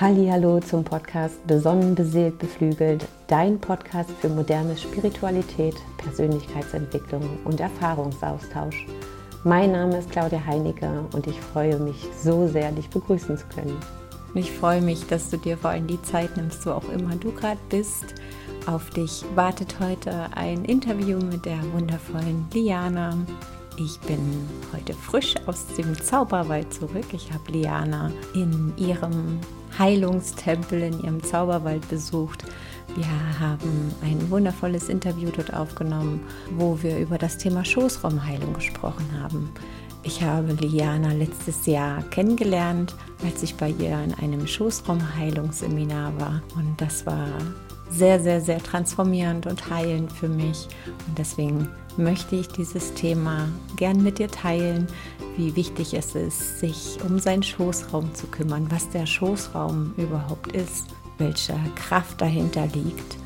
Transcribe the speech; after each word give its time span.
Hallo 0.00 0.58
zum 0.58 0.82
Podcast 0.82 1.46
Besonnen, 1.46 1.94
beseelt, 1.94 2.40
beflügelt, 2.40 3.06
dein 3.28 3.60
Podcast 3.60 4.10
für 4.20 4.28
moderne 4.28 4.76
Spiritualität, 4.76 5.76
Persönlichkeitsentwicklung 5.98 7.22
und 7.44 7.60
Erfahrungsaustausch. 7.60 8.86
Mein 9.44 9.70
Name 9.70 9.98
ist 9.98 10.10
Claudia 10.10 10.44
Heiniger 10.44 11.04
und 11.12 11.28
ich 11.28 11.38
freue 11.38 11.78
mich 11.78 12.08
so 12.20 12.48
sehr, 12.48 12.72
dich 12.72 12.90
begrüßen 12.90 13.38
zu 13.38 13.46
können. 13.54 13.76
Ich 14.34 14.50
freue 14.50 14.82
mich, 14.82 15.06
dass 15.06 15.30
du 15.30 15.36
dir 15.36 15.56
vor 15.56 15.70
allem 15.70 15.86
die 15.86 16.02
Zeit 16.02 16.36
nimmst, 16.36 16.66
wo 16.66 16.70
auch 16.72 16.88
immer 16.88 17.14
du 17.14 17.30
gerade 17.30 17.60
bist. 17.68 18.16
Auf 18.66 18.90
dich 18.90 19.24
wartet 19.36 19.78
heute 19.78 20.26
ein 20.34 20.64
Interview 20.64 21.18
mit 21.18 21.44
der 21.44 21.60
wundervollen 21.72 22.46
Liana. 22.52 23.16
Ich 23.76 23.98
bin 24.00 24.48
heute 24.72 24.94
frisch 24.94 25.34
aus 25.46 25.66
dem 25.76 26.00
Zauberwald 26.00 26.72
zurück. 26.72 27.06
Ich 27.12 27.32
habe 27.32 27.50
Liana 27.50 28.12
in 28.32 28.72
ihrem 28.76 29.40
Heilungstempel 29.76 30.80
in 30.80 31.02
ihrem 31.02 31.22
Zauberwald 31.24 31.88
besucht. 31.88 32.44
Wir 32.94 33.40
haben 33.40 33.92
ein 34.02 34.30
wundervolles 34.30 34.88
Interview 34.88 35.30
dort 35.34 35.52
aufgenommen, 35.52 36.20
wo 36.56 36.80
wir 36.82 36.98
über 36.98 37.18
das 37.18 37.36
Thema 37.36 37.64
Schoßraumheilung 37.64 38.52
gesprochen 38.52 39.06
haben. 39.20 39.50
Ich 40.04 40.22
habe 40.22 40.52
Liana 40.52 41.12
letztes 41.12 41.66
Jahr 41.66 42.02
kennengelernt, 42.10 42.94
als 43.24 43.42
ich 43.42 43.56
bei 43.56 43.70
ihr 43.70 43.98
in 44.04 44.14
einem 44.14 44.46
Schoßraumheilungsseminar 44.46 46.12
war. 46.20 46.42
Und 46.54 46.80
das 46.80 47.06
war 47.06 47.26
sehr, 47.90 48.20
sehr, 48.20 48.40
sehr 48.40 48.62
transformierend 48.62 49.46
und 49.46 49.68
heilend 49.70 50.12
für 50.12 50.28
mich. 50.28 50.68
Und 51.08 51.18
deswegen 51.18 51.68
möchte 51.96 52.36
ich 52.36 52.48
dieses 52.48 52.94
Thema 52.94 53.48
gern 53.76 54.02
mit 54.02 54.18
dir 54.18 54.28
teilen, 54.28 54.86
wie 55.36 55.56
wichtig 55.56 55.94
es 55.94 56.14
ist, 56.14 56.60
sich 56.60 56.98
um 57.04 57.18
seinen 57.18 57.42
Schoßraum 57.42 58.14
zu 58.14 58.26
kümmern, 58.26 58.66
was 58.70 58.88
der 58.90 59.06
Schoßraum 59.06 59.94
überhaupt 59.96 60.52
ist, 60.52 60.86
welche 61.18 61.54
Kraft 61.76 62.20
dahinter 62.20 62.66
liegt, 62.68 63.16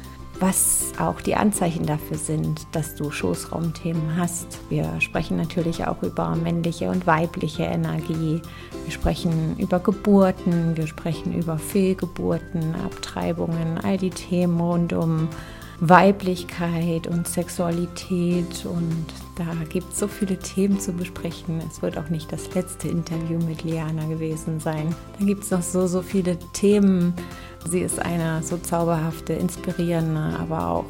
was 0.40 0.92
auch 0.98 1.20
die 1.20 1.34
Anzeichen 1.34 1.84
dafür 1.84 2.16
sind, 2.16 2.66
dass 2.72 2.94
du 2.94 3.10
Schoßraumthemen 3.10 4.16
hast. 4.16 4.58
Wir 4.68 5.00
sprechen 5.00 5.36
natürlich 5.36 5.86
auch 5.86 6.02
über 6.02 6.36
männliche 6.36 6.90
und 6.90 7.06
weibliche 7.06 7.64
Energie. 7.64 8.40
Wir 8.84 8.92
sprechen 8.92 9.56
über 9.58 9.80
Geburten, 9.80 10.76
wir 10.76 10.86
sprechen 10.86 11.34
über 11.34 11.58
Fehlgeburten, 11.58 12.74
Abtreibungen, 12.84 13.78
all 13.82 13.98
die 13.98 14.10
Themen 14.10 14.60
rund 14.60 14.92
um 14.92 15.28
Weiblichkeit 15.80 17.06
und 17.06 17.28
Sexualität 17.28 18.66
und 18.66 19.06
da 19.36 19.46
gibt 19.68 19.92
es 19.92 20.00
so 20.00 20.08
viele 20.08 20.36
Themen 20.36 20.80
zu 20.80 20.92
besprechen. 20.92 21.62
Es 21.70 21.82
wird 21.82 21.96
auch 21.96 22.08
nicht 22.08 22.32
das 22.32 22.52
letzte 22.54 22.88
Interview 22.88 23.38
mit 23.38 23.62
Liana 23.62 24.04
gewesen 24.06 24.58
sein. 24.58 24.94
Da 25.18 25.24
gibt 25.24 25.44
es 25.44 25.50
noch 25.52 25.62
so, 25.62 25.86
so 25.86 26.02
viele 26.02 26.36
Themen. 26.52 27.14
Sie 27.68 27.80
ist 27.80 28.00
eine 28.00 28.42
so 28.42 28.56
zauberhafte, 28.58 29.34
inspirierende, 29.34 30.36
aber 30.40 30.66
auch 30.68 30.84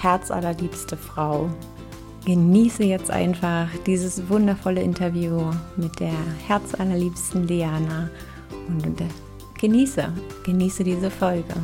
herzallerliebste 0.00 0.96
Frau. 0.96 1.50
Genieße 2.24 2.84
jetzt 2.84 3.10
einfach 3.10 3.68
dieses 3.86 4.28
wundervolle 4.30 4.82
Interview 4.82 5.50
mit 5.76 6.00
der 6.00 6.14
herzallerliebsten 6.46 7.46
Liana 7.46 8.08
und 8.68 9.02
genieße, 9.58 10.10
genieße 10.44 10.84
diese 10.84 11.10
Folge. 11.10 11.54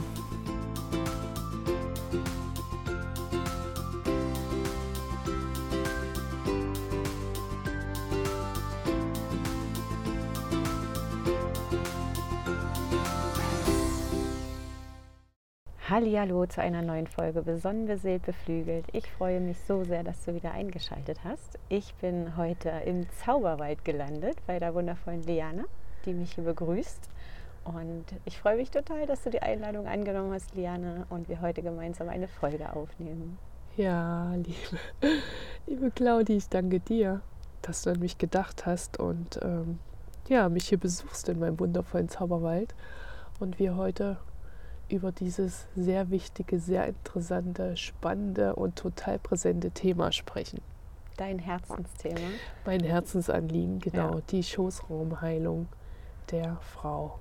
Hallo 16.18 16.46
zu 16.46 16.62
einer 16.62 16.80
neuen 16.80 17.06
Folge 17.06 17.42
Besonnen 17.42 17.84
beseelt 17.84 18.24
beflügelt. 18.24 18.86
Ich 18.92 19.06
freue 19.10 19.38
mich 19.38 19.58
so 19.60 19.84
sehr, 19.84 20.02
dass 20.02 20.24
du 20.24 20.34
wieder 20.34 20.52
eingeschaltet 20.52 21.18
hast. 21.24 21.58
Ich 21.68 21.94
bin 21.96 22.38
heute 22.38 22.70
im 22.86 23.06
Zauberwald 23.10 23.84
gelandet 23.84 24.38
bei 24.46 24.58
der 24.58 24.74
wundervollen 24.74 25.22
Liana, 25.24 25.64
die 26.06 26.14
mich 26.14 26.32
hier 26.32 26.44
begrüßt. 26.44 27.10
Und 27.64 28.04
ich 28.24 28.38
freue 28.38 28.56
mich 28.56 28.70
total, 28.70 29.06
dass 29.06 29.24
du 29.24 29.30
die 29.30 29.42
Einladung 29.42 29.86
angenommen 29.86 30.32
hast, 30.32 30.54
Liana, 30.54 31.06
und 31.10 31.28
wir 31.28 31.42
heute 31.42 31.60
gemeinsam 31.60 32.08
eine 32.08 32.28
Folge 32.28 32.74
aufnehmen. 32.74 33.36
Ja, 33.76 34.32
liebe, 34.36 34.78
liebe 35.66 35.90
Claudi, 35.90 36.38
ich 36.38 36.48
danke 36.48 36.80
dir, 36.80 37.20
dass 37.60 37.82
du 37.82 37.90
an 37.90 38.00
mich 38.00 38.16
gedacht 38.16 38.64
hast 38.64 38.98
und 38.98 39.38
ähm, 39.42 39.80
ja, 40.28 40.48
mich 40.48 40.68
hier 40.68 40.78
besuchst 40.78 41.28
in 41.28 41.40
meinem 41.40 41.60
wundervollen 41.60 42.08
Zauberwald 42.08 42.74
und 43.38 43.58
wir 43.58 43.76
heute 43.76 44.16
über 44.88 45.12
dieses 45.12 45.66
sehr 45.74 46.10
wichtige, 46.10 46.60
sehr 46.60 46.86
interessante, 46.86 47.76
spannende 47.76 48.54
und 48.54 48.76
total 48.76 49.18
präsente 49.18 49.70
Thema 49.70 50.12
sprechen. 50.12 50.60
Dein 51.16 51.38
Herzensthema? 51.38 52.20
Mein 52.64 52.80
Herzensanliegen, 52.80 53.78
genau. 53.78 54.16
Ja. 54.16 54.22
Die 54.30 54.42
Schoßraumheilung 54.42 55.66
der 56.30 56.56
Frau. 56.60 57.18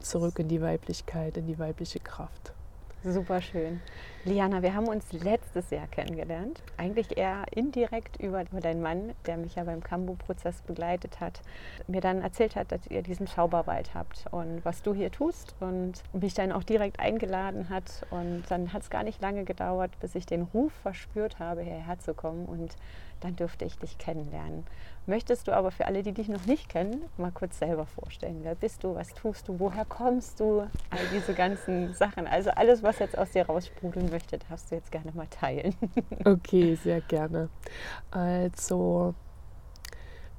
Zurück 0.00 0.38
in 0.38 0.48
die 0.48 0.62
Weiblichkeit, 0.62 1.36
in 1.36 1.46
die 1.46 1.58
weibliche 1.58 2.00
Kraft. 2.00 2.54
Super 3.02 3.40
schön. 3.40 3.80
Liana, 4.26 4.60
wir 4.60 4.74
haben 4.74 4.86
uns 4.86 5.10
letztes 5.14 5.70
Jahr 5.70 5.86
kennengelernt. 5.86 6.62
Eigentlich 6.76 7.16
eher 7.16 7.46
indirekt 7.50 8.20
über, 8.20 8.44
deinen 8.44 8.82
Mann, 8.82 9.14
der 9.24 9.38
mich 9.38 9.54
ja 9.54 9.64
beim 9.64 9.82
Kambu-Prozess 9.82 10.60
begleitet 10.60 11.18
hat, 11.18 11.40
mir 11.86 12.02
dann 12.02 12.20
erzählt 12.20 12.56
hat, 12.56 12.72
dass 12.72 12.86
ihr 12.88 13.00
diesen 13.00 13.26
Zauberwald 13.26 13.94
habt 13.94 14.26
und 14.32 14.62
was 14.66 14.82
du 14.82 14.92
hier 14.92 15.10
tust 15.10 15.54
und 15.60 16.02
mich 16.12 16.34
dann 16.34 16.52
auch 16.52 16.62
direkt 16.62 17.00
eingeladen 17.00 17.70
hat. 17.70 18.06
Und 18.10 18.42
dann 18.50 18.74
hat 18.74 18.82
es 18.82 18.90
gar 18.90 19.02
nicht 19.02 19.22
lange 19.22 19.44
gedauert, 19.44 19.92
bis 20.00 20.14
ich 20.14 20.26
den 20.26 20.42
Ruf 20.42 20.74
verspürt 20.82 21.38
habe, 21.38 21.62
hierher 21.62 21.98
zu 22.00 22.12
kommen 22.12 22.44
und 22.44 22.76
dann 23.20 23.36
dürfte 23.36 23.64
ich 23.64 23.78
dich 23.78 23.98
kennenlernen. 23.98 24.64
Möchtest 25.06 25.48
du 25.48 25.52
aber 25.52 25.70
für 25.70 25.86
alle, 25.86 26.02
die 26.02 26.12
dich 26.12 26.28
noch 26.28 26.46
nicht 26.46 26.68
kennen, 26.68 27.02
mal 27.16 27.32
kurz 27.32 27.58
selber 27.58 27.86
vorstellen? 27.86 28.40
Wer 28.42 28.54
bist 28.54 28.84
du? 28.84 28.94
Was 28.94 29.08
tust 29.14 29.48
du? 29.48 29.58
Woher 29.58 29.84
kommst 29.84 30.40
du? 30.40 30.60
All 30.60 31.06
diese 31.12 31.34
ganzen 31.34 31.94
Sachen. 31.94 32.26
Also 32.26 32.50
alles, 32.50 32.82
was 32.82 32.98
jetzt 32.98 33.16
aus 33.16 33.30
dir 33.30 33.46
raussprudeln 33.46 34.10
möchte, 34.10 34.38
darfst 34.38 34.70
du 34.70 34.76
jetzt 34.76 34.92
gerne 34.92 35.12
mal 35.12 35.26
teilen. 35.28 35.74
Okay, 36.24 36.74
sehr 36.74 37.00
gerne. 37.00 37.48
Also 38.10 39.14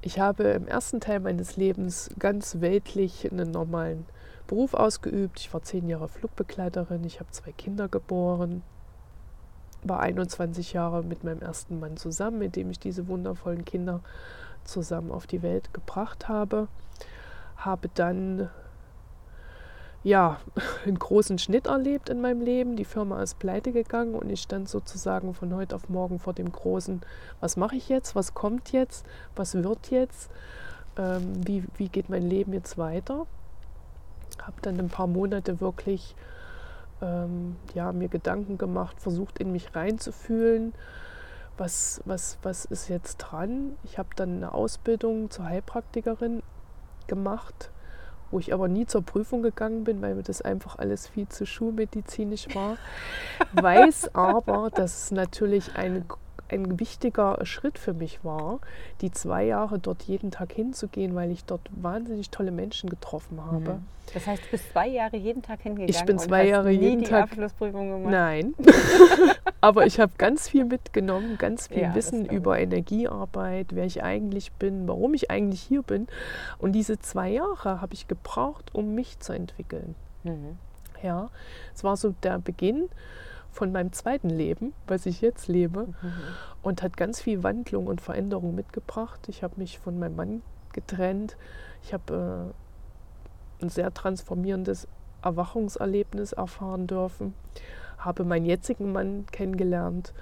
ich 0.00 0.18
habe 0.18 0.44
im 0.44 0.66
ersten 0.66 1.00
Teil 1.00 1.20
meines 1.20 1.56
Lebens 1.56 2.10
ganz 2.18 2.60
weltlich 2.60 3.30
einen 3.30 3.50
normalen 3.50 4.06
Beruf 4.46 4.74
ausgeübt. 4.74 5.40
Ich 5.40 5.52
war 5.52 5.62
zehn 5.62 5.88
Jahre 5.88 6.08
Flugbegleiterin, 6.08 7.04
ich 7.04 7.20
habe 7.20 7.30
zwei 7.30 7.52
Kinder 7.52 7.88
geboren, 7.88 8.62
war 9.82 10.00
21 10.00 10.72
Jahre 10.72 11.02
mit 11.02 11.24
meinem 11.24 11.40
ersten 11.40 11.80
Mann 11.80 11.96
zusammen, 11.96 12.38
mit 12.38 12.56
dem 12.56 12.70
ich 12.70 12.78
diese 12.78 13.08
wundervollen 13.08 13.64
Kinder 13.64 14.00
zusammen 14.64 15.10
auf 15.10 15.26
die 15.26 15.42
Welt 15.42 15.74
gebracht 15.74 16.28
habe. 16.28 16.68
Habe 17.56 17.88
dann 17.94 18.48
ja, 20.04 20.40
einen 20.86 20.98
großen 20.98 21.38
Schnitt 21.38 21.66
erlebt 21.66 22.08
in 22.08 22.20
meinem 22.20 22.40
Leben. 22.40 22.76
Die 22.76 22.84
Firma 22.84 23.22
ist 23.22 23.38
pleite 23.38 23.72
gegangen 23.72 24.14
und 24.14 24.30
ich 24.30 24.42
stand 24.42 24.68
sozusagen 24.68 25.34
von 25.34 25.54
heute 25.54 25.74
auf 25.76 25.88
morgen 25.88 26.18
vor 26.18 26.32
dem 26.32 26.50
großen, 26.50 27.02
was 27.40 27.56
mache 27.56 27.76
ich 27.76 27.88
jetzt, 27.88 28.14
was 28.14 28.34
kommt 28.34 28.72
jetzt, 28.72 29.06
was 29.36 29.54
wird 29.54 29.90
jetzt, 29.90 30.30
ähm, 30.96 31.46
wie, 31.46 31.64
wie 31.76 31.88
geht 31.88 32.08
mein 32.08 32.28
Leben 32.28 32.52
jetzt 32.52 32.78
weiter. 32.78 33.26
Habe 34.40 34.56
dann 34.62 34.78
ein 34.78 34.88
paar 34.88 35.06
Monate 35.06 35.60
wirklich 35.60 36.16
ähm, 37.02 37.56
ja, 37.74 37.92
mir 37.92 38.08
Gedanken 38.08 38.56
gemacht, 38.56 39.00
versucht 39.00 39.38
in 39.38 39.52
mich 39.52 39.74
reinzufühlen, 39.74 40.72
was, 41.58 42.00
was, 42.06 42.38
was 42.42 42.64
ist 42.64 42.88
jetzt 42.88 43.18
dran. 43.18 43.76
Ich 43.84 43.98
habe 43.98 44.08
dann 44.16 44.36
eine 44.36 44.54
Ausbildung 44.54 45.30
zur 45.30 45.44
Heilpraktikerin 45.46 46.42
gemacht, 47.08 47.70
wo 48.30 48.38
ich 48.38 48.54
aber 48.54 48.68
nie 48.68 48.86
zur 48.86 49.02
Prüfung 49.02 49.42
gegangen 49.42 49.84
bin, 49.84 50.00
weil 50.00 50.14
mir 50.14 50.22
das 50.22 50.40
einfach 50.40 50.78
alles 50.78 51.08
viel 51.08 51.28
zu 51.28 51.44
schulmedizinisch 51.44 52.54
war. 52.54 52.78
Weiß 53.52 54.14
aber, 54.14 54.70
dass 54.70 55.04
es 55.04 55.10
natürlich 55.10 55.76
eine 55.76 56.04
ein 56.52 56.78
wichtiger 56.78 57.38
Schritt 57.44 57.78
für 57.78 57.94
mich 57.94 58.24
war, 58.24 58.60
die 59.00 59.10
zwei 59.10 59.44
Jahre 59.44 59.78
dort 59.78 60.02
jeden 60.02 60.30
Tag 60.30 60.52
hinzugehen, 60.52 61.14
weil 61.14 61.30
ich 61.30 61.44
dort 61.44 61.62
wahnsinnig 61.70 62.30
tolle 62.30 62.50
Menschen 62.50 62.90
getroffen 62.90 63.44
habe. 63.44 63.74
Mhm. 63.74 63.84
Das 64.14 64.26
heißt, 64.26 64.44
du 64.44 64.50
bist 64.50 64.70
zwei 64.72 64.88
Jahre 64.88 65.16
jeden 65.16 65.42
Tag 65.42 65.62
hingegangen. 65.62 65.88
Ich 65.88 66.04
bin 66.04 66.18
zwei 66.18 66.46
Jahre 66.46 66.70
jeden 66.70 67.04
Tag. 67.04 67.24
Abschlussprüfung 67.24 67.90
gemacht. 67.90 68.10
Nein, 68.10 68.54
aber 69.60 69.86
ich 69.86 70.00
habe 70.00 70.12
ganz 70.18 70.48
viel 70.48 70.64
mitgenommen, 70.64 71.38
ganz 71.38 71.68
viel 71.68 71.82
ja, 71.82 71.94
Wissen 71.94 72.26
über 72.26 72.58
Energiearbeit, 72.58 73.68
wer 73.70 73.84
ich 73.84 74.02
eigentlich 74.02 74.52
bin, 74.52 74.86
warum 74.86 75.14
ich 75.14 75.30
eigentlich 75.30 75.62
hier 75.62 75.82
bin. 75.82 76.08
Und 76.58 76.72
diese 76.72 76.98
zwei 76.98 77.30
Jahre 77.30 77.80
habe 77.80 77.94
ich 77.94 78.08
gebraucht, 78.08 78.74
um 78.74 78.94
mich 78.94 79.18
zu 79.20 79.32
entwickeln. 79.32 79.94
Mhm. 80.24 80.58
Ja, 81.02 81.30
es 81.74 81.82
war 81.82 81.96
so 81.96 82.14
der 82.22 82.38
Beginn 82.38 82.88
von 83.52 83.70
meinem 83.70 83.92
zweiten 83.92 84.30
Leben, 84.30 84.72
was 84.86 85.06
ich 85.06 85.20
jetzt 85.20 85.46
lebe, 85.46 85.86
mhm. 85.86 86.12
und 86.62 86.82
hat 86.82 86.96
ganz 86.96 87.20
viel 87.20 87.42
Wandlung 87.42 87.86
und 87.86 88.00
Veränderung 88.00 88.54
mitgebracht. 88.54 89.28
Ich 89.28 89.42
habe 89.42 89.54
mich 89.58 89.78
von 89.78 89.98
meinem 89.98 90.16
Mann 90.16 90.42
getrennt. 90.72 91.36
Ich 91.82 91.92
habe 91.92 92.52
äh, 93.60 93.64
ein 93.64 93.68
sehr 93.68 93.92
transformierendes 93.92 94.88
Erwachungserlebnis 95.22 96.32
erfahren 96.32 96.86
dürfen, 96.86 97.34
habe 97.98 98.24
meinen 98.24 98.46
jetzigen 98.46 98.90
Mann 98.90 99.26
kennengelernt 99.30 100.12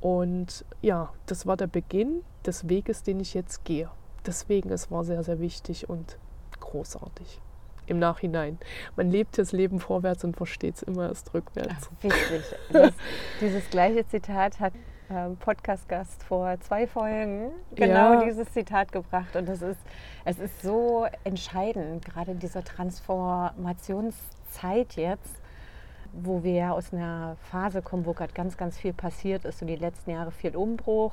und 0.00 0.64
ja, 0.82 1.12
das 1.24 1.46
war 1.46 1.56
der 1.56 1.68
Beginn 1.68 2.22
des 2.44 2.68
Weges, 2.68 3.02
den 3.02 3.20
ich 3.20 3.32
jetzt 3.32 3.64
gehe. 3.64 3.88
Deswegen, 4.26 4.70
es 4.70 4.90
war 4.90 5.04
sehr, 5.04 5.22
sehr 5.22 5.40
wichtig 5.40 5.88
und 5.88 6.18
großartig 6.60 7.40
im 7.86 7.98
Nachhinein. 7.98 8.58
Man 8.96 9.10
lebt 9.10 9.38
das 9.38 9.52
Leben 9.52 9.80
vorwärts 9.80 10.24
und 10.24 10.36
versteht 10.36 10.76
es 10.76 10.82
immer 10.82 11.08
erst 11.08 11.32
rückwärts. 11.34 11.90
Ach, 11.90 12.02
wichtig. 12.02 12.42
Das, 12.70 12.92
dieses 13.40 13.68
gleiche 13.70 14.06
Zitat 14.06 14.60
hat 14.60 14.72
ähm, 15.08 15.36
Podcast-Gast 15.36 16.24
vor 16.24 16.58
zwei 16.60 16.88
Folgen 16.88 17.52
genau 17.74 18.14
ja. 18.14 18.24
dieses 18.24 18.52
Zitat 18.52 18.90
gebracht. 18.90 19.36
Und 19.36 19.48
das 19.48 19.62
ist, 19.62 19.78
es 20.24 20.40
ist 20.40 20.62
so 20.62 21.06
entscheidend, 21.22 22.04
gerade 22.04 22.32
in 22.32 22.40
dieser 22.40 22.64
Transformationszeit 22.64 24.96
jetzt, 24.96 25.40
wo 26.12 26.42
wir 26.42 26.72
aus 26.72 26.92
einer 26.92 27.36
Phase 27.50 27.82
kommen, 27.82 28.04
wo 28.04 28.14
gerade 28.14 28.32
ganz, 28.32 28.56
ganz 28.56 28.76
viel 28.78 28.92
passiert 28.92 29.44
ist 29.44 29.62
und 29.62 29.68
die 29.68 29.76
letzten 29.76 30.10
Jahre 30.10 30.32
viel 30.32 30.56
Umbruch. 30.56 31.12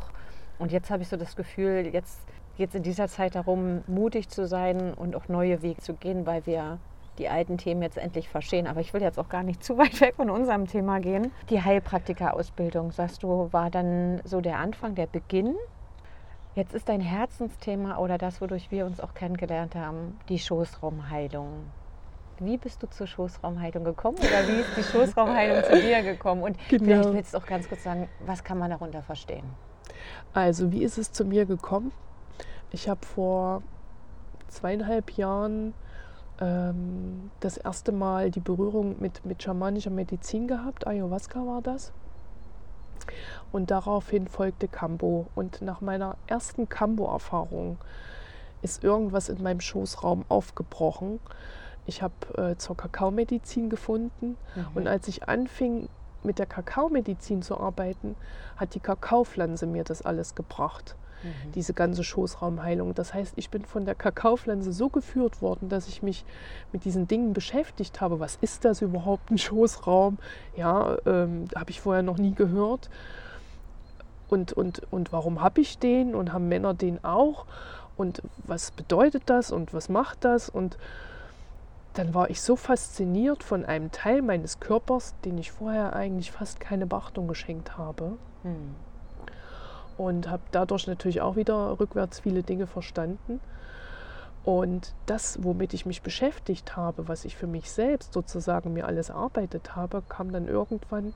Und 0.58 0.72
jetzt 0.72 0.90
habe 0.90 1.04
ich 1.04 1.10
so 1.10 1.18
das 1.18 1.36
Gefühl, 1.36 1.88
jetzt 1.94 2.20
geht 2.58 2.70
es 2.70 2.76
in 2.76 2.84
dieser 2.84 3.08
Zeit 3.08 3.36
darum, 3.36 3.84
mutig 3.88 4.30
zu 4.30 4.48
sein 4.48 4.94
und 4.94 5.16
auch 5.16 5.28
neue 5.28 5.62
Wege 5.62 5.82
zu 5.82 5.94
gehen, 5.94 6.26
weil 6.26 6.46
wir 6.46 6.80
die 7.18 7.30
alten 7.30 7.58
Themen 7.58 7.82
jetzt 7.82 7.98
endlich 7.98 8.30
verstehen. 8.30 8.68
Aber 8.68 8.80
ich 8.80 8.94
will 8.94 9.02
jetzt 9.02 9.20
auch 9.20 9.30
gar 9.30 9.44
nicht 9.44 9.64
zu 9.64 9.78
weit 9.78 10.00
weg 10.02 10.16
von 10.16 10.30
unserem 10.30 10.68
Thema 10.68 11.00
gehen. 11.00 11.32
Die 11.50 11.62
Heilpraktika-Ausbildung, 11.62 12.92
sagst 12.92 13.24
du, 13.24 13.50
war 13.52 13.70
dann 13.70 14.22
so 14.24 14.42
der 14.42 14.60
Anfang, 14.60 14.96
der 14.96 15.08
Beginn. 15.08 15.56
Jetzt 16.56 16.76
ist 16.76 16.88
dein 16.88 17.02
Herzensthema 17.02 17.98
oder 17.98 18.20
das, 18.20 18.40
wodurch 18.40 18.70
wir 18.70 18.86
uns 18.86 19.00
auch 19.00 19.16
kennengelernt 19.16 19.76
haben, 19.76 20.20
die 20.30 20.38
Schoßraumheilung. 20.38 21.48
Wie 22.40 22.58
bist 22.58 22.84
du 22.84 22.88
zur 22.88 23.08
Schoßraumheilung 23.08 23.84
gekommen 23.84 24.18
oder 24.18 24.48
wie 24.48 24.62
ist 24.62 24.78
die 24.78 24.84
Schoßraumheilung 24.84 25.64
zu 25.64 25.82
dir 25.82 26.04
gekommen? 26.04 26.44
Und 26.44 26.58
genau. 26.70 26.84
vielleicht 26.84 27.14
willst 27.14 27.34
du 27.34 27.38
auch 27.38 27.46
ganz 27.46 27.68
kurz 27.68 27.84
sagen, 27.84 28.08
was 28.26 28.44
kann 28.44 28.60
man 28.60 28.70
darunter 28.70 29.02
verstehen? 29.02 29.46
Also, 30.34 30.72
wie 30.72 30.84
ist 30.84 30.98
es 30.98 31.12
zu 31.12 31.26
mir 31.26 31.46
gekommen? 31.46 31.92
Ich 32.74 32.90
habe 32.90 33.06
vor 33.06 33.62
zweieinhalb 34.48 35.12
Jahren 35.12 35.76
ähm, 36.42 37.30
das 37.40 37.58
erste 37.58 37.92
Mal 37.92 38.32
die 38.32 38.40
Berührung 38.40 38.96
mit, 39.00 39.24
mit 39.24 39.44
schamanischer 39.44 39.92
Medizin 39.92 40.48
gehabt. 40.48 40.88
Ayahuasca 40.88 41.46
war 41.46 41.62
das. 41.62 41.94
Und 43.52 43.70
daraufhin 43.70 44.28
folgte 44.28 44.68
Kambo. 44.68 45.28
Und 45.36 45.62
nach 45.62 45.82
meiner 45.82 46.18
ersten 46.26 46.68
Kambo-Erfahrung 46.68 47.78
ist 48.64 48.84
irgendwas 48.84 49.30
in 49.30 49.44
meinem 49.44 49.62
Schoßraum 49.62 50.26
aufgebrochen. 50.28 51.20
Ich 51.86 52.02
habe 52.02 52.14
äh, 52.38 52.58
zur 52.58 52.76
Kakaomedizin 52.76 53.70
gefunden. 53.70 54.36
Mhm. 54.56 54.68
Und 54.74 54.88
als 54.88 55.08
ich 55.08 55.30
anfing, 55.30 55.90
mit 56.24 56.40
der 56.40 56.48
Kakaomedizin 56.48 57.44
zu 57.44 57.60
arbeiten, 57.60 58.16
hat 58.56 58.74
die 58.74 58.80
Kakaopflanze 58.80 59.68
mir 59.68 59.84
das 59.84 60.02
alles 60.02 60.34
gebracht 60.34 60.96
mhm. 61.24 61.52
diese 61.54 61.74
ganze 61.74 62.04
Schoßraumheilung. 62.04 62.94
Das 62.94 63.14
heißt, 63.14 63.34
ich 63.38 63.50
bin 63.50 63.66
von 63.66 63.86
der 63.86 63.96
Kakaopflanze 63.96 64.74
so 64.74 64.90
geführt 64.90 65.42
worden, 65.42 65.70
dass 65.70 65.88
ich 65.88 66.04
mich 66.04 66.26
mit 66.72 66.86
diesen 66.86 67.08
Dingen 67.08 67.34
beschäftigt 67.34 68.02
habe. 68.02 68.20
Was 68.20 68.38
ist 68.42 68.66
das 68.66 68.82
überhaupt, 68.82 69.32
ein 69.32 69.38
Schoßraum? 69.38 70.18
Ja, 70.56 70.98
ähm, 71.06 71.46
habe 71.56 71.72
ich 71.72 71.82
vorher 71.82 72.04
noch 72.04 72.18
nie 72.18 72.34
gehört. 72.34 72.90
Und, 74.30 74.54
und, 74.54 74.82
und 74.92 75.12
warum 75.12 75.42
habe 75.42 75.62
ich 75.62 75.78
den 75.78 76.16
und 76.16 76.34
haben 76.34 76.48
Männer 76.48 76.74
den 76.74 77.04
auch? 77.04 77.46
Und 77.96 78.22
was 78.46 78.72
bedeutet 78.72 79.24
das 79.28 79.52
und 79.52 79.74
was 79.74 79.90
macht 79.90 80.26
das? 80.26 80.50
Und 80.50 80.78
dann 81.94 82.16
war 82.16 82.32
ich 82.32 82.42
so 82.42 82.56
fasziniert 82.56 83.44
von 83.44 83.66
einem 83.66 83.92
Teil 83.92 84.24
meines 84.24 84.60
Körpers, 84.60 85.14
den 85.24 85.38
ich 85.38 85.52
vorher 85.52 85.94
eigentlich 85.94 86.32
fast 86.32 86.60
keine 86.60 86.88
Beachtung 86.88 87.28
geschenkt 87.28 87.78
habe. 87.78 88.18
Hm 88.42 88.74
und 89.98 90.30
habe 90.30 90.44
dadurch 90.52 90.88
natürlich 90.88 91.22
auch 91.22 91.36
wieder 91.36 91.80
rückwärts 91.80 92.20
viele 92.20 92.44
Dinge 92.44 92.68
verstanden. 92.68 93.40
Und 94.44 94.94
das, 95.06 95.42
womit 95.42 95.74
ich 95.74 95.86
mich 95.86 96.02
beschäftigt 96.02 96.76
habe, 96.76 97.08
was 97.08 97.24
ich 97.24 97.38
für 97.38 97.48
mich 97.48 97.72
selbst 97.72 98.14
sozusagen 98.14 98.74
mir 98.74 98.86
alles 98.86 99.10
erarbeitet 99.10 99.76
habe, 99.76 100.04
kam 100.10 100.34
dann 100.34 100.48
irgendwann 100.48 101.14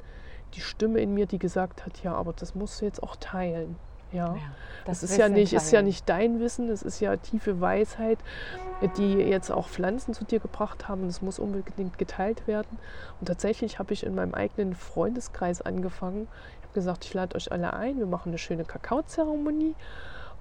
die 0.53 0.61
Stimme 0.61 0.99
in 0.99 1.13
mir, 1.13 1.25
die 1.25 1.39
gesagt 1.39 1.85
hat, 1.85 2.01
ja, 2.03 2.13
aber 2.13 2.31
das 2.31 2.55
musst 2.55 2.79
du 2.79 2.85
jetzt 2.85 3.03
auch 3.03 3.17
teilen. 3.17 3.75
Ja, 4.13 4.35
ja 4.35 4.41
das, 4.85 5.01
das 5.01 5.11
ist 5.11 5.17
ja, 5.17 5.27
nicht, 5.27 5.51
ist 5.51 5.71
ja 5.71 5.81
nicht 5.81 6.07
dein 6.07 6.39
Wissen, 6.39 6.69
es 6.69 6.81
ist 6.81 7.01
ja 7.01 7.17
tiefe 7.17 7.59
Weisheit, 7.59 8.19
die 8.97 9.15
jetzt 9.15 9.51
auch 9.51 9.67
Pflanzen 9.67 10.13
zu 10.13 10.23
dir 10.23 10.39
gebracht 10.39 10.87
haben. 10.87 11.07
Das 11.07 11.21
muss 11.21 11.39
unbedingt 11.39 11.97
geteilt 11.97 12.47
werden. 12.47 12.77
Und 13.19 13.27
tatsächlich 13.27 13.79
habe 13.79 13.93
ich 13.93 14.05
in 14.05 14.15
meinem 14.15 14.33
eigenen 14.33 14.75
Freundeskreis 14.75 15.61
angefangen, 15.61 16.29
gesagt, 16.77 17.05
ich 17.05 17.13
lade 17.15 17.35
euch 17.35 17.51
alle 17.51 17.73
ein, 17.73 17.97
wir 17.97 18.05
machen 18.05 18.29
eine 18.29 18.37
schöne 18.37 18.63
Kakaozeremonie 18.63 19.73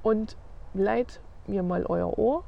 und 0.02 0.36
leiht 0.74 1.20
mir 1.46 1.62
mal 1.62 1.86
euer 1.86 2.18
Ohr. 2.18 2.44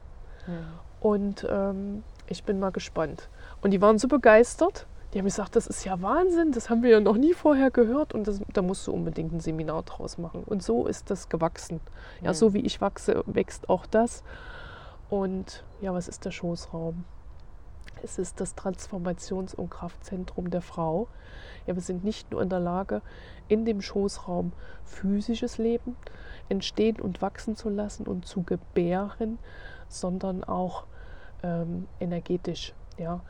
Ja. 0.46 0.52
Und 1.00 1.46
ähm, 1.48 2.04
ich 2.26 2.44
bin 2.44 2.60
mal 2.60 2.70
gespannt. 2.70 3.30
Und 3.62 3.70
die 3.70 3.80
waren 3.80 3.98
so 3.98 4.06
begeistert. 4.06 4.86
Die 5.14 5.18
haben 5.18 5.24
gesagt, 5.24 5.56
das 5.56 5.66
ist 5.66 5.84
ja 5.84 6.02
Wahnsinn, 6.02 6.52
das 6.52 6.68
haben 6.68 6.82
wir 6.82 6.90
ja 6.90 7.00
noch 7.00 7.16
nie 7.16 7.32
vorher 7.32 7.70
gehört 7.70 8.12
und 8.12 8.28
das, 8.28 8.42
da 8.52 8.60
musst 8.60 8.86
du 8.86 8.92
unbedingt 8.92 9.32
ein 9.32 9.40
Seminar 9.40 9.82
draus 9.84 10.18
machen. 10.18 10.44
Und 10.44 10.62
so 10.62 10.86
ist 10.86 11.10
das 11.10 11.30
gewachsen. 11.30 11.80
Ja, 12.20 12.26
ja, 12.26 12.34
so 12.34 12.52
wie 12.52 12.60
ich 12.60 12.82
wachse, 12.82 13.24
wächst 13.24 13.70
auch 13.70 13.86
das. 13.86 14.22
Und 15.08 15.64
ja, 15.80 15.94
was 15.94 16.08
ist 16.08 16.26
der 16.26 16.30
Schoßraum? 16.30 17.06
Es 18.02 18.18
ist 18.18 18.40
das 18.40 18.56
Transformations- 18.56 19.54
und 19.54 19.70
Kraftzentrum 19.70 20.50
der 20.50 20.62
Frau. 20.62 21.08
Ja, 21.66 21.74
wir 21.74 21.82
sind 21.82 22.04
nicht 22.04 22.30
nur 22.30 22.42
in 22.42 22.48
der 22.48 22.60
Lage, 22.60 23.02
in 23.48 23.64
dem 23.64 23.80
Schoßraum 23.80 24.52
physisches 24.84 25.58
Leben 25.58 25.96
entstehen 26.48 27.00
und 27.00 27.20
wachsen 27.20 27.56
zu 27.56 27.68
lassen 27.68 28.06
und 28.06 28.26
zu 28.26 28.42
gebären, 28.42 29.38
sondern 29.88 30.44
auch 30.44 30.84
ähm, 31.42 31.86
energetisch. 32.00 32.74
Ja. 32.96 33.20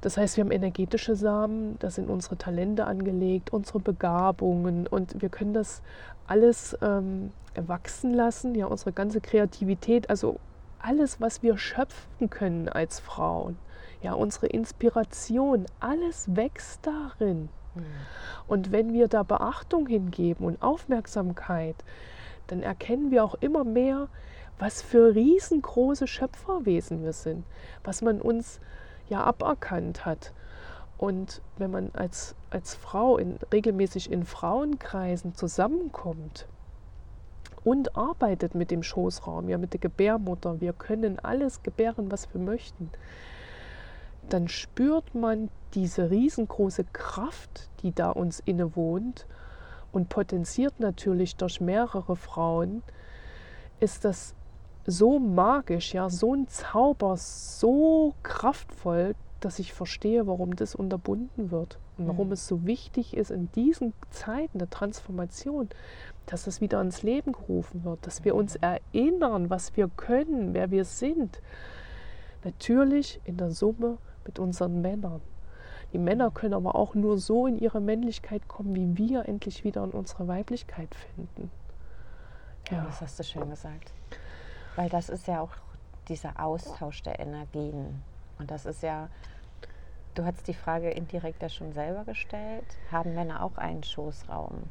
Das 0.00 0.16
heißt, 0.16 0.36
wir 0.36 0.44
haben 0.44 0.50
energetische 0.50 1.14
Samen, 1.14 1.78
da 1.78 1.90
sind 1.90 2.08
unsere 2.08 2.36
Talente 2.36 2.86
angelegt, 2.86 3.52
unsere 3.52 3.80
Begabungen 3.80 4.86
und 4.86 5.20
wir 5.20 5.28
können 5.28 5.52
das 5.52 5.82
alles 6.26 6.76
ähm, 6.80 7.32
wachsen 7.54 8.14
lassen, 8.14 8.54
ja, 8.54 8.66
unsere 8.66 8.92
ganze 8.92 9.20
Kreativität, 9.20 10.08
also 10.08 10.38
alles, 10.82 11.20
was 11.20 11.42
wir 11.42 11.58
schöpfen 11.58 12.30
können 12.30 12.68
als 12.68 13.00
Frauen, 13.00 13.56
ja, 14.02 14.14
unsere 14.14 14.46
Inspiration, 14.46 15.66
alles 15.78 16.34
wächst 16.34 16.86
darin. 16.86 17.48
Mhm. 17.74 17.84
Und 18.46 18.72
wenn 18.72 18.92
wir 18.92 19.08
da 19.08 19.22
Beachtung 19.22 19.86
hingeben 19.86 20.44
und 20.46 20.62
Aufmerksamkeit, 20.62 21.76
dann 22.46 22.62
erkennen 22.62 23.10
wir 23.10 23.24
auch 23.24 23.34
immer 23.36 23.64
mehr, 23.64 24.08
was 24.58 24.82
für 24.82 25.14
riesengroße 25.14 26.06
Schöpferwesen 26.06 27.02
wir 27.02 27.12
sind, 27.12 27.44
was 27.84 28.02
man 28.02 28.20
uns 28.20 28.60
ja 29.08 29.22
aberkannt 29.22 30.04
hat. 30.04 30.32
Und 30.98 31.40
wenn 31.56 31.70
man 31.70 31.90
als, 31.94 32.34
als 32.50 32.74
Frau 32.74 33.16
in, 33.16 33.38
regelmäßig 33.52 34.12
in 34.12 34.24
Frauenkreisen 34.24 35.34
zusammenkommt, 35.34 36.46
und 37.64 37.96
arbeitet 37.96 38.54
mit 38.54 38.70
dem 38.70 38.82
Schoßraum, 38.82 39.48
ja 39.48 39.58
mit 39.58 39.72
der 39.72 39.80
Gebärmutter. 39.80 40.60
Wir 40.60 40.72
können 40.72 41.18
alles 41.18 41.62
gebären, 41.62 42.10
was 42.10 42.32
wir 42.32 42.40
möchten. 42.40 42.90
Dann 44.28 44.48
spürt 44.48 45.14
man 45.14 45.50
diese 45.74 46.10
riesengroße 46.10 46.84
Kraft, 46.92 47.68
die 47.82 47.92
da 47.92 48.10
uns 48.10 48.40
innewohnt 48.40 49.26
und 49.92 50.08
potenziert 50.08 50.78
natürlich 50.78 51.36
durch 51.36 51.60
mehrere 51.60 52.16
Frauen, 52.16 52.82
ist 53.80 54.04
das 54.04 54.34
so 54.86 55.18
magisch, 55.18 55.94
ja, 55.94 56.08
so 56.08 56.34
ein 56.34 56.48
Zauber, 56.48 57.16
so 57.16 58.14
kraftvoll, 58.22 59.14
dass 59.40 59.58
ich 59.58 59.72
verstehe, 59.72 60.26
warum 60.26 60.56
das 60.56 60.74
unterbunden 60.74 61.50
wird 61.50 61.78
und 62.00 62.08
warum 62.08 62.28
mhm. 62.28 62.32
es 62.32 62.48
so 62.48 62.64
wichtig 62.64 63.14
ist 63.14 63.30
in 63.30 63.52
diesen 63.52 63.92
Zeiten 64.08 64.58
der 64.58 64.70
Transformation, 64.70 65.68
dass 66.24 66.46
es 66.46 66.62
wieder 66.62 66.78
ans 66.78 67.02
Leben 67.02 67.32
gerufen 67.32 67.84
wird, 67.84 68.06
dass 68.06 68.24
wir 68.24 68.34
uns 68.34 68.56
erinnern, 68.56 69.50
was 69.50 69.76
wir 69.76 69.88
können, 69.88 70.54
wer 70.54 70.70
wir 70.70 70.86
sind. 70.86 71.42
Natürlich 72.42 73.20
in 73.24 73.36
der 73.36 73.50
Summe 73.50 73.98
mit 74.24 74.38
unseren 74.38 74.80
Männern. 74.80 75.20
Die 75.92 75.98
Männer 75.98 76.30
können 76.30 76.54
aber 76.54 76.74
auch 76.74 76.94
nur 76.94 77.18
so 77.18 77.46
in 77.46 77.58
ihre 77.58 77.80
Männlichkeit 77.80 78.48
kommen, 78.48 78.74
wie 78.74 78.96
wir 78.96 79.28
endlich 79.28 79.62
wieder 79.64 79.84
in 79.84 79.90
unsere 79.90 80.26
Weiblichkeit 80.26 80.94
finden. 80.94 81.50
Ja, 82.70 82.78
ja 82.78 82.84
das 82.84 83.02
hast 83.02 83.18
du 83.18 83.24
schön 83.24 83.50
gesagt. 83.50 83.92
Weil 84.74 84.88
das 84.88 85.10
ist 85.10 85.26
ja 85.26 85.42
auch 85.42 85.52
dieser 86.08 86.40
Austausch 86.42 87.02
der 87.02 87.20
Energien. 87.20 88.02
Und 88.38 88.50
das 88.50 88.64
ist 88.64 88.82
ja, 88.82 89.10
du 90.14 90.24
hast 90.24 90.46
die 90.48 90.54
Frage 90.54 90.90
indirekt 90.90 91.42
ja 91.42 91.48
schon 91.48 91.72
selber 91.72 92.04
gestellt, 92.04 92.64
haben 92.90 93.14
Männer 93.14 93.42
auch 93.42 93.56
einen 93.56 93.82
Schoßraum? 93.82 94.62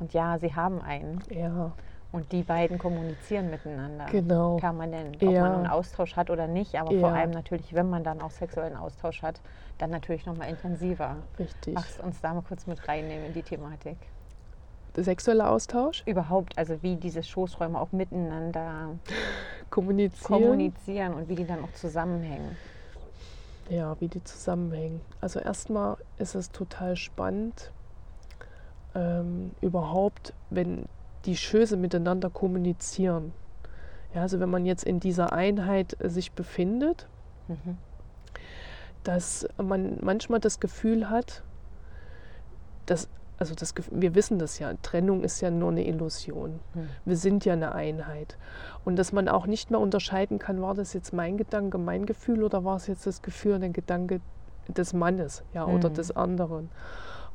Und 0.00 0.12
ja, 0.12 0.38
sie 0.38 0.54
haben 0.54 0.80
einen. 0.82 1.22
Ja. 1.30 1.72
Und 2.10 2.30
die 2.32 2.42
beiden 2.42 2.76
kommunizieren 2.78 3.48
miteinander. 3.48 4.04
Genau. 4.06 4.56
Permanent. 4.56 5.16
Ob 5.16 5.22
Ja. 5.22 5.40
man 5.40 5.52
einen 5.52 5.66
Austausch 5.66 6.14
hat 6.16 6.28
oder 6.28 6.46
nicht, 6.46 6.74
aber 6.78 6.90
vor 6.90 7.08
Ja. 7.10 7.14
allem 7.14 7.30
natürlich, 7.30 7.72
wenn 7.74 7.88
man 7.88 8.04
dann 8.04 8.20
auch 8.20 8.30
sexuellen 8.30 8.76
Austausch 8.76 9.22
hat, 9.22 9.40
dann 9.78 9.90
natürlich 9.90 10.26
nochmal 10.26 10.50
intensiver. 10.50 11.16
Richtig. 11.38 11.74
Magst 11.74 12.00
uns 12.00 12.20
da 12.20 12.34
mal 12.34 12.42
kurz 12.42 12.66
mit 12.66 12.86
reinnehmen 12.86 13.24
in 13.26 13.32
die 13.32 13.42
Thematik? 13.42 13.96
Der 14.94 15.04
sexuelle 15.04 15.48
Austausch, 15.48 16.02
Überhaupt, 16.04 16.58
also 16.58 16.82
wie 16.82 16.96
diese 16.96 17.22
Schoßräume 17.22 17.80
auch 17.80 17.92
miteinander 17.92 18.90
kommunizieren. 19.70 20.42
kommunizieren 20.42 21.14
und 21.14 21.30
wie 21.30 21.34
die 21.34 21.46
dann 21.46 21.64
auch 21.64 21.72
zusammenhängen. 21.72 22.58
Ja, 23.72 23.98
wie 24.00 24.08
die 24.08 24.22
zusammenhängen. 24.22 25.00
Also 25.22 25.40
erstmal 25.40 25.96
ist 26.18 26.34
es 26.34 26.50
total 26.50 26.94
spannend, 26.94 27.72
ähm, 28.94 29.52
überhaupt, 29.62 30.34
wenn 30.50 30.84
die 31.24 31.38
Schöße 31.38 31.78
miteinander 31.78 32.28
kommunizieren. 32.28 33.32
Ja, 34.14 34.20
also 34.20 34.40
wenn 34.40 34.50
man 34.50 34.66
jetzt 34.66 34.84
in 34.84 35.00
dieser 35.00 35.32
Einheit 35.32 35.96
äh, 36.00 36.10
sich 36.10 36.32
befindet, 36.32 37.08
Mhm. 37.48 37.78
dass 39.04 39.48
man 39.56 39.98
manchmal 40.02 40.38
das 40.38 40.60
Gefühl 40.60 41.08
hat, 41.08 41.42
dass, 42.84 43.08
also 43.42 43.56
das, 43.56 43.74
wir 43.90 44.14
wissen 44.14 44.38
das 44.38 44.60
ja, 44.60 44.72
Trennung 44.82 45.24
ist 45.24 45.40
ja 45.40 45.50
nur 45.50 45.72
eine 45.72 45.84
Illusion. 45.84 46.60
Hm. 46.74 46.88
Wir 47.04 47.16
sind 47.16 47.44
ja 47.44 47.54
eine 47.54 47.74
Einheit. 47.74 48.38
Und 48.84 48.94
dass 48.94 49.12
man 49.12 49.28
auch 49.28 49.46
nicht 49.46 49.72
mehr 49.72 49.80
unterscheiden 49.80 50.38
kann, 50.38 50.62
war 50.62 50.74
das 50.74 50.92
jetzt 50.92 51.12
mein 51.12 51.36
Gedanke, 51.36 51.76
mein 51.76 52.06
Gefühl 52.06 52.44
oder 52.44 52.62
war 52.64 52.76
es 52.76 52.86
jetzt 52.86 53.04
das 53.04 53.20
Gefühl, 53.20 53.58
der 53.58 53.70
Gedanke 53.70 54.20
des 54.68 54.92
Mannes 54.92 55.42
ja, 55.54 55.66
oder 55.66 55.88
Mhm. 55.88 55.94
des 55.94 56.14
anderen. 56.14 56.68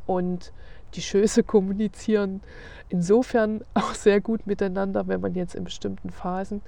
Und 0.05 0.53
die 0.93 1.01
Schöße 1.01 1.43
kommunizieren 1.53 2.39
insofern 2.87 3.65
auch 3.73 3.93
sehr 3.93 4.21
gut 4.21 4.47
miteinander, 4.47 5.09
wenn 5.09 5.19
man 5.19 5.35
jetzt 5.35 5.55
in 5.55 5.65
bestimmten 5.65 6.09
Phasen 6.09 6.61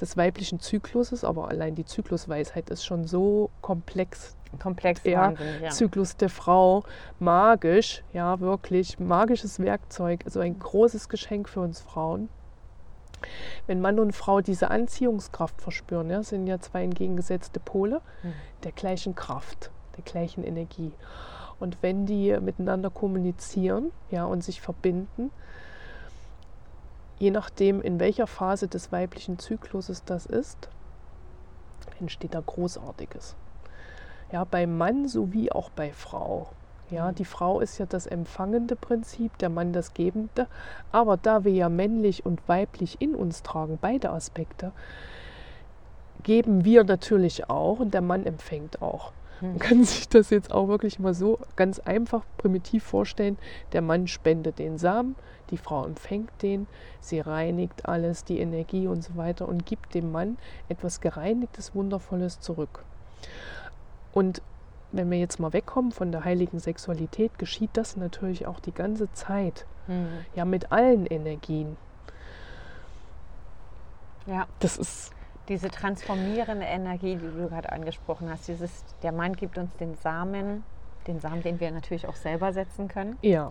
des 0.00 0.16
weiblichen 0.16 0.60
Zykluses, 0.60 1.24
aber 1.24 1.48
allein 1.48 1.74
die 1.74 1.84
Zyklusweisheit 1.84 2.70
ist 2.70 2.86
schon 2.86 3.04
so 3.04 3.50
komplex, 3.60 4.34
Komplex, 4.58 5.04
Ja. 5.04 5.34
Zyklus 5.70 6.16
der 6.16 6.30
Frau, 6.30 6.84
magisch, 7.18 8.02
ja, 8.12 8.40
wirklich 8.40 8.98
magisches 8.98 9.58
Werkzeug, 9.60 10.20
also 10.24 10.40
ein 10.40 10.58
großes 10.58 11.08
Geschenk 11.08 11.48
für 11.48 11.60
uns 11.60 11.80
Frauen. 11.80 12.28
Wenn 13.66 13.80
Mann 13.80 13.98
und 13.98 14.12
Frau 14.12 14.40
diese 14.40 14.70
Anziehungskraft 14.70 15.60
verspüren, 15.60 16.08
ja, 16.10 16.22
sind 16.22 16.46
ja 16.46 16.60
zwei 16.60 16.84
entgegengesetzte 16.84 17.60
Pole 17.60 18.00
Mhm. 18.22 18.32
der 18.62 18.72
gleichen 18.72 19.14
Kraft, 19.14 19.70
der 19.96 20.04
gleichen 20.04 20.44
Energie. 20.44 20.92
Und 21.60 21.78
wenn 21.82 22.06
die 22.06 22.38
miteinander 22.40 22.88
kommunizieren 22.90 23.90
ja, 24.10 24.24
und 24.24 24.44
sich 24.44 24.60
verbinden, 24.60 25.32
je 27.18 27.32
nachdem, 27.32 27.80
in 27.82 27.98
welcher 27.98 28.28
Phase 28.28 28.68
des 28.68 28.92
weiblichen 28.92 29.40
Zykluses 29.40 30.04
das 30.04 30.24
ist, 30.24 30.68
entsteht 31.98 32.34
da 32.34 32.40
Großartiges. 32.46 33.34
Ja, 34.32 34.44
beim 34.44 34.76
Mann 34.76 35.08
sowie 35.08 35.50
auch 35.52 35.70
bei 35.70 35.92
Frau. 35.92 36.48
Ja, 36.90 37.10
Mhm. 37.10 37.14
die 37.14 37.24
Frau 37.24 37.60
ist 37.60 37.78
ja 37.78 37.86
das 37.86 38.06
empfangende 38.06 38.76
Prinzip, 38.76 39.36
der 39.38 39.48
Mann 39.50 39.72
das 39.72 39.94
gebende. 39.94 40.46
Aber 40.92 41.16
da 41.16 41.44
wir 41.44 41.52
ja 41.52 41.68
männlich 41.68 42.24
und 42.24 42.46
weiblich 42.48 43.00
in 43.00 43.14
uns 43.14 43.42
tragen, 43.42 43.78
beide 43.80 44.10
Aspekte, 44.10 44.72
geben 46.22 46.64
wir 46.64 46.84
natürlich 46.84 47.48
auch 47.48 47.78
und 47.80 47.94
der 47.94 48.00
Mann 48.02 48.26
empfängt 48.26 48.82
auch. 48.82 49.12
Man 49.52 49.52
Hm. 49.52 49.58
kann 49.60 49.84
sich 49.84 50.08
das 50.08 50.30
jetzt 50.30 50.50
auch 50.52 50.66
wirklich 50.68 50.98
mal 50.98 51.14
so 51.14 51.38
ganz 51.56 51.78
einfach 51.78 52.24
primitiv 52.38 52.84
vorstellen. 52.84 53.38
Der 53.72 53.82
Mann 53.82 54.08
spendet 54.08 54.58
den 54.58 54.78
Samen, 54.78 55.14
die 55.50 55.58
Frau 55.58 55.84
empfängt 55.86 56.30
den, 56.42 56.66
sie 57.00 57.20
reinigt 57.20 57.86
alles, 57.86 58.24
die 58.24 58.40
Energie 58.40 58.88
und 58.88 59.02
so 59.04 59.16
weiter 59.16 59.48
und 59.48 59.64
gibt 59.64 59.94
dem 59.94 60.10
Mann 60.10 60.38
etwas 60.68 61.00
gereinigtes, 61.00 61.74
wundervolles 61.74 62.40
zurück. 62.40 62.84
Und 64.12 64.42
wenn 64.92 65.10
wir 65.10 65.18
jetzt 65.18 65.38
mal 65.38 65.52
wegkommen 65.52 65.92
von 65.92 66.12
der 66.12 66.24
heiligen 66.24 66.58
Sexualität, 66.58 67.38
geschieht 67.38 67.70
das 67.74 67.96
natürlich 67.96 68.46
auch 68.46 68.60
die 68.60 68.72
ganze 68.72 69.12
Zeit. 69.12 69.66
Hm. 69.86 70.08
Ja, 70.34 70.44
mit 70.44 70.72
allen 70.72 71.06
Energien. 71.06 71.76
Ja, 74.26 74.46
Das 74.60 74.76
ist 74.76 75.12
diese 75.48 75.70
transformierende 75.70 76.66
Energie, 76.66 77.16
die 77.16 77.26
du 77.26 77.48
gerade 77.48 77.72
angesprochen 77.72 78.30
hast, 78.30 78.48
dieses, 78.48 78.84
der 79.02 79.12
Mann 79.12 79.34
gibt 79.34 79.56
uns 79.56 79.74
den 79.76 79.94
Samen, 79.94 80.62
den 81.06 81.20
Samen, 81.20 81.42
den 81.42 81.58
wir 81.58 81.70
natürlich 81.70 82.06
auch 82.06 82.16
selber 82.16 82.52
setzen 82.52 82.88
können. 82.88 83.16
ja, 83.22 83.50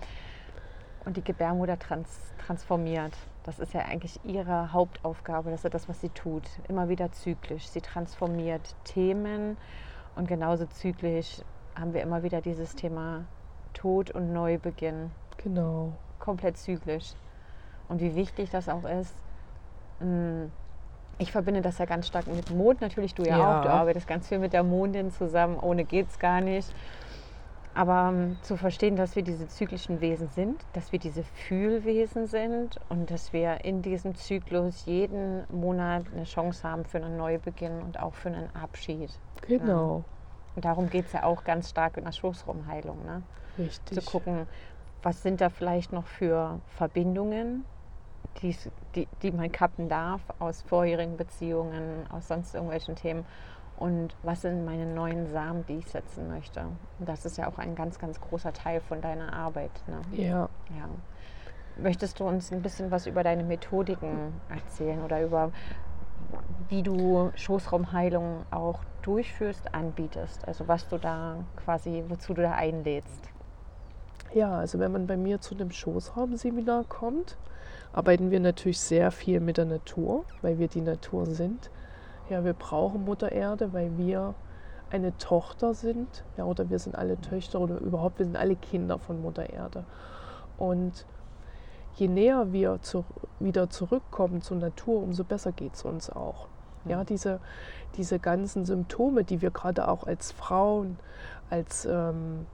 Und 1.06 1.18
die 1.18 1.24
Gebärmutter 1.24 1.80
trans 1.80 2.08
transformiert. 2.46 3.14
Das 3.44 3.60
ist 3.60 3.74
ja 3.74 3.82
eigentlich 3.82 4.20
ihre 4.24 4.74
Hauptaufgabe. 4.74 5.50
Das 5.50 5.66
ist 5.66 5.74
das, 5.74 5.90
was 5.90 6.02
sie 6.02 6.10
tut. 6.10 6.44
Immer 6.68 6.90
wieder 6.90 7.12
zyklisch. 7.12 7.68
Sie 7.68 7.82
transformiert 7.82 8.76
Themen 8.84 9.58
und 10.18 10.28
genauso 10.28 10.66
zyklisch 10.66 11.42
haben 11.80 11.94
wir 11.94 12.02
immer 12.02 12.24
wieder 12.24 12.42
dieses 12.42 12.76
Thema 12.76 13.26
Tod 13.74 14.12
und 14.12 14.34
Neubeginn. 14.34 15.12
genau. 15.38 15.94
Komplett 16.20 16.58
zyklisch. 16.58 17.14
Und 17.88 18.02
wie 18.02 18.16
wichtig 18.16 18.50
das 18.50 18.68
auch 18.68 18.84
ist. 18.84 19.14
mm, 20.00 20.46
Ich 21.20 21.32
verbinde 21.32 21.62
das 21.62 21.78
ja 21.78 21.86
ganz 21.86 22.08
stark 22.08 22.28
mit 22.28 22.50
Mond. 22.52 22.82
Natürlich 22.82 23.14
du 23.16 23.24
ja, 23.24 23.38
Ja. 23.38 23.60
auch. 23.60 23.64
Du 23.64 23.70
arbeitest 23.70 24.08
ganz 24.08 24.28
viel 24.28 24.40
mit 24.40 24.54
der 24.54 24.64
Mondin 24.64 25.10
zusammen. 25.12 25.58
Ohne 25.60 25.84
geht's 25.84 26.20
gar 26.20 26.42
nicht. 26.42 26.72
Aber 27.74 28.10
ähm, 28.12 28.38
zu 28.42 28.58
verstehen, 28.58 28.96
dass 28.96 29.16
wir 29.16 29.24
diese 29.24 29.48
zyklischen 29.48 30.02
Wesen 30.02 30.28
sind, 30.30 30.66
dass 30.74 30.92
wir 30.92 31.00
diese 31.00 31.24
Fühlwesen 31.24 32.26
sind 32.26 32.80
und 32.90 33.10
dass 33.12 33.34
wir 33.34 33.64
in 33.64 33.82
diesem 33.84 34.16
Zyklus 34.16 34.86
jeden 34.86 35.44
Monat 35.52 36.06
eine 36.14 36.24
Chance 36.24 36.68
haben 36.68 36.86
für 36.86 36.98
einen 36.98 37.18
Neubeginn 37.18 37.82
und 37.84 38.00
auch 38.00 38.16
für 38.16 38.30
einen 38.30 38.50
Abschied. 38.56 39.12
Genau. 39.42 40.04
Und 40.56 40.66
darum 40.66 40.90
geht 40.90 41.06
es 41.06 41.14
ja 41.14 41.24
auch 41.24 41.44
ganz 41.44 41.70
stark 41.70 41.98
in 41.98 42.06
der 42.06 42.12
Schoßraumheilung. 42.12 43.06
Ne? 43.06 43.22
Richtig. 43.58 44.00
Zu 44.04 44.12
gucken, 44.12 44.48
was 45.04 45.22
sind 45.22 45.40
da 45.42 45.50
vielleicht 45.50 45.94
noch 45.94 46.08
für 46.08 46.60
Verbindungen, 46.68 47.64
die's- 48.42 48.70
die, 48.96 49.08
die 49.22 49.32
man 49.32 49.52
kappen 49.52 49.88
darf 49.90 50.22
aus 50.40 50.64
vorherigen 50.64 51.18
Beziehungen, 51.18 52.06
aus 52.12 52.28
sonst 52.28 52.54
irgendwelchen 52.56 52.96
Themen. 52.96 53.26
Und 53.78 54.16
was 54.24 54.42
sind 54.42 54.66
meine 54.66 54.88
neuen 54.88 55.28
Samen, 55.28 55.64
die 55.68 55.78
ich 55.78 55.88
setzen 55.88 56.28
möchte? 56.30 56.62
Und 57.00 57.08
das 57.08 57.26
ist 57.26 57.38
ja 57.38 57.48
auch 57.48 57.60
ein 57.60 57.76
ganz, 57.76 58.00
ganz 58.00 58.20
großer 58.20 58.52
Teil 58.52 58.82
von 58.82 59.02
deiner 59.02 59.34
Arbeit. 59.34 59.70
Ne? 59.86 60.02
Ja. 60.24 60.50
Ja. 60.76 60.90
Möchtest 61.80 62.20
du 62.20 62.28
uns 62.28 62.52
ein 62.52 62.64
bisschen 62.64 62.90
was 62.90 63.06
über 63.06 63.22
deine 63.22 63.44
Methodiken 63.44 64.42
erzählen 64.50 65.04
oder 65.04 65.22
über 65.22 65.52
wie 66.70 66.84
du 66.84 67.32
Schoßraumheilung 67.36 68.46
auch 68.52 68.80
durchführst, 69.02 69.74
anbietest? 69.74 70.48
Also 70.48 70.68
was 70.68 70.88
du 70.88 70.98
da 70.98 71.38
quasi, 71.56 72.04
wozu 72.08 72.34
du 72.34 72.42
da 72.42 72.52
einlädst? 72.52 73.30
Ja, 74.34 74.58
also 74.58 74.80
wenn 74.80 74.92
man 74.92 75.08
bei 75.08 75.18
mir 75.18 75.40
zu 75.40 75.56
dem 75.56 75.72
Schoßraumseminar 75.72 76.84
kommt, 76.84 77.38
arbeiten 77.94 78.30
wir 78.32 78.40
natürlich 78.40 78.80
sehr 78.80 79.12
viel 79.12 79.40
mit 79.40 79.58
der 79.58 79.66
Natur, 79.66 80.26
weil 80.42 80.60
wir 80.60 80.68
die 80.68 80.82
Natur 80.82 81.26
sind. 81.26 81.72
Ja, 82.30 82.44
wir 82.44 82.54
brauchen 82.54 83.06
Mutter 83.06 83.32
Erde, 83.32 83.72
weil 83.72 83.98
wir 83.98 84.36
eine 84.90 85.18
Tochter 85.18 85.74
sind. 85.74 86.24
Ja, 86.36 86.44
oder 86.44 86.70
wir 86.70 86.80
sind 86.80 86.96
alle 86.98 87.20
Töchter 87.22 87.60
oder 87.60 87.78
überhaupt, 87.80 88.20
wir 88.20 88.26
sind 88.26 88.36
alle 88.38 88.56
Kinder 88.56 89.00
von 89.00 89.22
Mutter 89.22 89.50
Erde. 89.50 89.86
Und 90.58 91.06
je 92.00 92.08
näher 92.08 92.52
wir 92.54 92.80
zu, 92.82 93.06
wieder 93.40 93.70
zurückkommen 93.70 94.42
zur 94.42 94.58
Natur, 94.58 95.02
umso 95.02 95.24
besser 95.24 95.52
geht 95.52 95.76
es 95.76 95.84
uns 95.84 96.10
auch. 96.10 96.48
Ja, 96.86 97.04
diese, 97.04 97.40
diese 97.98 98.20
ganzen 98.20 98.66
Symptome, 98.66 99.24
die 99.24 99.42
wir 99.42 99.52
gerade 99.52 99.88
auch 99.88 100.06
als 100.06 100.32
Frauen, 100.32 100.98
als 101.50 101.86
ähm, 101.86 102.46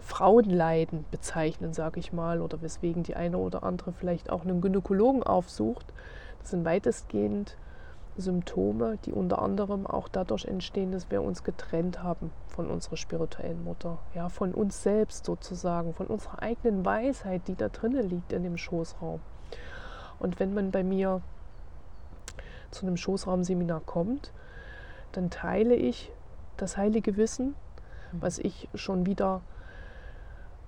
Frauenleiden 0.00 1.04
bezeichnen, 1.10 1.74
sage 1.74 2.00
ich 2.00 2.12
mal, 2.12 2.40
oder 2.40 2.62
weswegen 2.62 3.02
die 3.02 3.16
eine 3.16 3.36
oder 3.38 3.62
andere 3.62 3.92
vielleicht 3.92 4.30
auch 4.30 4.44
einen 4.44 4.60
Gynäkologen 4.60 5.22
aufsucht, 5.22 5.92
das 6.40 6.50
sind 6.50 6.64
weitestgehend 6.64 7.56
Symptome, 8.18 8.98
die 9.04 9.12
unter 9.12 9.40
anderem 9.40 9.86
auch 9.86 10.08
dadurch 10.08 10.44
entstehen, 10.44 10.92
dass 10.92 11.10
wir 11.10 11.22
uns 11.22 11.44
getrennt 11.44 12.02
haben 12.02 12.32
von 12.48 12.68
unserer 12.68 12.96
spirituellen 12.96 13.62
Mutter, 13.64 13.98
ja, 14.14 14.28
von 14.28 14.52
uns 14.52 14.82
selbst 14.82 15.24
sozusagen, 15.24 15.94
von 15.94 16.08
unserer 16.08 16.42
eigenen 16.42 16.84
Weisheit, 16.84 17.42
die 17.46 17.54
da 17.54 17.68
drinnen 17.68 18.08
liegt 18.08 18.32
in 18.32 18.42
dem 18.42 18.56
Schoßraum. 18.56 19.20
Und 20.18 20.40
wenn 20.40 20.52
man 20.52 20.72
bei 20.72 20.82
mir 20.82 21.22
zu 22.70 22.86
einem 22.86 22.96
Schoßraumseminar 22.96 23.80
kommt, 23.86 24.32
dann 25.12 25.30
teile 25.30 25.74
ich 25.74 26.12
das 26.56 26.76
heilige 26.76 27.16
Wissen, 27.16 27.54
was 28.12 28.38
ich 28.38 28.68
schon 28.74 29.06
wieder 29.06 29.42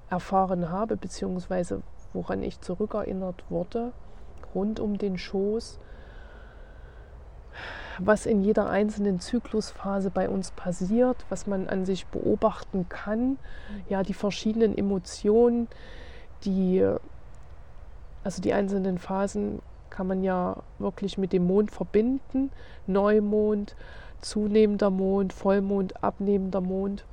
erfahren 0.08 0.70
habe, 0.70 0.96
beziehungsweise 0.96 1.82
woran 2.12 2.42
ich 2.42 2.60
zurückerinnert 2.60 3.44
wurde, 3.48 3.92
rund 4.54 4.80
um 4.80 4.98
den 4.98 5.18
Schoß, 5.18 5.78
was 7.98 8.26
in 8.26 8.42
jeder 8.42 8.70
einzelnen 8.70 9.20
Zyklusphase 9.20 10.10
bei 10.10 10.28
uns 10.28 10.52
passiert, 10.52 11.24
was 11.28 11.46
man 11.46 11.68
an 11.68 11.84
sich 11.84 12.06
beobachten 12.06 12.88
kann, 12.88 13.38
ja, 13.88 14.02
die 14.02 14.14
verschiedenen 14.14 14.76
Emotionen, 14.76 15.68
die, 16.44 16.86
also 18.24 18.40
die 18.40 18.52
einzelnen 18.52 18.98
Phasen 18.98 19.60
kann 19.90 20.06
man 20.06 20.22
ja 20.22 20.56
wirklich 20.78 21.18
mit 21.18 21.32
dem 21.32 21.46
Mond 21.46 21.70
verbinden. 21.70 22.50
Neumond, 22.86 23.76
zunehmender 24.20 24.90
Mond, 24.90 25.32
Vollmond, 25.32 26.02
abnehmender 26.02 26.60
Mond. 26.60 27.04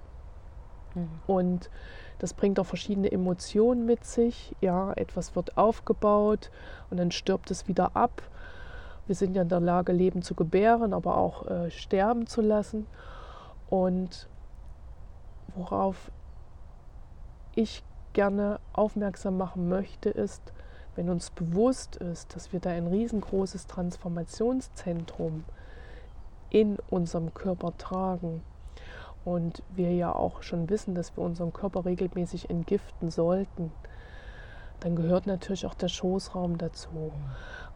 Mhm. 0.96 1.10
Und 1.26 1.70
das 2.20 2.34
bringt 2.34 2.60
auch 2.60 2.66
verschiedene 2.66 3.12
Emotionen 3.12 3.86
mit 3.86 4.06
sich. 4.06 4.56
Ja, 4.62 4.94
etwas 4.94 5.36
wird 5.36 5.58
aufgebaut 5.58 6.50
und 6.90 6.98
dann 6.98 7.12
stirbt 7.12 7.52
es 7.52 7.68
wieder 7.68 7.96
ab. 7.96 8.24
Wir 9.08 9.16
sind 9.16 9.36
ja 9.36 9.42
in 9.42 9.50
der 9.50 9.60
Lage, 9.60 9.94
Leben 9.94 10.22
zu 10.22 10.36
gebären, 10.36 10.94
aber 10.94 11.18
auch 11.18 11.48
äh, 11.48 11.72
sterben 11.72 12.28
zu 12.28 12.42
lassen. 12.42 12.86
Und 13.70 14.28
worauf 15.56 16.12
ich 17.56 17.84
gerne 18.14 18.60
aufmerksam 18.74 19.38
machen 19.38 19.70
möchte, 19.70 20.10
ist, 20.10 20.54
wenn 20.96 21.10
uns 21.10 21.30
bewusst 21.30 21.96
ist, 21.98 22.36
dass 22.36 22.52
wir 22.52 22.60
da 22.60 22.72
ein 22.72 22.88
riesengroßes 22.88 23.68
Transformationszentrum 23.68 25.44
in 26.50 26.78
unserem 26.90 27.34
Körper 27.34 27.78
tragen 27.78 28.42
und 29.26 29.62
wir 29.76 29.94
ja 29.94 30.14
auch 30.14 30.42
schon 30.42 30.70
wissen, 30.70 30.96
dass 30.96 31.16
wir 31.16 31.24
unseren 31.24 31.54
Körper 31.54 31.86
regelmäßig 31.86 32.50
entgiften 32.50 33.12
sollten, 33.12 33.72
dann 34.80 34.96
gehört 34.96 35.28
natürlich 35.28 35.66
auch 35.66 35.74
der 35.74 35.88
Schoßraum 35.90 36.58
dazu. 36.58 37.12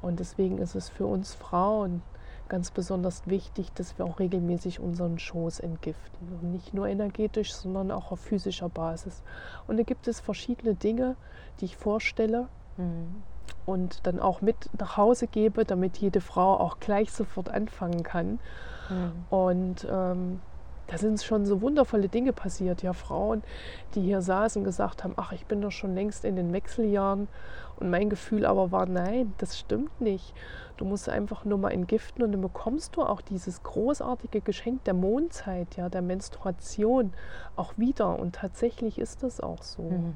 Und 0.01 0.20
deswegen 0.20 0.58
ist 0.58 0.75
es 0.75 0.89
für 0.89 1.05
uns 1.05 1.34
Frauen 1.34 2.01
ganz 2.50 2.70
besonders 2.70 3.27
wichtig, 3.27 3.72
dass 3.75 3.98
wir 3.98 4.05
auch 4.05 4.20
regelmäßig 4.20 4.81
unseren 4.81 5.20
Schoß 5.20 5.62
entgiften. 5.62 6.27
Und 6.41 6.51
nicht 6.51 6.74
nur 6.74 6.88
energetisch, 6.88 7.53
sondern 7.53 7.91
auch 7.91 8.12
auf 8.12 8.20
physischer 8.20 8.67
Basis. 8.67 9.24
Und 9.67 9.77
da 9.77 9.84
gibt 9.84 10.08
es 10.08 10.20
verschiedene 10.20 10.75
Dinge, 10.75 11.15
die 11.60 11.65
ich 11.65 11.77
vorstelle 11.77 12.50
mhm. 12.75 13.24
und 13.65 14.05
dann 14.05 14.20
auch 14.20 14.41
mit 14.41 14.70
nach 14.77 14.98
Hause 14.98 15.27
gebe, 15.27 15.63
damit 15.63 15.98
jede 15.98 16.20
Frau 16.20 16.58
auch 16.60 16.81
gleich 16.81 17.12
sofort 17.13 17.48
anfangen 17.48 18.03
kann. 18.03 18.39
Mhm. 18.89 19.12
Und 19.29 19.88
ähm, 19.89 20.41
da 20.91 20.98
sind 20.98 21.24
schon 21.24 21.45
so 21.45 21.62
wundervolle 21.62 22.10
Dinge 22.10 22.33
passiert. 22.33 22.83
Ja, 22.83 22.91
Frauen, 22.91 23.43
die 23.95 24.01
hier 24.01 24.21
saßen 24.21 24.60
und 24.60 24.65
gesagt 24.65 25.05
haben, 25.05 25.13
ach, 25.15 25.31
ich 25.31 25.45
bin 25.45 25.62
doch 25.62 25.71
schon 25.71 25.95
längst 25.95 26.25
in 26.25 26.36
den 26.36 26.51
Wechseljahren. 26.51 27.29
Und 27.77 27.89
mein 27.89 28.10
Gefühl 28.10 28.45
aber 28.45 28.71
war, 28.71 28.86
nein, 28.86 29.33
das 29.38 29.57
stimmt 29.57 30.01
nicht. 30.01 30.33
Du 30.75 30.83
musst 30.83 31.07
einfach 31.07 31.45
nur 31.45 31.57
mal 31.57 31.71
entgiften 31.71 32.24
und 32.24 32.33
dann 32.33 32.41
bekommst 32.41 32.98
du 32.98 33.03
auch 33.03 33.21
dieses 33.21 33.63
großartige 33.63 34.41
Geschenk 34.41 34.83
der 34.83 34.93
Mondzeit, 34.93 35.77
ja, 35.77 35.88
der 35.88 36.01
Menstruation 36.01 37.13
auch 37.55 37.77
wieder. 37.77 38.19
Und 38.19 38.36
tatsächlich 38.36 39.00
ist 39.00 39.24
das 39.24 39.39
auch 39.39 39.63
so. 39.63 39.83
Mhm. 39.83 40.13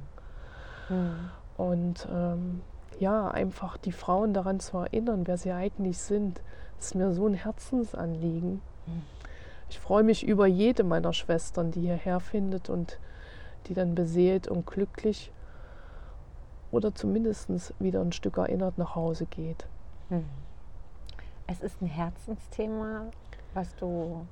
Mhm. 0.90 1.30
Und 1.56 2.08
ähm, 2.12 2.62
ja, 3.00 3.30
einfach 3.30 3.78
die 3.78 3.94
Frauen 3.94 4.34
daran 4.34 4.60
zu 4.60 4.78
erinnern, 4.80 5.26
wer 5.26 5.38
sie 5.38 5.54
eigentlich 5.54 6.00
sind, 6.00 6.42
ist 6.80 6.96
mir 6.96 7.14
so 7.14 7.28
ein 7.28 7.34
Herzensanliegen. 7.34 8.62
Mhm. 8.88 9.15
Ich 9.70 9.80
freue 9.80 10.04
mich 10.04 10.26
über 10.26 10.46
jede 10.48 10.84
meiner 10.84 11.14
Schwestern, 11.14 11.72
die 11.72 11.82
hierher 11.82 12.20
findet 12.20 12.70
und 12.70 13.00
die 13.68 13.74
dann 13.74 13.96
beseelt 13.96 14.48
und 14.48 14.66
glücklich 14.68 15.32
oder 16.72 16.94
zumindest 16.94 17.74
wieder 17.80 18.02
ein 18.02 18.12
Stück 18.12 18.38
erinnert 18.38 18.78
nach 18.78 18.96
Hause 18.96 19.26
geht. 19.26 19.66
Hm. 20.10 20.26
Es 21.48 21.62
ist 21.62 21.82
ein 21.82 21.88
Herzensthema, 21.88 23.06
was 23.54 23.76
du 23.76 24.26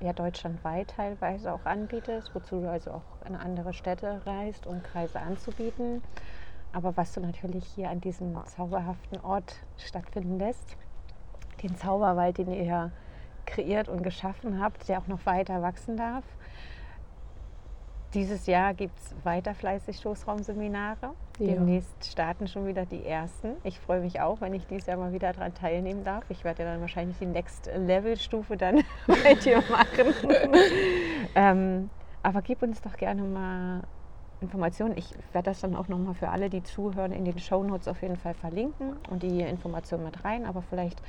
ja 0.00 0.12
deutschlandweit 0.12 0.88
teilweise 0.88 1.52
auch 1.52 1.64
anbietest, 1.64 2.34
wozu 2.34 2.60
du 2.60 2.70
also 2.70 2.92
auch 2.92 3.26
in 3.26 3.36
andere 3.36 3.72
Städte 3.72 4.20
reist, 4.26 4.66
um 4.66 4.82
Kreise 4.82 5.20
anzubieten. 5.20 6.02
Aber 6.72 6.96
was 6.96 7.12
du 7.12 7.20
natürlich 7.20 7.66
hier 7.66 7.90
an 7.90 8.00
diesem 8.00 8.36
zauberhaften 8.46 9.20
Ort 9.20 9.56
stattfinden 9.76 10.38
lässt, 10.38 10.76
den 11.62 11.76
Zauberwald, 11.76 12.38
den 12.38 12.52
ihr 12.52 12.90
kreiert 13.46 13.88
und 13.88 14.02
geschaffen 14.02 14.60
habt, 14.60 14.88
der 14.88 14.98
auch 14.98 15.06
noch 15.06 15.24
weiter 15.26 15.62
wachsen 15.62 15.96
darf. 15.96 16.24
Dieses 18.14 18.46
Jahr 18.46 18.74
gibt 18.74 18.98
es 18.98 19.14
weiter 19.24 19.54
fleißig 19.54 19.96
Stoßraumseminare. 19.96 21.14
Ja. 21.38 21.46
Demnächst 21.46 22.12
starten 22.12 22.46
schon 22.46 22.66
wieder 22.66 22.84
die 22.84 23.06
ersten. 23.06 23.56
Ich 23.64 23.80
freue 23.80 24.00
mich 24.00 24.20
auch, 24.20 24.42
wenn 24.42 24.52
ich 24.52 24.66
dieses 24.66 24.86
Jahr 24.86 24.98
mal 24.98 25.14
wieder 25.14 25.32
daran 25.32 25.54
teilnehmen 25.54 26.04
darf. 26.04 26.24
Ich 26.28 26.44
werde 26.44 26.62
ja 26.62 26.72
dann 26.72 26.82
wahrscheinlich 26.82 27.16
die 27.18 27.26
Next 27.26 27.70
Level 27.74 28.18
Stufe 28.18 28.58
dann 28.58 28.82
bei 29.06 29.34
dir 29.34 29.62
machen. 29.70 30.14
ähm, 31.34 31.90
aber 32.22 32.42
gib 32.42 32.62
uns 32.62 32.82
doch 32.82 32.96
gerne 32.98 33.22
mal 33.22 33.82
Informationen. 34.42 34.96
Ich 34.98 35.14
werde 35.32 35.50
das 35.50 35.60
dann 35.60 35.74
auch 35.74 35.88
nochmal 35.88 36.14
für 36.14 36.28
alle, 36.28 36.50
die 36.50 36.62
zuhören, 36.62 37.12
in 37.12 37.24
den 37.24 37.38
Show 37.38 37.62
Notes 37.62 37.88
auf 37.88 38.02
jeden 38.02 38.16
Fall 38.16 38.34
verlinken 38.34 38.96
und 39.08 39.22
die 39.22 39.40
Informationen 39.40 40.04
mit 40.04 40.22
rein. 40.22 40.44
Aber 40.44 40.60
vielleicht 40.60 41.00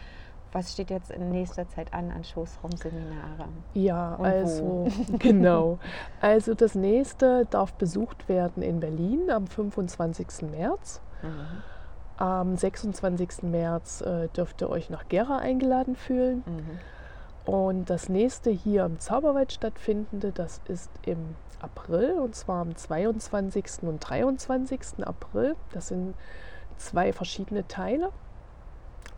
was 0.54 0.72
steht 0.72 0.90
jetzt 0.90 1.12
in 1.12 1.30
nächster 1.30 1.68
Zeit 1.68 1.94
an 1.94 2.12
an 2.12 2.24
Schoßraumseminare? 2.24 3.48
Ja, 3.74 4.16
Und 4.16 4.26
also 4.26 4.88
genau. 5.20 5.80
Also 6.22 6.54
das 6.54 6.76
nächste 6.76 7.46
darf 7.50 7.74
besucht 7.74 8.30
werden 8.30 8.64
in 8.64 8.80
Berlin 8.80 9.30
am 9.30 9.48
25. 9.48 10.50
März. 10.52 11.02
Mhm. 11.22 11.64
Am 12.18 12.56
26. 12.56 13.44
März 13.44 14.02
äh, 14.02 14.28
dürft 14.30 14.62
ihr 14.62 14.70
euch 14.70 14.90
nach 14.90 15.08
Gera 15.08 15.40
eingeladen 15.40 15.96
fühlen. 15.96 16.44
Mhm. 16.46 17.52
Und 17.52 17.90
das 17.90 18.08
nächste 18.08 18.52
hier 18.52 18.86
im 18.86 19.00
Zauberwald 19.00 19.52
stattfindende, 19.52 20.32
das 20.32 20.62
ist 20.68 20.90
im 21.06 21.36
April 21.60 22.20
und 22.20 22.36
zwar 22.36 22.62
am 22.62 22.76
22. 22.76 23.84
und 23.84 24.00
23. 24.00 25.06
April. 25.06 25.56
Das 25.72 25.90
sind 25.90 26.14
zwei 26.78 27.12
verschiedene 27.12 27.68
Teile. 27.68 28.12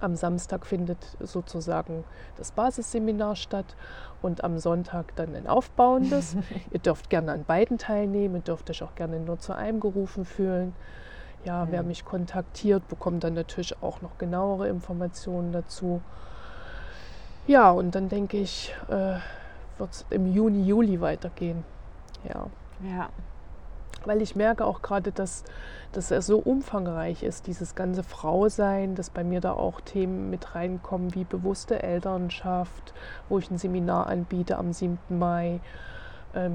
Am 0.01 0.15
Samstag 0.15 0.65
findet 0.65 0.97
sozusagen 1.19 2.03
das 2.38 2.51
Basisseminar 2.51 3.36
statt 3.36 3.75
und 4.21 4.43
am 4.43 4.58
Sonntag 4.60 5.15
dann 5.15 5.36
ein 5.36 5.47
aufbauendes. 5.47 6.36
ihr 6.71 6.79
dürft 6.79 7.10
gerne 7.10 7.31
an 7.31 7.43
beiden 7.43 7.77
teilnehmen, 7.77 8.36
ihr 8.36 8.41
dürft 8.41 8.69
euch 8.69 8.84
auch 8.84 8.95
gerne 8.95 9.19
nur 9.19 9.39
zu 9.39 9.53
einem 9.53 9.79
gerufen 9.79 10.25
fühlen. 10.25 10.73
Ja, 11.43 11.65
mhm. 11.65 11.71
wer 11.71 11.84
mich 11.84 12.05
kontaktiert, 12.05 12.88
bekommt 12.88 13.23
dann 13.23 13.34
natürlich 13.34 13.81
auch 13.81 14.01
noch 14.01 14.17
genauere 14.17 14.67
Informationen 14.67 15.51
dazu. 15.51 16.01
Ja, 17.47 17.69
und 17.71 17.93
dann 17.93 18.10
denke 18.10 18.38
ich, 18.38 18.75
äh, 18.89 19.17
wird 19.77 19.91
es 19.91 20.05
im 20.10 20.34
Juni, 20.34 20.63
Juli 20.63 20.99
weitergehen. 21.01 21.63
Ja. 22.23 22.47
Ja 22.84 23.10
weil 24.08 24.22
ich 24.22 24.36
merke 24.36 24.65
auch 24.65 24.82
gerade, 24.82 25.12
dass, 25.12 25.44
dass 25.91 26.12
er 26.12 26.22
so 26.22 26.38
umfangreich 26.39 27.24
ist, 27.24 27.48
dieses 27.48 27.76
ganze 27.76 28.04
Frausein, 28.04 28.96
dass 28.96 29.10
bei 29.10 29.24
mir 29.24 29.41
da 29.41 29.54
auch 29.54 29.82
Themen 29.82 30.30
mit 30.30 30.56
reinkommen 30.56 31.15
wie 31.15 31.24
bewusste 31.24 31.82
Elternschaft, 31.82 32.94
wo 33.30 33.39
ich 33.39 33.50
ein 33.52 33.58
Seminar 33.58 34.08
anbiete 34.08 34.58
am 34.58 34.74
7. 34.74 34.98
Mai 35.10 35.60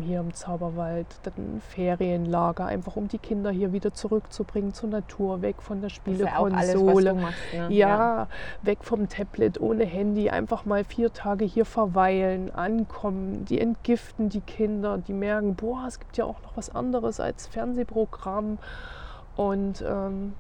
hier 0.03 0.21
im 0.21 0.35
Zauberwald, 0.35 1.07
dann 1.23 1.63
Ferienlager, 1.69 2.67
einfach 2.67 2.97
um 2.97 3.09
die 3.09 3.19
Kinder 3.19 3.51
hier 3.51 3.73
wieder 3.73 3.95
zurückzubringen 3.95 4.75
zur 4.75 4.91
Natur, 4.91 5.41
weg 5.43 5.63
von 5.63 5.81
der 5.81 5.89
Spielekonsole. 5.89 7.17
Ja, 7.53 7.69
ne? 7.69 7.75
ja, 7.75 7.89
ja, 7.89 8.29
weg 8.63 8.79
vom 8.83 9.09
Tablet, 9.09 9.61
ohne 9.61 9.85
Handy, 9.85 10.29
einfach 10.29 10.65
mal 10.67 10.85
vier 10.85 11.13
Tage 11.13 11.45
hier 11.45 11.65
verweilen, 11.65 12.55
ankommen, 12.55 13.45
die 13.47 13.61
entgiften 13.61 14.29
die 14.29 14.43
Kinder, 14.43 14.99
die 14.99 15.15
merken, 15.15 15.55
boah, 15.55 15.87
es 15.89 15.99
gibt 15.99 16.17
ja 16.17 16.25
auch 16.25 16.43
noch 16.43 16.57
was 16.57 16.75
anderes 16.75 17.19
als 17.19 17.47
Fernsehprogramm. 17.47 18.59
Und 19.37 19.83
ähm, 19.89 20.35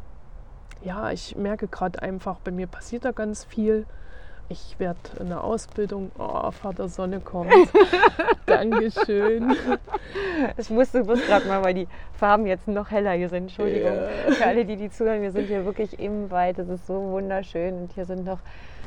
ja, 0.82 1.10
ich 1.10 1.36
merke 1.36 1.66
gerade 1.68 2.02
einfach, 2.02 2.40
bei 2.40 2.50
mir 2.50 2.66
passiert 2.66 3.04
da 3.04 3.12
ganz 3.12 3.44
viel 3.44 3.86
ich 4.50 4.78
werde 4.78 4.98
eine 5.20 5.42
Ausbildung. 5.42 6.10
Oh, 6.18 6.50
Vater 6.50 6.88
Sonne 6.88 7.20
kommt. 7.20 7.52
Dankeschön. 8.46 9.56
Ich 10.56 10.68
musste 10.70 11.04
bloß 11.04 11.24
gerade 11.26 11.46
mal, 11.46 11.62
weil 11.62 11.74
die 11.74 11.88
Farben 12.14 12.46
jetzt 12.46 12.66
noch 12.66 12.90
heller 12.90 13.12
hier 13.12 13.28
sind. 13.28 13.44
Entschuldigung. 13.44 13.92
Yeah. 13.92 14.32
Für 14.32 14.46
alle, 14.46 14.64
die 14.64 14.76
die 14.76 14.90
zuhören, 14.90 15.22
wir 15.22 15.30
sind 15.30 15.46
hier 15.46 15.64
wirklich 15.64 16.00
im 16.00 16.30
Wald. 16.32 16.58
Es 16.58 16.68
ist 16.68 16.86
so 16.86 16.94
wunderschön. 16.94 17.82
Und 17.82 17.92
hier 17.92 18.04
sind 18.04 18.24
noch, 18.24 18.40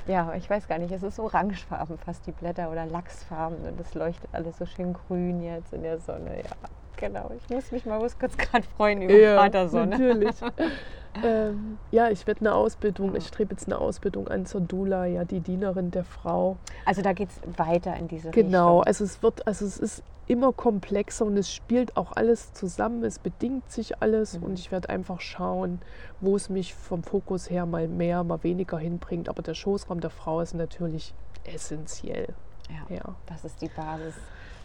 ja, 0.05 0.33
ich 0.35 0.49
weiß 0.49 0.67
gar 0.67 0.79
nicht, 0.79 0.91
es 0.91 1.01
ist 1.01 1.17
orangefarben 1.17 1.97
fast 1.97 2.27
die 2.27 2.33
Blätter 2.33 2.69
oder 2.69 2.85
Lachsfarben. 2.85 3.59
Und 3.65 3.79
es 3.79 3.93
leuchtet 3.93 4.29
alles 4.33 4.57
so 4.57 4.65
schön 4.65 4.93
grün 4.93 5.41
jetzt 5.41 5.71
in 5.71 5.83
der 5.83 5.99
Sonne. 5.99 6.39
Ja, 6.43 6.69
genau. 6.97 7.31
Ich 7.37 7.49
muss 7.49 7.71
mich 7.71 7.85
mal 7.85 7.99
kurz 8.19 8.37
gerade 8.37 8.65
freuen 8.77 9.01
über 9.01 9.13
ja, 9.13 9.37
Vatersonne. 9.37 9.97
Natürlich. 9.97 10.35
ähm, 11.23 11.77
ja, 11.91 12.09
ich 12.09 12.25
werde 12.25 12.41
eine 12.41 12.55
Ausbildung, 12.55 13.15
ich 13.15 13.27
strebe 13.27 13.53
jetzt 13.53 13.67
eine 13.67 13.77
Ausbildung 13.77 14.27
an 14.27 14.45
zur 14.45 14.61
Dula, 14.61 15.05
ja, 15.05 15.25
die 15.25 15.39
Dienerin 15.39 15.91
der 15.91 16.03
Frau. 16.03 16.57
Also 16.85 17.01
da 17.01 17.13
geht 17.13 17.29
es 17.29 17.57
weiter 17.57 17.95
in 17.95 18.07
diese 18.07 18.31
genau, 18.31 18.37
Richtung. 18.37 18.51
Genau, 18.51 18.81
also 18.81 19.03
es 19.03 19.21
wird, 19.23 19.45
also 19.47 19.65
es 19.65 19.77
ist 19.77 20.03
immer 20.25 20.53
komplexer 20.53 21.25
und 21.25 21.37
es 21.37 21.51
spielt 21.51 21.97
auch 21.97 22.13
alles 22.13 22.53
zusammen, 22.53 23.03
es 23.03 23.19
bedingt 23.19 23.69
sich 23.71 24.01
alles 24.01 24.37
mhm. 24.37 24.43
und 24.43 24.59
ich 24.59 24.71
werde 24.71 24.89
einfach 24.89 25.19
schauen, 25.19 25.81
wo 26.21 26.35
es 26.35 26.49
mich 26.49 26.73
vom 26.73 27.03
Fokus 27.03 27.49
her 27.49 27.65
mal 27.65 27.87
mehr, 27.87 28.23
mal 28.23 28.43
weniger 28.43 28.77
hinbringt. 28.77 29.29
Aber 29.29 29.41
der 29.41 29.53
Schoßraum 29.53 29.99
der 29.99 30.09
Frau 30.09 30.39
ist 30.41 30.53
natürlich 30.53 31.13
essentiell. 31.43 32.27
Ja, 32.69 32.95
ja. 32.95 33.15
das 33.25 33.45
ist 33.45 33.61
die 33.61 33.69
Basis 33.69 34.15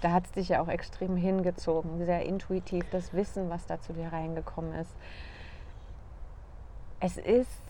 da 0.00 0.12
hat 0.12 0.26
es 0.26 0.32
dich 0.32 0.48
ja 0.50 0.62
auch 0.62 0.68
extrem 0.68 1.16
hingezogen, 1.16 2.04
sehr 2.04 2.24
intuitiv, 2.24 2.84
das 2.90 3.12
Wissen, 3.12 3.50
was 3.50 3.66
da 3.66 3.80
zu 3.80 3.92
dir 3.92 4.12
reingekommen 4.12 4.74
ist. 4.74 4.94
Es 7.00 7.16
ist 7.16 7.62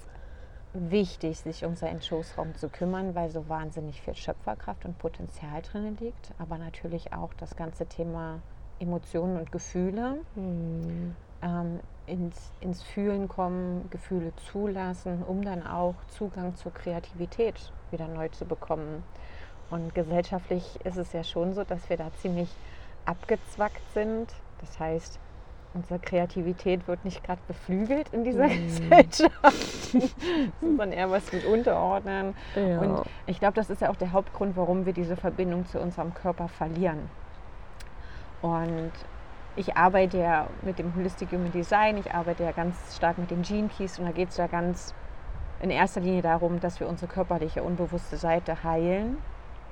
wichtig, 0.73 1.41
sich 1.41 1.65
um 1.65 1.77
seinen 1.77 2.03
Schoßraum 2.03 2.55
zu 2.55 2.69
kümmern, 2.69 3.15
weil 3.15 3.31
so 3.31 3.49
wahnsinnig 3.49 4.01
viel 4.01 4.15
Schöpferkraft 4.15 4.85
und 4.85 4.99
Potenzial 4.99 5.63
drin 5.63 5.97
liegt. 5.99 6.33
Aber 6.39 6.59
natürlich 6.59 7.13
auch 7.13 7.33
das 7.35 7.57
ganze 7.57 7.87
Thema 7.87 8.41
Emotionen 8.79 9.39
und 9.39 9.53
Gefühle. 9.53 10.19
Mhm. 10.35 11.17
Ähm, 11.41 11.81
ins, 12.07 12.53
ins 12.61 12.83
Fühlen 12.83 13.29
kommen, 13.29 13.89
Gefühle 13.91 14.33
zulassen, 14.51 15.23
um 15.23 15.43
dann 15.43 15.65
auch 15.67 15.95
Zugang 16.09 16.55
zur 16.57 16.73
Kreativität 16.73 17.73
wieder 17.91 18.09
neu 18.09 18.29
zu 18.29 18.45
bekommen. 18.45 19.05
Und 19.71 19.95
gesellschaftlich 19.95 20.79
ist 20.85 20.97
es 20.97 21.13
ja 21.13 21.23
schon 21.25 21.55
so, 21.55 21.65
dass 21.65 21.89
wir 21.91 21.97
da 21.97 22.11
ziemlich 22.21 22.49
abgezwackt 23.05 23.83
sind. 23.93 24.33
Das 24.61 24.81
heißt, 24.81 25.19
unsere 25.75 25.99
Kreativität 25.99 26.89
wird 26.89 27.05
nicht 27.05 27.23
gerade 27.23 27.41
beflügelt 27.47 28.09
in 28.13 28.25
dieser 28.25 28.47
mm. 28.47 28.51
Gesellschaft, 28.67 29.97
sondern 30.61 30.93
eher 30.93 31.11
was 31.11 31.33
mit 31.33 31.45
Unterordnen. 31.45 32.35
Ja. 32.55 32.79
Und 32.81 33.03
ich 33.27 33.39
glaube, 33.39 33.55
das 33.55 33.71
ist 33.71 33.83
ja 33.83 33.91
auch 33.91 33.97
der 33.97 34.13
Hauptgrund, 34.13 34.57
warum 34.57 34.87
wir 34.87 34.93
diese 34.93 35.17
Verbindung 35.17 35.67
zu 35.67 35.79
unserem 35.79 36.15
Körper 36.15 36.49
verlieren. 36.49 37.11
Und 38.41 38.93
ich 39.57 39.77
arbeite 39.77 40.19
ja 40.19 40.47
mit 40.63 40.79
dem 40.79 40.95
Holistic 40.95 41.33
Human 41.33 41.51
Design, 41.51 41.99
ich 41.99 42.15
arbeite 42.15 42.45
ja 42.45 42.53
ganz 42.53 42.97
stark 42.97 43.19
mit 43.19 43.31
den 43.31 43.43
Gene 43.43 43.69
Keys 43.69 43.99
und 43.99 44.07
da 44.07 44.13
geht 44.13 44.29
es 44.29 44.37
ja 44.37 44.47
ganz 44.47 44.95
in 45.61 45.71
erster 45.71 46.01
Linie 46.01 46.23
darum, 46.23 46.61
dass 46.61 46.79
wir 46.79 46.89
unsere 46.89 47.11
körperliche, 47.11 47.65
unbewusste 47.65 48.17
Seite 48.17 48.63
heilen, 48.63 49.19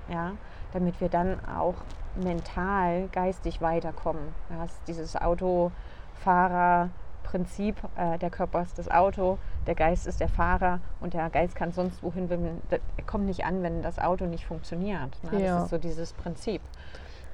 ja, 0.09 0.33
damit 0.73 1.01
wir 1.01 1.09
dann 1.09 1.39
auch 1.45 1.75
mental, 2.15 3.09
geistig 3.13 3.61
weiterkommen. 3.61 4.35
Das 4.49 4.73
ist 4.73 4.89
dieses 4.89 5.17
Autofahrerprinzip, 5.17 7.77
äh, 7.97 8.19
der 8.19 8.31
Körper 8.31 8.63
ist 8.63 8.79
das 8.79 8.91
Auto, 8.91 9.39
der 9.67 9.75
Geist 9.75 10.07
ist 10.07 10.21
der 10.21 10.29
Fahrer 10.29 10.81
und 11.01 11.15
der 11.15 11.29
Geist 11.31 11.55
kann 11.55 11.73
sonst 11.73 12.03
wohin, 12.03 12.31
wenn, 12.31 12.63
er 12.71 12.81
kommt 13.07 13.27
nicht 13.27 13.45
an, 13.45 13.63
wenn 13.63 13.83
das 13.83 13.99
Auto 13.99 14.27
nicht 14.27 14.47
funktioniert. 14.47 15.23
Ne? 15.31 15.45
Ja. 15.45 15.57
Das 15.57 15.65
ist 15.65 15.71
so 15.71 15.79
dieses 15.79 16.13
Prinzip. 16.13 16.63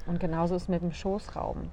Und 0.05 0.19
genauso 0.19 0.55
ist 0.55 0.63
es 0.63 0.67
mit 0.67 0.81
dem 0.81 0.91
Schoßraum 0.91 1.69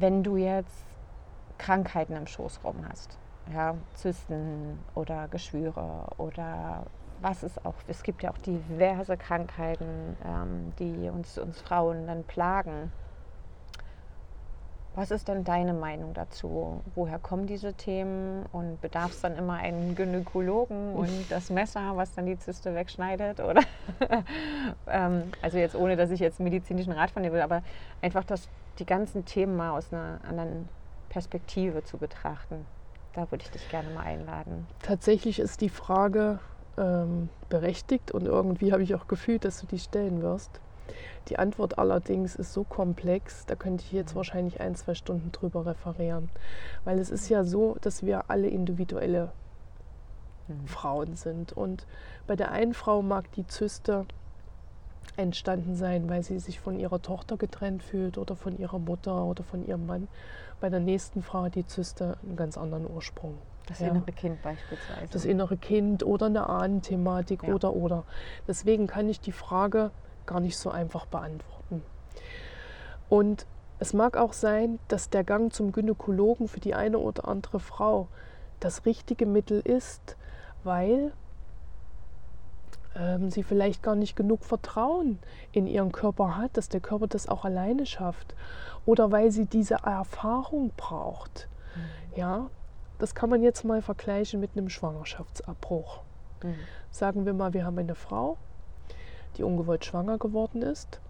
wenn 0.00 0.22
du 0.22 0.36
jetzt 0.36 0.84
Krankheiten 1.58 2.16
im 2.16 2.26
Schoßraum 2.26 2.76
hast, 2.88 3.18
ja, 3.52 3.76
Zysten 3.94 4.78
oder 4.94 5.28
Geschwüre 5.28 6.06
oder 6.16 6.86
was 7.20 7.42
es 7.42 7.64
auch, 7.64 7.74
es 7.88 8.02
gibt 8.02 8.22
ja 8.22 8.30
auch 8.30 8.38
diverse 8.38 9.16
Krankheiten, 9.16 10.16
ähm, 10.24 10.72
die 10.78 11.08
uns, 11.08 11.38
uns 11.38 11.60
Frauen 11.60 12.06
dann 12.06 12.24
plagen. 12.24 12.92
Was 14.94 15.12
ist 15.12 15.28
denn 15.28 15.44
deine 15.44 15.72
Meinung 15.72 16.14
dazu? 16.14 16.82
Woher 16.94 17.18
kommen 17.20 17.46
diese 17.46 17.74
Themen 17.74 18.44
und 18.50 18.80
bedarf 18.80 19.12
es 19.12 19.20
dann 19.20 19.36
immer 19.36 19.54
einen 19.54 19.94
Gynäkologen 19.94 20.94
und 20.94 21.30
das 21.30 21.50
Messer, 21.50 21.96
was 21.96 22.14
dann 22.14 22.26
die 22.26 22.38
Zyste 22.38 22.74
wegschneidet? 22.74 23.40
Oder 23.40 23.62
ähm, 24.88 25.30
also 25.42 25.58
jetzt 25.58 25.76
ohne, 25.76 25.96
dass 25.96 26.10
ich 26.10 26.20
jetzt 26.20 26.40
medizinischen 26.40 26.92
Rat 26.92 27.10
von 27.12 27.22
dir 27.22 27.32
will, 27.32 27.40
aber 27.40 27.62
einfach, 28.02 28.24
dass 28.24 28.48
die 28.78 28.86
ganzen 28.86 29.24
Themen 29.24 29.56
mal 29.56 29.70
aus 29.70 29.92
einer 29.92 30.20
anderen 30.26 30.68
Perspektive 31.08 31.84
zu 31.84 31.98
betrachten. 31.98 32.66
Da 33.12 33.30
würde 33.30 33.44
ich 33.44 33.50
dich 33.50 33.68
gerne 33.68 33.90
mal 33.90 34.04
einladen. 34.04 34.66
Tatsächlich 34.82 35.40
ist 35.40 35.60
die 35.60 35.68
Frage 35.68 36.38
ähm, 36.78 37.28
berechtigt 37.48 38.10
und 38.12 38.26
irgendwie 38.26 38.72
habe 38.72 38.82
ich 38.82 38.94
auch 38.94 39.06
gefühlt, 39.08 39.44
dass 39.44 39.60
du 39.60 39.66
die 39.66 39.78
stellen 39.78 40.22
wirst. 40.22 40.60
Die 41.28 41.38
Antwort 41.38 41.78
allerdings 41.78 42.34
ist 42.34 42.52
so 42.52 42.64
komplex, 42.64 43.46
da 43.46 43.54
könnte 43.54 43.84
ich 43.84 43.92
jetzt 43.92 44.16
wahrscheinlich 44.16 44.60
ein, 44.60 44.74
zwei 44.74 44.94
Stunden 44.94 45.30
drüber 45.32 45.66
referieren. 45.66 46.30
Weil 46.84 46.98
es 46.98 47.10
ist 47.10 47.28
ja 47.28 47.44
so, 47.44 47.76
dass 47.80 48.02
wir 48.02 48.30
alle 48.30 48.48
individuelle 48.48 49.30
mhm. 50.48 50.66
Frauen 50.66 51.16
sind. 51.16 51.52
Und 51.52 51.86
bei 52.26 52.36
der 52.36 52.50
einen 52.50 52.74
Frau 52.74 53.02
mag 53.02 53.30
die 53.32 53.46
Zyste 53.46 54.06
entstanden 55.16 55.74
sein, 55.74 56.08
weil 56.08 56.22
sie 56.22 56.38
sich 56.38 56.60
von 56.60 56.78
ihrer 56.78 57.02
Tochter 57.02 57.36
getrennt 57.36 57.82
fühlt 57.82 58.18
oder 58.18 58.36
von 58.36 58.58
ihrer 58.58 58.78
Mutter 58.78 59.24
oder 59.24 59.44
von 59.44 59.66
ihrem 59.66 59.86
Mann. 59.86 60.08
Bei 60.60 60.68
der 60.68 60.80
nächsten 60.80 61.22
Frau 61.22 61.44
hat 61.44 61.54
die 61.54 61.66
Zyste 61.66 62.16
einen 62.22 62.36
ganz 62.36 62.56
anderen 62.56 62.88
Ursprung. 62.88 63.34
Das 63.66 63.80
ja. 63.80 63.88
innere 63.88 64.12
Kind 64.12 64.42
beispielsweise. 64.42 65.08
Das 65.12 65.24
innere 65.24 65.56
Kind 65.56 66.02
oder 66.02 66.26
eine 66.26 66.48
Ahnenthematik 66.48 67.44
ja. 67.44 67.54
oder 67.54 67.74
oder. 67.74 68.04
Deswegen 68.48 68.86
kann 68.86 69.08
ich 69.08 69.20
die 69.20 69.32
Frage 69.32 69.90
gar 70.26 70.40
nicht 70.40 70.56
so 70.56 70.70
einfach 70.70 71.06
beantworten. 71.06 71.82
Und 73.08 73.46
es 73.78 73.92
mag 73.92 74.16
auch 74.16 74.32
sein, 74.32 74.78
dass 74.88 75.10
der 75.10 75.24
Gang 75.24 75.52
zum 75.52 75.72
Gynäkologen 75.72 76.48
für 76.48 76.60
die 76.60 76.74
eine 76.74 76.98
oder 76.98 77.26
andere 77.26 77.60
Frau 77.60 78.08
das 78.60 78.84
richtige 78.86 79.26
Mittel 79.26 79.60
ist, 79.60 80.16
weil 80.64 81.12
ähm, 82.94 83.30
sie 83.30 83.42
vielleicht 83.42 83.82
gar 83.82 83.94
nicht 83.94 84.16
genug 84.16 84.44
Vertrauen 84.44 85.18
in 85.52 85.66
ihren 85.66 85.92
Körper 85.92 86.36
hat, 86.36 86.56
dass 86.56 86.68
der 86.68 86.80
Körper 86.80 87.06
das 87.06 87.28
auch 87.28 87.44
alleine 87.44 87.86
schafft. 87.86 88.34
Oder 88.84 89.10
weil 89.10 89.30
sie 89.30 89.46
diese 89.46 89.76
Erfahrung 89.84 90.72
braucht. 90.76 91.48
Mhm. 91.74 92.18
Ja, 92.18 92.50
das 93.00 93.14
kann 93.14 93.30
man 93.30 93.42
jetzt 93.42 93.64
mal 93.64 93.82
vergleichen 93.82 94.40
mit 94.40 94.50
einem 94.54 94.68
Schwangerschaftsabbruch. 94.68 96.02
Mhm. 96.42 96.54
Sagen 96.90 97.26
wir 97.26 97.32
mal, 97.32 97.54
wir 97.54 97.64
haben 97.64 97.78
eine 97.78 97.94
Frau, 97.94 98.36
die 99.36 99.42
ungewollt 99.42 99.84
schwanger 99.84 100.18
geworden 100.18 100.62
ist 100.62 101.00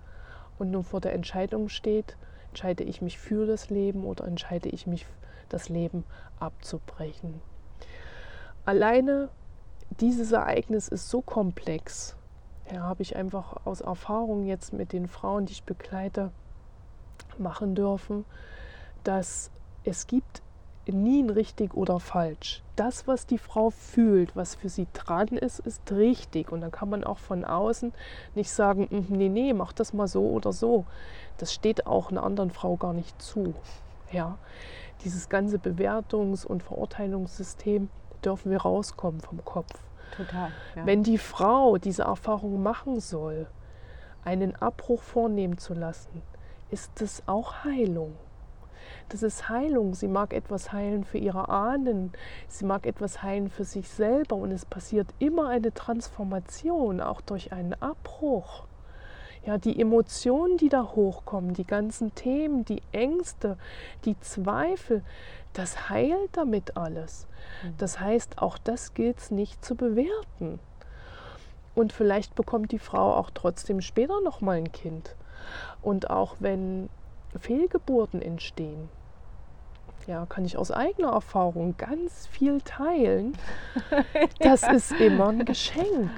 und 0.58 0.70
nun 0.70 0.84
vor 0.84 1.00
der 1.00 1.14
Entscheidung 1.14 1.68
steht, 1.68 2.16
entscheide 2.48 2.84
ich 2.84 3.02
mich 3.02 3.18
für 3.18 3.46
das 3.46 3.70
Leben 3.70 4.04
oder 4.04 4.24
entscheide 4.24 4.68
ich 4.68 4.86
mich, 4.86 5.06
das 5.48 5.68
Leben 5.68 6.04
abzubrechen. 6.38 7.40
Alleine 8.64 9.30
dieses 9.98 10.30
Ereignis 10.30 10.86
ist 10.86 11.10
so 11.10 11.20
komplex. 11.22 12.14
Ja, 12.72 12.82
habe 12.82 13.02
ich 13.02 13.16
einfach 13.16 13.66
aus 13.66 13.80
Erfahrung 13.80 14.46
jetzt 14.46 14.72
mit 14.72 14.92
den 14.92 15.08
Frauen, 15.08 15.46
die 15.46 15.52
ich 15.54 15.64
begleite, 15.64 16.30
machen 17.36 17.74
dürfen, 17.74 18.24
dass 19.02 19.50
es 19.82 20.06
gibt 20.06 20.42
nie 20.92 21.22
ein 21.22 21.30
richtig 21.30 21.74
oder 21.74 22.00
falsch. 22.00 22.62
Das, 22.76 23.06
was 23.06 23.26
die 23.26 23.38
Frau 23.38 23.70
fühlt, 23.70 24.34
was 24.36 24.54
für 24.54 24.68
sie 24.68 24.86
dran 24.92 25.28
ist, 25.28 25.58
ist 25.60 25.90
richtig. 25.92 26.52
Und 26.52 26.60
dann 26.60 26.70
kann 26.70 26.88
man 26.88 27.04
auch 27.04 27.18
von 27.18 27.44
außen 27.44 27.92
nicht 28.34 28.50
sagen, 28.50 28.86
hm, 28.90 29.06
nee, 29.10 29.28
nee, 29.28 29.52
mach 29.52 29.72
das 29.72 29.92
mal 29.92 30.08
so 30.08 30.22
oder 30.28 30.52
so. 30.52 30.84
Das 31.38 31.52
steht 31.52 31.86
auch 31.86 32.10
einer 32.10 32.22
anderen 32.22 32.50
Frau 32.50 32.76
gar 32.76 32.92
nicht 32.92 33.20
zu. 33.20 33.54
Ja, 34.12 34.38
dieses 35.04 35.28
ganze 35.28 35.58
Bewertungs- 35.58 36.44
und 36.44 36.62
Verurteilungssystem 36.62 37.88
dürfen 38.24 38.50
wir 38.50 38.62
rauskommen 38.62 39.20
vom 39.20 39.44
Kopf. 39.44 39.72
Total. 40.16 40.50
Ja. 40.74 40.86
Wenn 40.86 41.02
die 41.02 41.18
Frau 41.18 41.78
diese 41.78 42.02
Erfahrung 42.02 42.62
machen 42.62 43.00
soll, 43.00 43.46
einen 44.24 44.54
Abbruch 44.56 45.02
vornehmen 45.02 45.58
zu 45.58 45.74
lassen, 45.74 46.22
ist 46.70 46.90
das 47.00 47.22
auch 47.26 47.64
Heilung. 47.64 48.14
Das 49.10 49.24
ist 49.24 49.48
Heilung. 49.48 49.94
Sie 49.94 50.06
mag 50.06 50.32
etwas 50.32 50.72
heilen 50.72 51.04
für 51.04 51.18
ihre 51.18 51.48
Ahnen, 51.48 52.12
sie 52.48 52.64
mag 52.64 52.86
etwas 52.86 53.22
heilen 53.22 53.50
für 53.50 53.64
sich 53.64 53.88
selber 53.88 54.36
und 54.36 54.52
es 54.52 54.64
passiert 54.64 55.08
immer 55.18 55.48
eine 55.48 55.74
Transformation, 55.74 57.00
auch 57.00 57.20
durch 57.20 57.52
einen 57.52 57.74
Abbruch. 57.74 58.64
Ja, 59.44 59.58
die 59.58 59.80
Emotionen, 59.80 60.58
die 60.58 60.68
da 60.68 60.84
hochkommen, 60.94 61.54
die 61.54 61.66
ganzen 61.66 62.14
Themen, 62.14 62.64
die 62.64 62.82
Ängste, 62.92 63.58
die 64.04 64.18
Zweifel, 64.20 65.02
das 65.54 65.88
heilt 65.88 66.36
damit 66.36 66.76
alles. 66.76 67.26
Mhm. 67.64 67.74
Das 67.78 67.98
heißt, 67.98 68.40
auch 68.40 68.58
das 68.58 68.94
gilt 68.94 69.18
es 69.18 69.30
nicht 69.32 69.64
zu 69.64 69.74
bewerten. 69.74 70.60
Und 71.74 71.92
vielleicht 71.92 72.36
bekommt 72.36 72.70
die 72.70 72.78
Frau 72.78 73.14
auch 73.14 73.30
trotzdem 73.30 73.80
später 73.80 74.20
noch 74.20 74.40
mal 74.40 74.58
ein 74.58 74.70
Kind. 74.70 75.16
Und 75.82 76.10
auch 76.10 76.36
wenn 76.38 76.90
Fehlgeburten 77.38 78.22
entstehen, 78.22 78.88
ja, 80.10 80.26
kann 80.26 80.44
ich 80.44 80.56
aus 80.58 80.72
eigener 80.72 81.12
Erfahrung 81.12 81.76
ganz 81.76 82.26
viel 82.26 82.60
teilen. 82.62 83.36
Das 84.40 84.62
ist 84.64 84.92
immer 84.92 85.28
ein 85.28 85.44
Geschenk, 85.44 86.10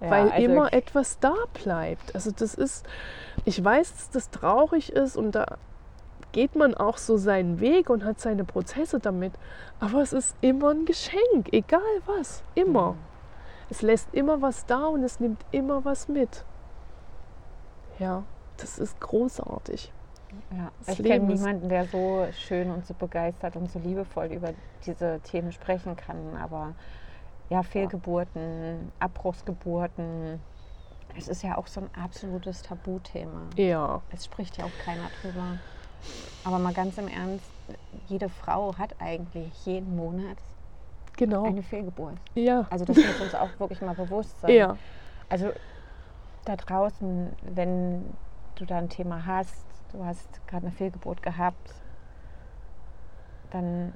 ja, 0.00 0.10
weil 0.10 0.30
also 0.30 0.44
immer 0.44 0.72
etwas 0.72 1.18
da 1.18 1.34
bleibt. 1.52 2.14
Also 2.14 2.30
das 2.30 2.54
ist, 2.54 2.86
ich 3.44 3.62
weiß, 3.62 3.92
dass 3.92 4.10
das 4.10 4.30
traurig 4.30 4.92
ist 4.92 5.16
und 5.16 5.32
da 5.32 5.58
geht 6.32 6.54
man 6.54 6.74
auch 6.74 6.98
so 6.98 7.16
seinen 7.16 7.60
Weg 7.60 7.90
und 7.90 8.04
hat 8.04 8.20
seine 8.20 8.44
Prozesse 8.44 9.00
damit. 9.00 9.32
Aber 9.80 10.00
es 10.02 10.12
ist 10.12 10.36
immer 10.40 10.70
ein 10.70 10.84
Geschenk, 10.84 11.52
egal 11.52 11.80
was, 12.06 12.42
immer. 12.54 12.92
Mhm. 12.92 12.98
Es 13.70 13.82
lässt 13.82 14.14
immer 14.14 14.42
was 14.42 14.66
da 14.66 14.86
und 14.86 15.02
es 15.02 15.18
nimmt 15.18 15.44
immer 15.50 15.84
was 15.84 16.06
mit. 16.06 16.44
Ja, 17.98 18.22
das 18.58 18.78
ist 18.78 19.00
großartig. 19.00 19.92
Ja, 20.56 20.70
ich 20.86 21.02
kenne 21.02 21.26
niemanden, 21.26 21.68
der 21.68 21.86
so 21.86 22.26
schön 22.32 22.70
und 22.70 22.86
so 22.86 22.94
begeistert 22.94 23.56
und 23.56 23.70
so 23.70 23.78
liebevoll 23.78 24.26
über 24.26 24.52
diese 24.86 25.20
Themen 25.20 25.52
sprechen 25.52 25.96
kann. 25.96 26.36
Aber 26.36 26.74
ja, 27.50 27.62
Fehlgeburten, 27.62 28.92
Abbruchsgeburten, 29.00 30.40
es 31.16 31.28
ist 31.28 31.42
ja 31.42 31.56
auch 31.56 31.66
so 31.66 31.80
ein 31.80 31.90
absolutes 32.00 32.62
Tabuthema. 32.62 33.48
Ja. 33.56 34.02
Es 34.10 34.24
spricht 34.26 34.58
ja 34.58 34.64
auch 34.64 34.84
keiner 34.84 35.08
drüber. 35.22 35.58
Aber 36.44 36.58
mal 36.58 36.74
ganz 36.74 36.98
im 36.98 37.08
Ernst, 37.08 37.50
jede 38.06 38.28
Frau 38.28 38.76
hat 38.76 38.94
eigentlich 39.00 39.66
jeden 39.66 39.96
Monat 39.96 40.36
Genau. 41.16 41.44
Eine 41.44 41.62
Fehlgeburt. 41.62 42.16
Ja. 42.34 42.66
Also 42.70 42.84
das 42.84 42.96
muss 42.96 43.20
uns 43.20 43.34
auch 43.34 43.50
wirklich 43.58 43.80
mal 43.80 43.94
bewusst 43.94 44.40
sein. 44.40 44.54
Ja. 44.54 44.76
Also 45.28 45.50
da 46.44 46.56
draußen, 46.56 47.32
wenn 47.42 48.04
du 48.56 48.64
da 48.64 48.78
ein 48.78 48.88
Thema 48.88 49.24
hast, 49.24 49.64
du 49.94 50.04
hast 50.04 50.46
gerade 50.48 50.66
eine 50.66 50.74
Fehlgeburt 50.74 51.22
gehabt, 51.22 51.74
dann 53.50 53.92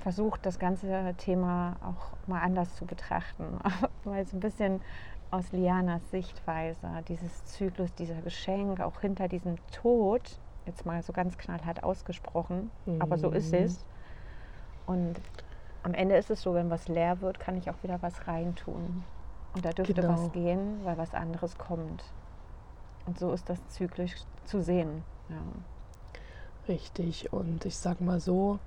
versuch 0.00 0.38
das 0.38 0.58
ganze 0.58 1.14
Thema 1.18 1.76
auch 1.82 2.28
mal 2.28 2.40
anders 2.40 2.74
zu 2.76 2.86
betrachten. 2.86 3.58
Mal 4.04 4.24
so 4.24 4.36
ein 4.36 4.40
bisschen 4.40 4.80
aus 5.30 5.52
Lianas 5.52 6.00
Sichtweise, 6.10 6.88
dieses 7.08 7.44
Zyklus, 7.44 7.94
dieser 7.94 8.22
Geschenk, 8.22 8.80
auch 8.80 9.00
hinter 9.00 9.28
diesem 9.28 9.56
Tod, 9.72 10.38
jetzt 10.64 10.86
mal 10.86 11.02
so 11.02 11.12
ganz 11.12 11.36
knallhart 11.36 11.82
ausgesprochen, 11.84 12.70
aber 12.98 13.18
so 13.18 13.30
ist 13.30 13.52
Mhm. 13.52 13.58
es. 13.64 13.84
Und 14.86 15.20
am 15.82 15.92
Ende 15.92 16.16
ist 16.16 16.30
es 16.30 16.40
so, 16.40 16.54
wenn 16.54 16.70
was 16.70 16.88
leer 16.88 17.20
wird, 17.20 17.38
kann 17.40 17.56
ich 17.56 17.68
auch 17.68 17.82
wieder 17.82 18.00
was 18.00 18.26
reintun. 18.26 19.04
Und 19.54 19.64
da 19.64 19.72
dürfte 19.72 19.94
Genau. 19.94 20.08
was 20.14 20.32
gehen, 20.32 20.80
weil 20.84 20.96
was 20.96 21.12
anderes 21.12 21.58
kommt. 21.58 22.02
Und 23.04 23.18
so 23.18 23.32
ist 23.32 23.50
das 23.50 23.58
zyklisch 23.68 24.14
zu 24.44 24.62
sehen. 24.62 25.02
Ja. 25.30 25.42
Richtig. 26.68 27.32
Und 27.32 27.64
ich 27.64 27.76
sag 27.76 28.00
mal 28.00 28.20
so, 28.20 28.58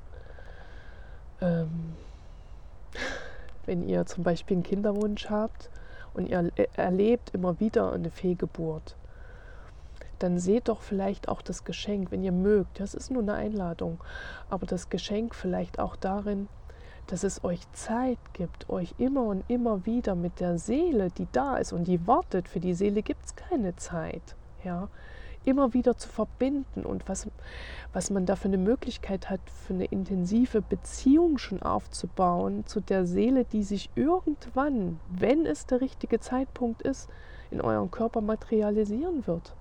ähm, 1.39 1.95
wenn 3.65 3.87
ihr 3.87 4.05
zum 4.05 4.23
Beispiel 4.23 4.57
einen 4.57 4.63
Kinderwunsch 4.63 5.29
habt 5.29 5.69
und 6.13 6.27
ihr 6.27 6.51
er- 6.55 6.77
erlebt 6.77 7.31
immer 7.33 7.59
wieder 7.59 7.91
eine 7.91 8.09
Fehlgeburt, 8.09 8.95
dann 10.19 10.39
seht 10.39 10.67
doch 10.67 10.81
vielleicht 10.81 11.29
auch 11.29 11.41
das 11.41 11.63
Geschenk, 11.63 12.11
wenn 12.11 12.23
ihr 12.23 12.31
mögt. 12.31 12.79
Das 12.79 12.93
ist 12.93 13.09
nur 13.09 13.23
eine 13.23 13.33
Einladung. 13.33 13.99
Aber 14.49 14.65
das 14.67 14.89
Geschenk 14.89 15.33
vielleicht 15.33 15.79
auch 15.79 15.95
darin, 15.95 16.47
dass 17.07 17.23
es 17.23 17.43
euch 17.43 17.59
Zeit 17.73 18.19
gibt, 18.33 18.69
euch 18.69 18.93
immer 18.99 19.23
und 19.23 19.43
immer 19.47 19.85
wieder 19.85 20.13
mit 20.15 20.39
der 20.39 20.59
Seele, 20.59 21.09
die 21.09 21.27
da 21.31 21.57
ist 21.57 21.73
und 21.73 21.85
die 21.85 22.05
wartet, 22.07 22.47
für 22.47 22.59
die 22.59 22.75
Seele 22.75 23.01
gibt 23.01 23.25
es 23.25 23.35
keine 23.35 23.75
Zeit, 23.75 24.35
ja, 24.63 24.87
immer 25.45 25.73
wieder 25.73 25.97
zu 25.97 26.07
verbinden 26.09 26.85
und 26.85 27.07
was, 27.09 27.27
was 27.93 28.09
man 28.09 28.25
da 28.25 28.35
für 28.35 28.47
eine 28.47 28.57
Möglichkeit 28.57 29.29
hat, 29.29 29.41
für 29.65 29.73
eine 29.73 29.85
intensive 29.85 30.61
Beziehung 30.61 31.37
schon 31.37 31.61
aufzubauen 31.61 32.65
zu 32.65 32.79
der 32.79 33.05
Seele, 33.05 33.45
die 33.45 33.63
sich 33.63 33.89
irgendwann, 33.95 34.99
wenn 35.09 35.45
es 35.45 35.65
der 35.65 35.81
richtige 35.81 36.19
Zeitpunkt 36.19 36.81
ist, 36.81 37.09
in 37.49 37.61
eurem 37.61 37.91
Körper 37.91 38.21
materialisieren 38.21 39.25
wird. 39.27 39.55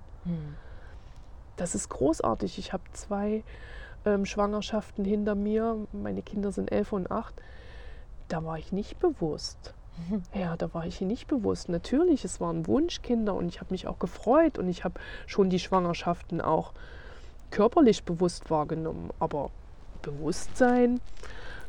Das 1.57 1.75
ist 1.75 1.89
großartig. 1.89 2.57
Ich 2.57 2.73
habe 2.73 2.83
zwei 2.93 3.43
ähm, 4.05 4.25
Schwangerschaften 4.25 5.05
hinter 5.05 5.35
mir. 5.35 5.87
Meine 5.91 6.21
Kinder 6.21 6.51
sind 6.51 6.71
elf 6.71 6.93
und 6.93 7.11
acht. 7.11 7.35
Da 8.27 8.43
war 8.43 8.57
ich 8.57 8.71
nicht 8.71 8.99
bewusst. 8.99 9.73
Ja, 10.33 10.57
da 10.57 10.73
war 10.73 10.85
ich 10.85 11.01
nicht 11.01 11.27
bewusst. 11.27 11.69
Natürlich, 11.69 12.25
es 12.25 12.39
waren 12.39 12.67
Wunschkinder 12.67 13.33
und 13.33 13.47
ich 13.47 13.59
habe 13.59 13.71
mich 13.71 13.87
auch 13.87 13.99
gefreut 13.99 14.57
und 14.57 14.67
ich 14.67 14.83
habe 14.83 14.99
schon 15.27 15.49
die 15.49 15.59
Schwangerschaften 15.59 16.41
auch 16.41 16.73
körperlich 17.51 18.03
bewusst 18.03 18.49
wahrgenommen. 18.49 19.11
Aber 19.19 19.51
Bewusstsein, 20.01 20.99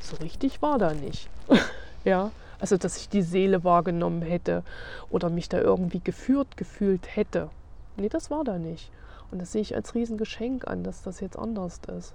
so 0.01 0.17
richtig 0.17 0.63
war 0.63 0.79
da 0.79 0.95
nicht. 0.95 1.29
ja, 2.05 2.31
also 2.59 2.77
dass 2.77 2.97
ich 2.97 3.09
die 3.09 3.23
Seele 3.23 3.65
wahrgenommen 3.65 4.23
hätte 4.23 4.63
oder 5.11 5.29
mich 5.29 5.49
da 5.49 5.59
irgendwie 5.59 6.01
geführt 6.01 6.57
gefühlt 6.57 7.17
hätte. 7.17 7.51
Nee, 7.97 8.09
das 8.09 8.31
war 8.31 8.45
da 8.45 8.59
nicht. 8.59 8.91
Und 9.31 9.41
das 9.41 9.53
sehe 9.53 9.63
ich 9.63 9.75
als 9.75 9.95
Riesengeschenk 9.95 10.67
an, 10.67 10.85
dass 10.85 11.03
das 11.03 11.21
jetzt 11.21 11.39
anders 11.39 11.81
ist. 11.97 12.15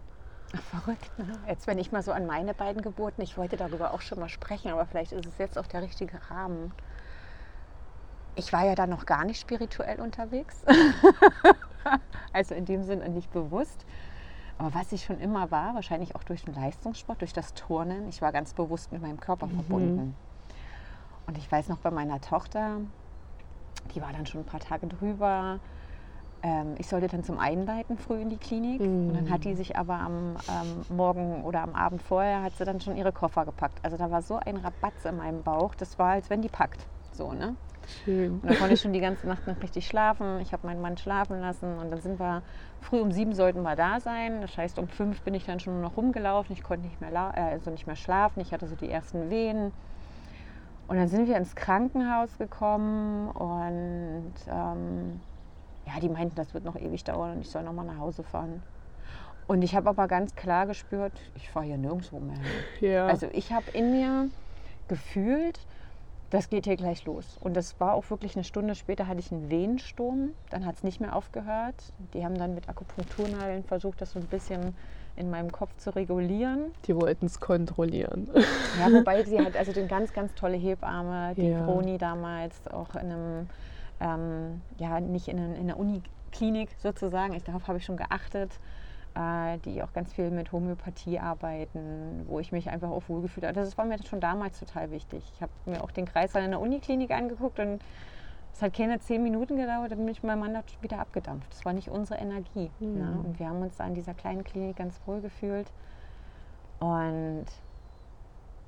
Verrückt, 0.72 1.18
ne? 1.20 1.34
Jetzt, 1.48 1.68
wenn 1.68 1.78
ich 1.78 1.92
mal 1.92 2.02
so 2.02 2.12
an 2.12 2.26
meine 2.26 2.54
beiden 2.54 2.82
Geburten, 2.82 3.22
ich 3.22 3.38
wollte 3.38 3.58
darüber 3.58 3.94
auch 3.94 4.02
schon 4.02 4.20
mal 4.20 4.30
sprechen, 4.30 4.72
aber 4.72 4.86
vielleicht 4.86 5.12
ist 5.12 5.26
es 5.26 5.38
jetzt 5.38 5.58
auch 5.58 5.68
der 5.68 5.82
richtige 5.82 6.18
Rahmen. 6.30 6.72
Ich 8.36 8.54
war 8.54 8.66
ja 8.66 8.76
da 8.76 8.88
noch 8.88 9.06
gar 9.06 9.26
nicht 9.26 9.42
spirituell 9.42 10.00
unterwegs. 10.00 10.64
also 12.34 12.56
in 12.56 12.66
dem 12.66 12.84
Sinne 12.84 13.10
nicht 13.10 13.32
bewusst. 13.32 13.86
Aber 14.58 14.74
was 14.74 14.92
ich 14.92 15.04
schon 15.04 15.20
immer 15.20 15.52
war, 15.52 15.76
wahrscheinlich 15.76 16.16
auch 16.16 16.24
durch 16.24 16.44
den 16.44 16.56
Leistungssport, 16.56 17.22
durch 17.22 17.34
das 17.34 17.54
Turnen, 17.54 18.08
ich 18.08 18.22
war 18.22 18.32
ganz 18.32 18.54
bewusst 18.54 18.92
mit 18.92 19.02
meinem 19.02 19.20
Körper 19.20 19.48
verbunden. 19.48 20.16
Und 21.28 21.38
ich 21.38 21.52
weiß 21.52 21.68
noch 21.68 21.80
bei 21.80 21.92
meiner 21.92 22.22
Tochter, 22.22 22.78
die 23.94 24.02
war 24.02 24.12
dann 24.14 24.26
schon 24.26 24.42
ein 24.42 24.46
paar 24.46 24.60
Tage 24.60 24.88
drüber. 24.88 25.60
Ähm, 26.44 26.76
ich 26.78 26.88
sollte 26.88 27.08
dann 27.08 27.24
zum 27.24 27.40
Einleiten 27.40 27.98
früh 27.98 28.22
in 28.22 28.30
die 28.30 28.38
Klinik. 28.38 28.82
Und 28.82 29.14
dann 29.14 29.30
hat 29.30 29.44
die 29.44 29.56
sich 29.56 29.78
aber 29.78 29.96
am 29.96 30.36
ähm, 30.50 30.96
Morgen 30.96 31.44
oder 31.44 31.62
am 31.62 31.74
Abend 31.74 32.02
vorher, 32.02 32.44
hat 32.44 32.56
sie 32.58 32.66
dann 32.66 32.80
schon 32.80 32.96
ihre 32.96 33.12
Koffer 33.12 33.46
gepackt. 33.46 33.80
Also 33.84 33.98
da 33.98 34.12
war 34.12 34.22
so 34.22 34.38
ein 34.38 34.58
Rabatz 34.58 35.06
in 35.06 35.18
meinem 35.18 35.44
Bauch, 35.44 35.76
das 35.76 35.98
war, 35.98 36.12
als 36.12 36.30
wenn 36.30 36.42
die 36.42 36.50
packt. 36.50 36.86
So, 37.12 37.32
ne? 37.32 37.56
Schön. 38.04 38.34
Und 38.34 38.46
dann 38.46 38.58
konnte 38.58 38.74
ich 38.74 38.82
schon 38.82 38.94
die 38.94 39.00
ganze 39.00 39.28
Nacht 39.28 39.48
nicht 39.48 39.64
richtig 39.64 39.88
schlafen. 39.88 40.40
Ich 40.42 40.52
habe 40.52 40.68
meinen 40.68 40.82
Mann 40.82 40.98
schlafen 40.98 41.40
lassen 41.40 41.78
und 41.78 41.90
dann 41.90 42.02
sind 42.02 42.20
wir, 42.20 42.44
früh 42.82 43.00
um 43.00 43.12
sieben 43.12 43.34
sollten 43.34 43.64
wir 43.64 43.76
da 43.76 44.00
sein. 44.00 44.42
Das 44.42 44.58
heißt, 44.58 44.78
um 44.78 44.88
fünf 44.88 45.22
bin 45.22 45.34
ich 45.34 45.46
dann 45.46 45.60
schon 45.60 45.74
nur 45.74 45.84
noch 45.84 45.98
rumgelaufen. 45.98 46.54
Ich 46.54 46.64
konnte 46.64 46.86
nicht 46.86 47.00
mehr, 47.00 47.12
äh, 47.12 47.40
also 47.40 47.72
nicht 47.72 47.88
mehr 47.88 47.96
schlafen. 47.96 48.42
Ich 48.42 48.52
hatte 48.52 48.68
so 48.68 48.76
die 48.76 48.90
ersten 48.90 49.30
Wehen. 49.30 49.72
Und 50.88 50.98
dann 50.98 51.08
sind 51.08 51.28
wir 51.28 51.36
ins 51.38 51.56
Krankenhaus 51.56 52.38
gekommen 52.38 53.30
und 53.30 54.34
ähm, 54.50 55.20
ja, 55.88 56.00
die 56.02 56.10
meinten, 56.10 56.36
das 56.36 56.54
wird 56.54 56.66
noch 56.66 56.76
ewig 56.76 57.04
dauern 57.04 57.34
und 57.34 57.42
ich 57.42 57.50
soll 57.50 57.64
noch 57.64 57.74
mal 57.74 57.84
nach 57.84 57.98
Hause 57.98 58.24
fahren. 58.24 58.62
Und 59.48 59.62
ich 59.62 59.76
habe 59.76 59.90
aber 59.90 60.08
ganz 60.08 60.36
klar 60.36 60.68
gespürt, 60.68 61.14
ich 61.36 61.50
fahre 61.50 61.66
hier 61.66 61.78
nirgendwo 61.78 62.20
mehr 62.20 62.36
hin. 62.36 62.92
Ja. 62.92 63.08
Also 63.08 63.28
ich 63.32 63.54
habe 63.54 63.66
in 63.72 63.92
mir 63.92 64.30
gefühlt, 64.90 65.60
das 66.30 66.50
geht 66.50 66.66
hier 66.66 66.76
gleich 66.76 67.06
los. 67.06 67.38
Und 67.40 67.56
das 67.56 67.80
war 67.80 67.94
auch 67.94 68.10
wirklich 68.10 68.36
eine 68.36 68.44
Stunde 68.44 68.76
später 68.76 69.08
hatte 69.08 69.22
ich 69.22 69.32
einen 69.32 69.50
Wehensturm. 69.50 70.32
Dann 70.50 70.66
hat 70.66 70.76
es 70.76 70.84
nicht 70.84 71.00
mehr 71.00 71.16
aufgehört. 71.16 71.76
Die 72.14 72.26
haben 72.26 72.38
dann 72.38 72.54
mit 72.54 72.68
Akupunkturnadeln 72.68 73.64
versucht, 73.64 74.02
das 74.02 74.12
so 74.12 74.20
ein 74.20 74.26
bisschen 74.26 74.76
in 75.16 75.30
meinem 75.30 75.52
Kopf 75.52 75.76
zu 75.78 75.96
regulieren. 75.96 76.72
die 76.86 76.96
wollten 76.96 77.26
es 77.26 77.40
kontrollieren. 77.40 78.30
Ja, 78.80 78.92
wobei 78.92 79.24
sie 79.24 79.40
halt 79.40 79.58
also 79.58 79.72
den 79.72 79.88
ganz, 79.88 80.14
ganz 80.14 80.34
tolle 80.36 80.58
Hebamme, 80.58 81.34
die 81.36 81.50
Ja. 81.50 81.98
Damals 81.98 82.68
auch 82.68 82.94
in 82.96 83.12
einem, 83.12 83.50
ähm, 84.00 84.62
ja, 84.78 85.00
nicht 85.00 85.28
in, 85.28 85.38
in 85.38 85.70
einer 85.70 85.78
Uniklinik 85.78 86.70
sozusagen, 86.80 87.34
ich, 87.34 87.44
darauf 87.44 87.68
habe 87.68 87.78
ich 87.78 87.86
schon 87.86 87.98
geachtet, 87.98 88.60
äh, 89.16 89.58
die 89.60 89.82
auch 89.84 89.94
ganz 89.94 90.14
viel 90.14 90.30
mit 90.30 90.52
Homöopathie 90.52 91.20
arbeiten, 91.20 92.26
wo 92.28 92.40
ich 92.40 92.52
mich 92.52 92.70
einfach 92.70 92.90
auch 92.90 93.04
wohlgefühlt 93.08 93.46
habe. 93.46 93.54
Das 93.54 93.78
war 93.78 93.86
mir 93.86 93.98
schon 94.04 94.20
damals 94.20 94.60
total 94.60 94.92
wichtig. 94.92 95.24
Ich 95.34 95.42
habe 95.42 95.52
mir 95.66 95.84
auch 95.84 95.92
den 95.92 96.06
Kreissaal 96.06 96.44
in 96.44 96.52
der 96.52 96.60
Uniklinik 96.60 97.12
angeguckt 97.12 97.60
und 97.60 97.82
es 98.54 98.62
hat 98.62 98.74
keine 98.74 99.00
zehn 99.00 99.22
Minuten 99.22 99.56
gedauert, 99.56 99.92
dann 99.92 100.00
bin 100.00 100.08
ich 100.08 100.24
mit 100.24 100.30
meinem 100.30 100.40
Mann 100.40 100.54
dort 100.54 100.82
wieder 100.82 101.00
abgedampft. 101.00 101.52
Das 101.52 101.64
war 101.64 101.74
nicht 101.74 101.90
unsere 101.90 102.20
Energie. 102.20 102.72
Mhm. 102.80 102.98
Ne? 102.98 103.22
Und 103.24 103.40
wir 103.40 103.50
haben 103.50 103.62
uns 103.62 103.78
da 103.78 103.86
in 103.86 103.94
dieser 103.94 104.16
kleinen 104.16 104.44
Klinik 104.44 104.78
ganz 104.78 105.00
wohl 105.06 105.22
gefühlt. 105.22 105.72
Und 106.80 107.46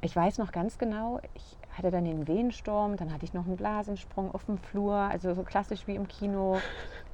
ich 0.01 0.15
weiß 0.15 0.37
noch 0.37 0.51
ganz 0.51 0.77
genau, 0.77 1.19
ich 1.33 1.57
hatte 1.79 1.91
dann 1.91 2.03
den 2.03 2.27
Wehensturm, 2.27 2.97
dann 2.97 3.11
hatte 3.11 3.25
ich 3.25 3.33
noch 3.33 3.45
einen 3.45 3.57
Blasensprung 3.57 4.33
auf 4.33 4.45
dem 4.45 4.57
Flur, 4.57 4.93
also 4.93 5.33
so 5.33 5.43
klassisch 5.43 5.87
wie 5.87 5.95
im 5.95 6.07
Kino, 6.07 6.59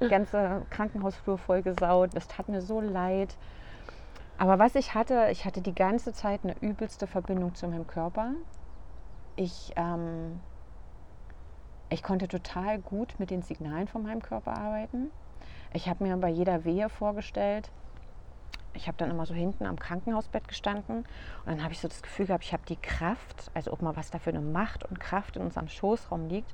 ganze 0.10 0.66
Krankenhausflur 0.70 1.38
vollgesaut. 1.38 2.10
Das 2.14 2.28
tat 2.28 2.48
mir 2.48 2.60
so 2.60 2.80
leid. 2.80 3.36
Aber 4.38 4.58
was 4.58 4.74
ich 4.74 4.94
hatte, 4.94 5.28
ich 5.30 5.44
hatte 5.44 5.62
die 5.62 5.74
ganze 5.74 6.12
Zeit 6.12 6.40
eine 6.44 6.58
übelste 6.60 7.06
Verbindung 7.06 7.54
zu 7.54 7.66
meinem 7.68 7.86
Körper. 7.86 8.32
Ich, 9.36 9.72
ähm, 9.76 10.40
ich 11.88 12.02
konnte 12.02 12.28
total 12.28 12.78
gut 12.78 13.14
mit 13.18 13.30
den 13.30 13.42
Signalen 13.42 13.88
von 13.88 14.02
meinem 14.02 14.20
Körper 14.20 14.58
arbeiten. 14.58 15.10
Ich 15.72 15.88
habe 15.88 16.04
mir 16.04 16.16
bei 16.16 16.28
jeder 16.28 16.64
Wehe 16.64 16.88
vorgestellt, 16.88 17.70
ich 18.76 18.86
habe 18.86 18.96
dann 18.98 19.10
immer 19.10 19.26
so 19.26 19.34
hinten 19.34 19.66
am 19.66 19.78
Krankenhausbett 19.78 20.46
gestanden 20.46 20.98
und 20.98 21.06
dann 21.46 21.62
habe 21.62 21.72
ich 21.72 21.80
so 21.80 21.88
das 21.88 22.02
Gefühl 22.02 22.26
gehabt, 22.26 22.44
ich 22.44 22.52
habe 22.52 22.62
die 22.68 22.76
Kraft, 22.76 23.50
also 23.54 23.72
ob 23.72 23.82
mal 23.82 23.96
was 23.96 24.10
da 24.10 24.18
für 24.18 24.30
eine 24.30 24.40
Macht 24.40 24.84
und 24.84 25.00
Kraft 25.00 25.36
in 25.36 25.42
unserem 25.42 25.68
Schoßraum 25.68 26.28
liegt, 26.28 26.52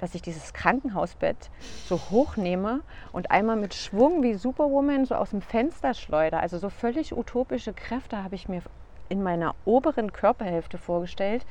dass 0.00 0.14
ich 0.14 0.22
dieses 0.22 0.52
Krankenhausbett 0.52 1.50
so 1.86 1.98
hochnehme 2.10 2.80
und 3.12 3.30
einmal 3.30 3.56
mit 3.56 3.74
Schwung 3.74 4.22
wie 4.22 4.34
Superwoman 4.34 5.04
so 5.04 5.14
aus 5.14 5.30
dem 5.30 5.42
Fenster 5.42 5.94
schleudere. 5.94 6.40
Also 6.40 6.58
so 6.58 6.70
völlig 6.70 7.16
utopische 7.16 7.72
Kräfte 7.72 8.22
habe 8.22 8.34
ich 8.34 8.48
mir 8.48 8.62
in 9.08 9.22
meiner 9.22 9.54
oberen 9.64 10.12
Körperhälfte 10.12 10.78
vorgestellt, 10.78 11.44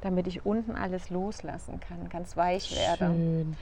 damit 0.00 0.28
ich 0.28 0.46
unten 0.46 0.76
alles 0.76 1.10
loslassen 1.10 1.80
kann, 1.80 2.08
ganz 2.08 2.36
weich 2.36 2.76
werde. 2.76 3.06
Schön. 3.06 3.56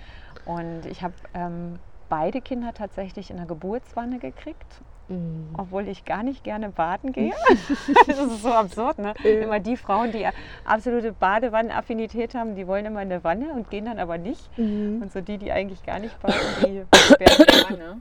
Und 0.44 0.86
ich 0.86 1.02
habe 1.02 1.14
ähm, 1.32 1.78
beide 2.08 2.40
Kinder 2.40 2.74
tatsächlich 2.74 3.30
in 3.30 3.38
der 3.38 3.46
Geburtswanne 3.46 4.18
gekriegt 4.18 4.82
Mhm. 5.08 5.54
obwohl 5.56 5.86
ich 5.88 6.04
gar 6.04 6.22
nicht 6.22 6.42
gerne 6.42 6.70
baden 6.70 7.12
gehe. 7.12 7.32
das 8.06 8.18
ist 8.18 8.42
so 8.42 8.52
absurd, 8.52 8.98
ne? 8.98 9.14
Immer 9.24 9.60
die 9.60 9.76
Frauen, 9.76 10.10
die 10.12 10.26
absolute 10.64 11.12
Badewannenaffinität 11.12 12.34
haben, 12.34 12.56
die 12.56 12.66
wollen 12.66 12.86
immer 12.86 13.02
in 13.02 13.12
eine 13.12 13.22
Wanne 13.22 13.52
und 13.52 13.70
gehen 13.70 13.84
dann 13.84 13.98
aber 13.98 14.18
nicht. 14.18 14.56
Mhm. 14.58 15.02
Und 15.02 15.12
so 15.12 15.20
die, 15.20 15.38
die 15.38 15.52
eigentlich 15.52 15.84
gar 15.84 15.98
nicht 15.98 16.20
baden, 16.20 16.34
die 16.60 16.74
werden 17.20 17.46
der 17.46 17.70
Wanne. 17.70 18.00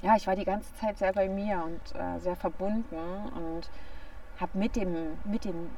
Ja, 0.00 0.14
ich 0.16 0.26
war 0.26 0.36
die 0.36 0.44
ganze 0.44 0.72
Zeit 0.76 0.96
sehr 0.96 1.12
bei 1.12 1.28
mir 1.28 1.62
und 1.64 2.00
äh, 2.00 2.18
sehr 2.20 2.36
verbunden 2.36 2.94
und 3.34 3.68
habe 4.40 4.56
mit 4.56 4.76
dem, 4.76 5.18
mit 5.24 5.44
dem 5.44 5.68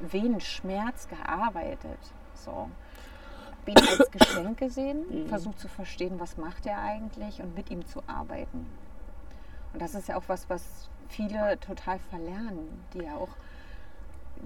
wen 0.00 0.40
Schmerz 0.40 1.08
gearbeitet. 1.08 1.98
So. 2.34 2.70
Ihn 3.66 3.76
als 3.76 4.10
Geschenk 4.10 4.58
gesehen, 4.58 5.04
Mhm. 5.10 5.28
versucht 5.28 5.58
zu 5.58 5.68
verstehen, 5.68 6.14
was 6.18 6.38
macht 6.38 6.64
er 6.66 6.78
eigentlich 6.80 7.42
und 7.42 7.54
mit 7.54 7.70
ihm 7.70 7.84
zu 7.84 8.00
arbeiten. 8.06 8.66
Und 9.78 9.82
das 9.82 9.94
ist 9.94 10.08
ja 10.08 10.16
auch 10.16 10.24
was, 10.26 10.50
was 10.50 10.90
viele 11.08 11.56
total 11.60 12.00
verlernen, 12.10 12.84
die 12.94 13.04
ja 13.04 13.14
auch 13.14 13.28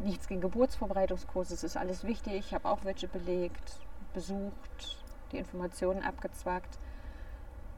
nichts 0.04 0.28
gegen 0.28 0.42
Geburtsvorbereitungskurse, 0.42 1.54
es 1.54 1.64
ist 1.64 1.78
alles 1.78 2.04
wichtig. 2.04 2.34
Ich 2.34 2.52
habe 2.52 2.68
auch 2.68 2.80
welche 2.84 3.08
belegt, 3.08 3.78
besucht, 4.12 4.98
die 5.32 5.38
Informationen 5.38 6.02
abgezwackt. 6.02 6.78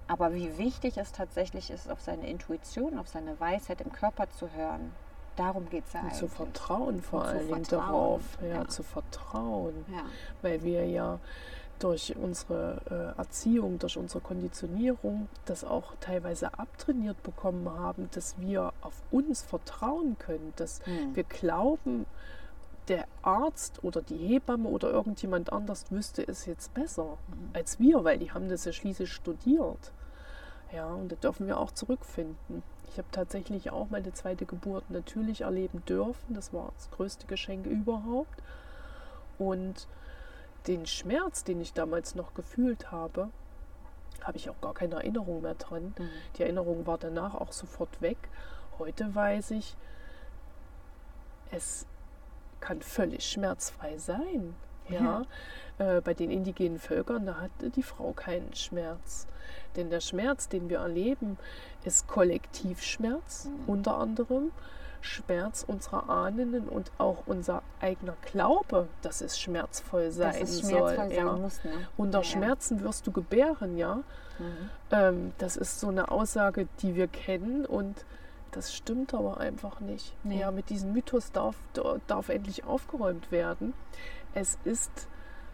Aber 0.09 0.35
wie 0.35 0.59
wichtig 0.59 0.99
es 0.99 1.13
tatsächlich 1.13 1.71
ist, 1.71 1.89
auf 1.89 2.01
seine 2.01 2.29
Intuition, 2.29 2.99
auf 2.99 3.07
seine 3.07 3.39
Weisheit 3.39 3.81
im 3.83 3.93
Körper 3.93 4.29
zu 4.31 4.51
hören, 4.51 4.91
darum 5.37 5.71
geht 5.71 5.85
es 5.87 5.93
ja 5.93 6.01
Und 6.01 6.07
eigentlich. 6.07 6.19
zu 6.19 6.27
vertrauen 6.27 7.03
vor 7.03 7.21
Und 7.21 7.27
zu 7.27 7.31
allen 7.37 7.47
Dingen 7.47 7.65
vertrauen, 7.67 7.87
darauf. 7.87 8.39
Ja, 8.43 8.49
ja. 8.49 8.67
zu 8.67 8.83
vertrauen. 8.83 9.85
Ja. 9.93 10.03
Weil 10.43 10.61
wir 10.65 10.87
ja 10.87 11.21
durch 11.79 12.15
unsere 12.17 13.15
äh, 13.17 13.19
Erziehung, 13.19 13.79
durch 13.79 13.97
unsere 13.97 14.21
Konditionierung 14.21 15.29
das 15.45 15.65
auch 15.65 15.93
teilweise 16.01 16.59
abtrainiert 16.59 17.23
bekommen 17.23 17.69
haben, 17.69 18.09
dass 18.13 18.39
wir 18.39 18.73
auf 18.81 19.03
uns 19.11 19.43
vertrauen 19.43 20.17
können, 20.19 20.53
dass 20.57 20.85
Hm. 20.87 21.15
wir 21.15 21.25
glauben, 21.25 22.07
der 22.89 23.07
Arzt 23.23 23.83
oder 23.83 24.03
die 24.03 24.17
Hebamme 24.19 24.69
oder 24.69 24.91
irgendjemand 24.91 25.53
anders 25.53 25.91
wüsste 25.91 26.23
es 26.27 26.45
jetzt 26.47 26.75
besser 26.75 27.17
Mhm. 27.29 27.51
als 27.55 27.81
wir, 27.81 28.05
weil 28.05 28.19
die 28.19 28.31
haben 28.33 28.49
das 28.49 28.67
ja 28.67 28.73
schließlich 28.73 29.11
studiert. 29.13 29.93
Ja, 30.73 30.87
und 30.89 31.11
da 31.13 31.17
dürfen 31.17 31.47
wir 31.47 31.59
auch 31.59 31.71
zurückfinden. 31.71 32.63
Ich 32.91 32.99
habe 32.99 33.09
tatsächlich 33.11 33.71
auch 33.71 33.89
meine 33.91 34.13
zweite 34.13 34.45
Geburt 34.45 34.91
natürlich 34.91 35.43
erleben 35.43 35.83
dürfen. 35.87 36.35
Das 36.35 36.53
war 36.53 36.73
das 36.77 36.91
größte 36.91 37.27
Geschenk 37.27 37.65
überhaupt. 37.67 38.43
Und 39.39 39.89
den 40.67 40.87
Schmerz, 40.87 41.45
den 41.45 41.61
ich 41.61 41.73
damals 41.73 42.15
noch 42.15 42.35
gefühlt 42.35 42.91
habe, 42.91 43.31
habe 44.23 44.37
ich 44.39 44.49
auch 44.49 44.61
gar 44.61 44.75
keine 44.75 44.97
Erinnerung 44.97 45.43
mehr 45.43 45.55
dran. 45.55 45.95
Mhm. 45.99 46.09
Die 46.37 46.43
Erinnerung 46.43 46.87
war 46.87 46.99
danach 46.99 47.35
auch 47.35 47.53
sofort 47.53 48.01
weg. 48.01 48.17
Heute 48.79 49.15
weiß 49.15 49.51
ich, 49.53 49.77
es 51.51 51.87
kann 52.61 52.81
völlig 52.81 53.29
schmerzfrei 53.31 53.99
sein. 53.99 54.55
Ja, 54.89 55.23
äh, 55.79 56.03
bei 56.03 56.13
den 56.13 56.31
indigenen 56.31 56.79
Völkern, 56.79 57.25
da 57.25 57.37
hatte 57.41 57.71
die 57.71 57.83
Frau 57.83 58.13
keinen 58.13 58.55
Schmerz. 58.55 59.27
Denn 59.77 59.89
der 59.89 60.01
Schmerz, 60.01 60.49
den 60.49 60.69
wir 60.69 60.81
erleben, 60.81 61.39
ist 61.85 62.07
Kollektivschmerz 62.07 63.47
Mhm. 63.47 63.65
unter 63.67 63.97
anderem. 63.97 64.53
Schmerz 65.05 65.65
unserer 65.67 66.09
Ahnen 66.09 66.69
und 66.69 66.91
auch 66.99 67.25
unser 67.27 67.63
eigener 67.81 68.17
Glaube, 68.33 68.89
dass 69.03 69.21
es 69.21 69.39
schmerzvoll 69.39 70.11
sein 70.11 70.35
es 70.41 70.59
soll. 70.59 70.71
schmerzvoll 70.71 70.97
sein 70.97 71.11
ja. 71.13 71.33
muss. 71.33 71.63
Ne? 71.65 71.89
Unter 71.97 72.19
Ja. 72.19 72.25
Schmerzen 72.25 72.83
wirst 72.83 73.07
du 73.07 73.13
gebären, 73.13 73.77
ja. 73.77 73.97
Mhm. 74.39 74.71
Ähm, 74.91 75.33
das 75.39 75.57
ist 75.57 75.79
so 75.81 75.89
eine 75.89 76.11
Aussage, 76.11 76.67
die 76.81 76.95
wir 76.95 77.07
kennen 77.07 77.67
und 77.67 78.05
das 78.51 78.75
stimmt 78.75 79.15
aber 79.15 79.39
einfach 79.39 79.81
nicht. 79.81 80.15
Nee. 80.23 80.41
Ja, 80.41 80.51
mit 80.51 80.71
diesem 80.71 80.93
Mythos 80.93 81.33
darf, 81.33 81.57
darf 82.07 82.29
endlich 82.29 82.65
aufgeräumt 82.65 83.31
werden. 83.31 83.75
Es 84.33 84.59
ist 84.65 85.09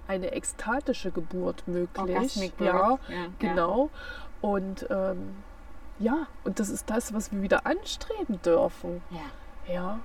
eine 0.07 0.33
ekstatische 0.33 1.11
Geburt 1.11 1.67
möglich. 1.67 2.53
Ja, 2.59 2.65
ja, 2.91 2.99
genau. 3.39 3.91
Und 4.41 4.87
ähm, 4.91 5.37
ja, 5.99 6.27
und 6.45 6.59
das 6.61 6.69
ist 6.71 6.89
das, 6.89 7.13
was 7.13 7.31
wir 7.33 7.43
wieder 7.43 7.67
anstreben 7.67 8.41
dürfen. 8.43 9.03
Ja. 9.11 9.21
Ja, 9.67 10.01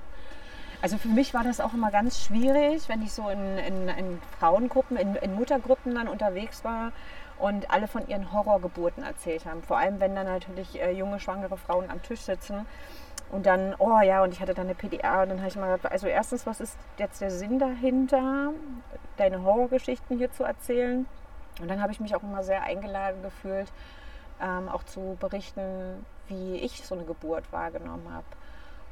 Also 0.82 0.98
für 0.98 1.08
mich 1.08 1.34
war 1.34 1.44
das 1.44 1.60
auch 1.62 1.74
immer 1.74 1.92
ganz 1.92 2.24
schwierig, 2.24 2.90
wenn 2.90 3.02
ich 3.02 3.14
so 3.14 3.30
in, 3.30 3.58
in, 3.58 3.90
in 3.90 4.22
Frauengruppen, 4.40 4.98
in, 4.98 5.16
in 5.16 5.34
Muttergruppen 5.36 5.96
dann 5.96 6.08
unterwegs 6.08 6.64
war 6.64 6.92
und 7.40 7.72
alle 7.72 7.88
von 7.88 8.08
ihren 8.08 8.32
Horrorgeburten 8.32 9.04
erzählt 9.04 9.46
haben. 9.46 9.64
Vor 9.64 9.78
allem, 9.78 10.00
wenn 10.00 10.16
dann 10.16 10.28
natürlich 10.28 10.80
äh, 10.82 10.92
junge, 10.92 11.20
schwangere 11.20 11.58
Frauen 11.58 11.90
am 11.90 12.02
Tisch 12.04 12.22
sitzen 12.22 12.66
und 13.32 13.46
dann, 13.48 13.76
oh 13.80 14.00
ja, 14.02 14.24
und 14.24 14.34
ich 14.34 14.42
hatte 14.42 14.54
dann 14.54 14.68
eine 14.68 14.76
PDA 14.76 15.24
und 15.24 15.30
dann 15.30 15.40
habe 15.40 15.48
ich 15.50 15.56
mal 15.56 15.76
gesagt, 15.76 15.92
also 15.92 16.08
erstens, 16.08 16.46
was 16.46 16.62
ist 16.62 16.78
jetzt 16.98 17.22
der 17.22 17.32
Sinn 17.32 17.60
dahinter, 17.60 18.52
deine 19.18 19.44
Horrorgeschichten 19.44 20.18
hier 20.18 20.32
zu 20.32 20.44
erzählen? 20.44 21.08
Und 21.62 21.70
dann 21.70 21.82
habe 21.82 21.92
ich 21.94 22.00
mich 22.00 22.16
auch 22.16 22.24
immer 22.24 22.44
sehr 22.44 22.64
eingeladen 22.64 23.24
gefühlt, 23.24 23.72
ähm, 24.42 24.70
auch 24.70 24.84
zu 24.84 25.18
berichten, 25.20 26.06
wie 26.28 26.58
ich 26.58 26.86
so 26.86 26.96
eine 26.96 27.06
Geburt 27.06 27.52
wahrgenommen 27.52 28.08
habe. 28.14 28.26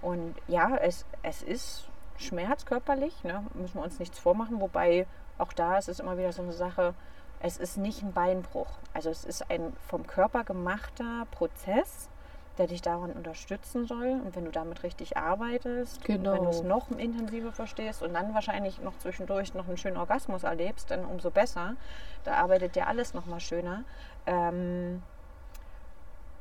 Und 0.03 0.35
ja, 0.47 0.75
es, 0.77 1.05
es 1.23 1.41
ist 1.41 1.87
Schmerz 2.17 2.65
körperlich, 2.65 3.23
ne? 3.23 3.43
müssen 3.55 3.75
wir 3.75 3.83
uns 3.83 3.99
nichts 3.99 4.19
vormachen, 4.19 4.61
wobei 4.61 5.07
auch 5.37 5.53
da 5.53 5.77
ist 5.77 5.89
es 5.89 5.99
immer 5.99 6.17
wieder 6.17 6.31
so 6.31 6.41
eine 6.43 6.53
Sache, 6.53 6.93
es 7.39 7.57
ist 7.57 7.77
nicht 7.77 8.03
ein 8.03 8.13
Beinbruch. 8.13 8.67
Also 8.93 9.09
es 9.09 9.25
ist 9.25 9.49
ein 9.49 9.73
vom 9.87 10.05
Körper 10.05 10.43
gemachter 10.43 11.25
Prozess, 11.31 12.09
der 12.57 12.67
dich 12.67 12.81
daran 12.81 13.11
unterstützen 13.11 13.85
soll. 13.87 14.21
Und 14.23 14.35
wenn 14.35 14.45
du 14.45 14.51
damit 14.51 14.83
richtig 14.83 15.17
arbeitest, 15.17 15.97
und 15.97 16.09
wenn 16.09 16.23
Genau. 16.23 16.43
du 16.43 16.49
es 16.49 16.63
noch 16.63 16.91
intensiver 16.91 17.51
verstehst 17.51 18.03
und 18.03 18.13
dann 18.13 18.33
wahrscheinlich 18.33 18.79
noch 18.81 18.97
zwischendurch 18.99 19.53
noch 19.55 19.67
einen 19.67 19.77
schönen 19.77 19.97
Orgasmus 19.97 20.43
erlebst, 20.43 20.91
dann 20.91 21.03
umso 21.03 21.31
besser. 21.31 21.75
Da 22.23 22.35
arbeitet 22.35 22.75
ja 22.75 22.85
alles 22.85 23.13
noch 23.13 23.25
mal 23.25 23.39
schöner. 23.39 23.83
Ähm, 24.25 25.01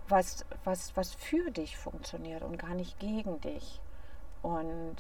was, 0.09 0.45
was, 0.65 0.97
was 0.97 1.15
für 1.15 1.51
dich 1.51 1.77
funktioniert 1.77 2.43
und 2.43 2.59
gar 2.59 2.75
nicht 2.75 2.99
gegen 2.99 3.41
dich. 3.41 3.81
Und 4.43 4.97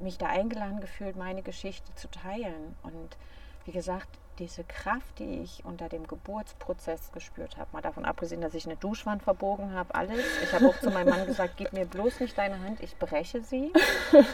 mich 0.00 0.18
da 0.18 0.26
eingeladen 0.26 0.80
gefühlt, 0.80 1.16
meine 1.16 1.42
Geschichte 1.42 1.94
zu 1.94 2.08
teilen. 2.08 2.76
Und 2.82 3.16
wie 3.64 3.72
gesagt, 3.72 4.08
diese 4.38 4.64
Kraft, 4.64 5.18
die 5.18 5.40
ich 5.40 5.64
unter 5.64 5.88
dem 5.88 6.06
Geburtsprozess 6.06 7.10
gespürt 7.12 7.56
habe, 7.56 7.70
mal 7.72 7.80
davon 7.80 8.04
abgesehen, 8.04 8.40
dass 8.40 8.54
ich 8.54 8.66
eine 8.66 8.76
Duschwand 8.76 9.22
verbogen 9.22 9.72
habe, 9.72 9.94
alles. 9.94 10.24
Ich 10.42 10.52
habe 10.52 10.68
auch 10.68 10.78
zu 10.78 10.90
meinem 10.90 11.08
Mann 11.08 11.26
gesagt, 11.26 11.54
gib 11.56 11.72
mir 11.72 11.86
bloß 11.86 12.20
nicht 12.20 12.36
deine 12.36 12.60
Hand, 12.60 12.82
ich 12.82 12.96
breche 12.96 13.42
sie. 13.42 13.72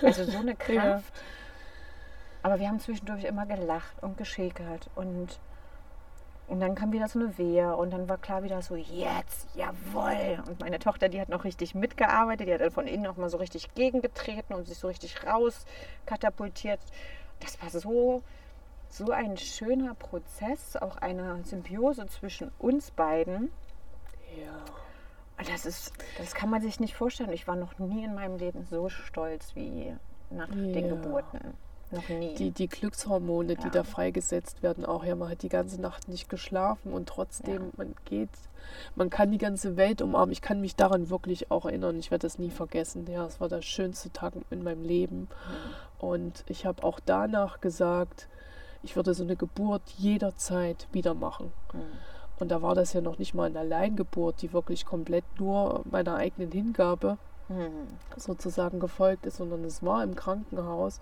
Also 0.03 0.25
so 0.25 0.39
eine 0.39 0.57
Ja. 0.69 0.83
Kraft. 0.83 1.13
Aber 2.43 2.59
wir 2.59 2.69
haben 2.69 2.81
zwischendurch 2.81 3.25
immer 3.25 3.47
gelacht 3.47 4.03
und 4.03 4.19
geschäkert 4.19 4.91
und 4.97 5.39
und 6.49 6.61
dann 6.61 6.75
kam 6.75 6.93
wieder 6.93 7.09
so 7.09 7.19
eine 7.19 7.39
Wehe 7.39 7.75
und 7.77 7.93
dann 7.93 8.09
war 8.09 8.19
klar 8.19 8.43
wieder 8.43 8.61
so, 8.63 8.75
jetzt, 8.77 9.49
jawohl. 9.55 10.43
Und 10.47 10.61
meine 10.61 10.79
Tochter, 10.79 11.09
die 11.09 11.21
hat 11.21 11.29
noch 11.29 11.45
richtig 11.45 11.75
mitgearbeitet, 11.75 12.49
die 12.49 12.53
hat 12.55 12.61
dann 12.61 12.71
von 12.71 12.87
innen 12.87 13.05
noch 13.05 13.17
mal 13.17 13.31
so 13.31 13.39
richtig 13.39 13.75
gegengetreten 13.75 14.55
und 14.55 14.67
sich 14.67 14.79
so 14.79 14.89
richtig 14.89 15.25
raus 15.25 15.65
katapultiert. 16.07 16.81
Das 17.41 17.61
war 17.63 17.71
so, 17.71 18.23
so 18.89 19.11
ein 19.11 19.37
schöner 19.39 19.95
Prozess, 19.95 20.77
auch 20.77 20.97
eine 20.99 21.43
Symbiose 21.45 22.07
zwischen 22.07 22.51
uns 22.59 22.91
beiden. 22.91 23.51
ja. 24.37 24.53
Das, 25.49 25.67
ist, 25.67 25.93
das 26.19 26.35
kann 26.35 26.51
man 26.51 26.63
sich 26.63 26.79
nicht 26.79 26.95
vorstellen. 26.95 27.33
Ich 27.33 27.49
war 27.49 27.57
noch 27.57 27.77
nie 27.81 28.05
in 28.05 28.15
meinem 28.15 28.37
Leben 28.37 28.65
so 28.71 28.89
stolz 28.89 29.57
wie 29.57 29.93
nach 30.31 30.47
den 30.49 30.73
Ja. 30.87 30.89
Geburten. 30.95 31.55
Noch 31.93 32.09
nie. 32.09 32.35
Die, 32.35 32.51
die 32.51 32.69
Glückshormone, 32.69 33.55
die 33.57 33.65
Ja. 33.65 33.71
da 33.71 33.85
freigesetzt 33.85 34.63
werden, 34.63 34.85
auch 34.85 35.05
ja, 35.05 35.15
man 35.15 35.29
hat 35.29 35.43
die 35.43 35.49
ganze 35.49 35.81
Nacht 35.81 36.09
nicht 36.09 36.29
geschlafen 36.29 36.93
und 36.93 37.09
trotzdem, 37.09 37.63
Ja. 37.65 37.71
man 37.77 37.95
geht, 38.07 38.31
man 38.97 39.11
kann 39.11 39.31
die 39.31 39.39
ganze 39.39 39.77
Welt 39.77 40.01
umarmen. 40.03 40.33
Ich 40.33 40.41
kann 40.41 40.61
mich 40.61 40.75
daran 40.75 41.11
wirklich 41.11 41.51
auch 41.51 41.67
erinnern. 41.67 41.99
Ich 41.99 42.11
werde 42.11 42.27
das 42.27 42.39
nie 42.39 42.51
vergessen. 42.51 43.07
Ja, 43.11 43.27
es 43.27 43.41
war 43.41 43.49
der 43.49 43.63
schönste 43.63 44.11
Tag 44.11 44.33
in 44.51 44.63
meinem 44.63 44.85
Leben. 44.85 45.29
Und 45.99 46.45
ich 46.49 46.65
habe 46.67 46.83
auch 46.83 46.99
danach 47.05 47.61
gesagt, 47.61 48.29
ich 48.83 48.97
würde 48.97 49.15
so 49.15 49.23
eine 49.23 49.37
Geburt 49.37 49.83
jederzeit 49.99 50.89
wieder 50.93 51.15
machen. 51.15 51.53
Mhm. 51.73 51.81
Und 52.41 52.49
da 52.49 52.63
war 52.63 52.75
das 52.75 52.93
ja 52.95 53.01
noch 53.01 53.19
nicht 53.19 53.35
mal 53.35 53.45
eine 53.45 53.61
Alleingeburt, 53.61 54.43
die 54.43 54.53
wirklich 54.53 54.85
komplett 54.87 55.25
nur 55.39 55.83
meiner 55.91 56.17
eigenen 56.17 56.51
Hingabe 56.51 57.19
Mhm. 57.49 57.89
sozusagen 58.17 58.81
gefolgt 58.81 59.27
ist, 59.27 59.37
sondern 59.37 59.65
es 59.65 59.83
war 59.83 60.03
im 60.03 60.15
Krankenhaus. 60.15 61.01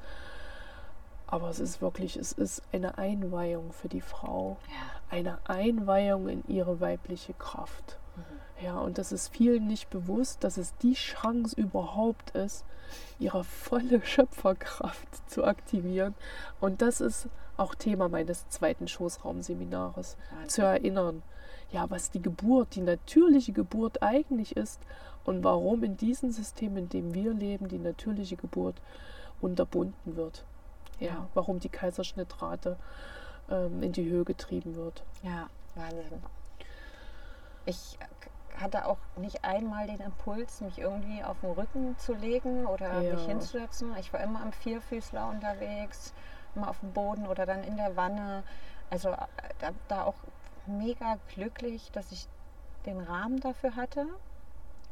Aber 1.30 1.48
es 1.48 1.60
ist 1.60 1.80
wirklich, 1.80 2.16
es 2.16 2.32
ist 2.32 2.62
eine 2.72 2.98
Einweihung 2.98 3.72
für 3.72 3.88
die 3.88 4.00
Frau, 4.00 4.56
Ja. 4.68 5.16
eine 5.16 5.38
Einweihung 5.44 6.28
in 6.28 6.42
ihre 6.48 6.80
weibliche 6.80 7.34
Kraft. 7.34 7.98
Ja, 8.62 8.78
und 8.78 8.98
das 8.98 9.10
ist 9.10 9.28
vielen 9.28 9.66
nicht 9.68 9.88
bewusst, 9.88 10.44
dass 10.44 10.58
es 10.58 10.76
die 10.78 10.92
Chance 10.92 11.58
überhaupt 11.58 12.32
ist, 12.32 12.64
ihre 13.18 13.42
volle 13.42 14.02
Schöpferkraft 14.04 15.30
zu 15.30 15.44
aktivieren. 15.44 16.14
Und 16.60 16.82
das 16.82 17.00
ist 17.00 17.28
auch 17.56 17.74
Thema 17.74 18.08
meines 18.10 18.48
zweiten 18.50 18.86
Schoßraumseminares, 18.88 20.16
zu 20.46 20.62
erinnern, 20.62 21.22
ja, 21.72 21.88
was 21.88 22.10
die 22.10 22.20
Geburt, 22.20 22.74
die 22.74 22.80
natürliche 22.82 23.52
Geburt 23.52 24.02
eigentlich 24.02 24.56
ist 24.56 24.80
und 25.24 25.42
warum 25.44 25.82
in 25.84 25.96
diesem 25.96 26.30
System, 26.30 26.76
in 26.76 26.88
dem 26.88 27.14
wir 27.14 27.32
leben, 27.32 27.68
die 27.68 27.78
natürliche 27.78 28.36
Geburt 28.36 28.76
unterbunden 29.40 30.16
wird. 30.16 30.44
Ja, 31.00 31.26
warum 31.34 31.58
die 31.60 31.68
Kaiserschnittrate 31.68 32.76
ähm, 33.50 33.82
in 33.82 33.92
die 33.92 34.08
Höhe 34.08 34.24
getrieben 34.24 34.76
wird. 34.76 35.02
Ja, 35.22 35.48
Wahnsinn. 35.74 36.22
Ich 37.66 37.98
hatte 38.58 38.86
auch 38.86 38.98
nicht 39.16 39.44
einmal 39.44 39.86
den 39.86 40.00
Impuls, 40.00 40.60
mich 40.60 40.78
irgendwie 40.78 41.22
auf 41.24 41.40
den 41.40 41.52
Rücken 41.52 41.96
zu 41.98 42.12
legen 42.14 42.66
oder 42.66 43.00
Ja. 43.00 43.14
mich 43.14 43.24
hinzusetzen. 43.24 43.94
Ich 43.98 44.12
war 44.12 44.20
immer 44.20 44.42
am 44.42 44.52
Vierfüßler 44.52 45.28
unterwegs, 45.28 46.12
immer 46.54 46.68
auf 46.68 46.80
dem 46.80 46.92
Boden 46.92 47.26
oder 47.26 47.46
dann 47.46 47.64
in 47.64 47.76
der 47.76 47.96
Wanne. 47.96 48.42
Also 48.90 49.10
äh, 49.10 49.16
da, 49.60 49.70
da 49.88 50.04
auch 50.04 50.16
mega 50.66 51.18
glücklich, 51.34 51.90
dass 51.92 52.12
ich 52.12 52.26
den 52.86 53.00
Rahmen 53.00 53.40
dafür 53.40 53.76
hatte. 53.76 54.06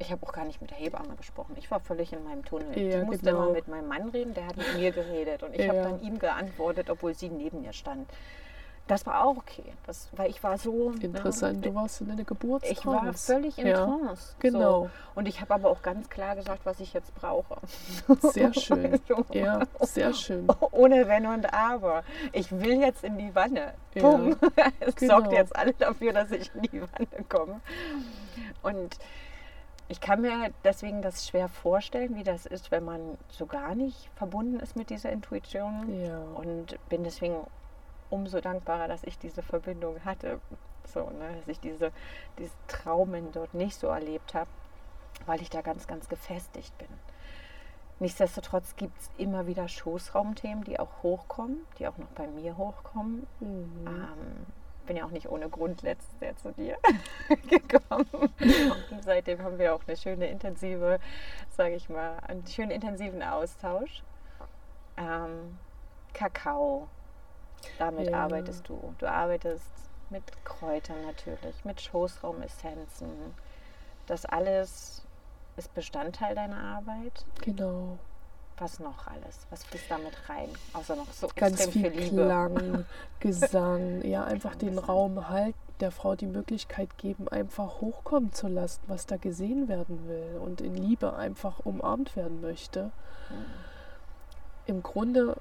Ich 0.00 0.12
habe 0.12 0.24
auch 0.26 0.32
gar 0.32 0.44
nicht 0.44 0.60
mit 0.60 0.70
der 0.70 0.78
Hebamme 0.78 1.16
gesprochen. 1.16 1.56
Ich 1.58 1.70
war 1.70 1.80
völlig 1.80 2.12
in 2.12 2.22
meinem 2.24 2.44
Tunnel. 2.44 2.76
Ja, 2.78 3.00
ich 3.00 3.04
musste 3.06 3.24
genau. 3.26 3.44
immer 3.44 3.52
mit 3.52 3.66
meinem 3.68 3.88
Mann 3.88 4.08
reden, 4.10 4.32
der 4.34 4.46
hat 4.46 4.56
mit 4.56 4.74
mir 4.76 4.92
geredet. 4.92 5.42
Und 5.42 5.54
ich 5.54 5.66
habe 5.66 5.78
Ja. 5.78 5.84
dann 5.84 6.00
ihm 6.02 6.18
geantwortet, 6.18 6.88
obwohl 6.88 7.14
sie 7.14 7.28
neben 7.28 7.62
mir 7.62 7.72
stand. 7.72 8.08
Das 8.86 9.04
war 9.04 9.22
auch 9.26 9.36
okay, 9.36 9.64
das, 9.86 10.08
weil 10.16 10.30
ich 10.30 10.42
war 10.42 10.56
so... 10.56 10.92
Interessant, 10.92 11.58
äh, 11.66 11.68
du 11.68 11.74
warst 11.74 12.00
in 12.00 12.10
einer 12.10 12.24
Geburtstrance. 12.24 12.80
ich 12.80 12.86
war 12.86 13.12
völlig 13.12 13.58
in 13.58 13.66
ja. 13.66 13.84
Trance. 13.84 14.34
Genau. 14.38 14.84
So. 14.84 14.90
Und 15.14 15.28
ich 15.28 15.42
habe 15.42 15.52
aber 15.52 15.68
auch 15.68 15.82
ganz 15.82 16.08
klar 16.08 16.36
gesagt, 16.36 16.60
was 16.64 16.80
ich 16.80 16.94
jetzt 16.94 17.14
brauche. 17.16 17.56
Sehr 18.32 18.54
schön. 18.58 18.98
So. 19.06 19.26
Ja, 19.32 19.60
sehr 19.80 20.14
schön. 20.14 20.48
Ohne 20.70 21.06
Wenn 21.06 21.26
und 21.26 21.52
Aber. 21.52 22.02
Ich 22.32 22.50
will 22.50 22.80
jetzt 22.80 23.04
in 23.04 23.18
die 23.18 23.34
Wanne. 23.34 23.74
Ja. 23.94 24.02
Bumm. 24.02 24.36
Es 24.80 24.94
Genau. 24.96 25.18
sorgt 25.18 25.32
jetzt 25.32 25.54
alle 25.54 25.74
dafür, 25.74 26.14
dass 26.14 26.30
ich 26.30 26.50
in 26.54 26.62
die 26.62 26.80
Wanne 26.80 27.24
komme. 27.28 27.60
Und 28.62 28.96
ich 29.88 30.00
kann 30.00 30.20
mir 30.20 30.52
deswegen 30.64 31.00
das 31.00 31.26
schwer 31.26 31.48
vorstellen, 31.48 32.14
wie 32.14 32.22
das 32.22 32.44
ist, 32.44 32.70
wenn 32.70 32.84
man 32.84 33.16
so 33.30 33.46
gar 33.46 33.74
nicht 33.74 34.10
verbunden 34.16 34.60
ist 34.60 34.76
mit 34.76 34.90
dieser 34.90 35.10
Intuition. 35.10 36.04
Ja. 36.04 36.22
Und 36.34 36.78
bin 36.88 37.04
deswegen 37.04 37.46
umso 38.10 38.40
dankbarer, 38.40 38.86
dass 38.88 39.02
ich 39.04 39.18
diese 39.18 39.42
Verbindung 39.42 40.04
hatte. 40.04 40.40
So, 40.84 41.00
ne, 41.10 41.36
dass 41.38 41.48
ich 41.48 41.60
diese, 41.60 41.90
diese 42.38 42.52
Traumen 42.66 43.32
dort 43.32 43.54
nicht 43.54 43.76
so 43.76 43.88
erlebt 43.88 44.34
habe, 44.34 44.50
weil 45.26 45.40
ich 45.40 45.50
da 45.50 45.62
ganz, 45.62 45.86
ganz 45.86 46.08
gefestigt 46.08 46.76
bin. 46.78 46.88
Nichtsdestotrotz 48.00 48.76
gibt 48.76 48.98
es 49.00 49.10
immer 49.18 49.46
wieder 49.46 49.68
Schoßraumthemen, 49.68 50.64
die 50.64 50.78
auch 50.78 51.02
hochkommen, 51.02 51.66
die 51.78 51.88
auch 51.88 51.98
noch 51.98 52.08
bei 52.08 52.26
mir 52.28 52.56
hochkommen. 52.56 53.26
Mhm. 53.40 53.86
Ähm, 53.86 54.46
bin 54.88 54.96
ja 54.96 55.04
auch 55.04 55.10
nicht 55.10 55.28
ohne 55.28 55.48
Grund 55.48 55.82
letztes 55.82 56.18
Jahr 56.20 56.36
zu 56.36 56.50
dir 56.52 56.76
gekommen. 57.48 58.08
Und 58.90 59.04
seitdem 59.04 59.40
haben 59.42 59.58
wir 59.58 59.74
auch 59.74 59.82
eine 59.86 59.96
schöne 59.96 60.26
intensive, 60.28 60.98
sage 61.50 61.74
ich 61.76 61.88
mal, 61.88 62.18
einen 62.26 62.44
schönen 62.46 62.72
intensiven 62.72 63.22
Austausch. 63.22 64.02
Ähm, 64.96 65.58
Kakao, 66.14 66.88
damit 67.78 68.10
Ja. 68.10 68.24
arbeitest 68.24 68.68
du. 68.68 68.94
Du 68.98 69.06
arbeitest 69.06 69.70
mit 70.10 70.24
Kräutern 70.44 71.02
natürlich, 71.06 71.64
mit 71.64 71.80
Schoßraumessenzen. 71.80 73.34
Das 74.06 74.24
alles 74.24 75.04
ist 75.58 75.72
Bestandteil 75.74 76.34
deiner 76.34 76.58
Arbeit. 76.76 77.26
Genau. 77.42 77.98
Was 78.58 78.80
noch 78.80 79.06
alles? 79.06 79.46
Was 79.50 79.64
fließt 79.64 79.90
damit 79.90 80.12
rein? 80.28 80.48
Außer 80.72 80.96
noch 80.96 81.12
so 81.12 81.28
Ganz 81.36 81.66
viel 81.66 81.90
viel. 81.92 82.08
Klang, 82.10 82.84
Gesang, 83.20 84.04
ja, 84.04 84.24
einfach 84.24 84.54
den 84.56 84.70
Gesang. 84.70 84.84
Raum 84.84 85.28
halten, 85.28 85.58
der 85.80 85.90
Frau 85.92 86.16
die 86.16 86.26
Möglichkeit 86.26 86.98
geben, 86.98 87.28
einfach 87.28 87.80
hochkommen 87.80 88.32
zu 88.32 88.48
lassen, 88.48 88.80
was 88.88 89.06
da 89.06 89.16
gesehen 89.16 89.68
werden 89.68 90.08
will 90.08 90.40
und 90.40 90.60
in 90.60 90.74
Liebe 90.74 91.14
einfach 91.14 91.60
umarmt 91.60 92.16
werden 92.16 92.40
möchte. 92.40 92.84
Mhm. 93.30 93.44
Im 94.66 94.82
Grunde 94.82 95.36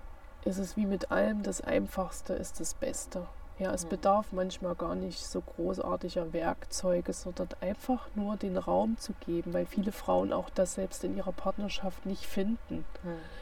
ist 0.45 0.57
es 0.59 0.78
wie 0.78 0.86
mit 0.86 1.11
allem, 1.11 1.43
das 1.43 1.61
Einfachste 1.61 2.34
ist 2.34 2.59
das 2.59 2.74
Beste. 2.74 3.28
Ja, 3.60 3.74
es 3.74 3.86
bedarf 3.86 4.28
manchmal 4.32 4.76
gar 4.76 4.93
nicht 4.93 5.26
so 5.26 5.41
großartiger 5.41 6.32
Werkzeuge, 6.32 7.12
sondern 7.12 7.49
einfach 7.60 8.08
nur 8.14 8.38
den 8.38 8.55
Raum 8.55 8.97
zu 8.99 9.14
geben, 9.26 9.53
weil 9.53 9.66
viele 9.66 9.91
Frauen 9.91 10.32
auch 10.32 10.51
das 10.51 10.76
selbst 10.76 11.03
in 11.03 11.18
ihrer 11.18 11.32
Partnerschaft 11.32 12.05
nicht 12.05 12.26
finden. 12.28 12.86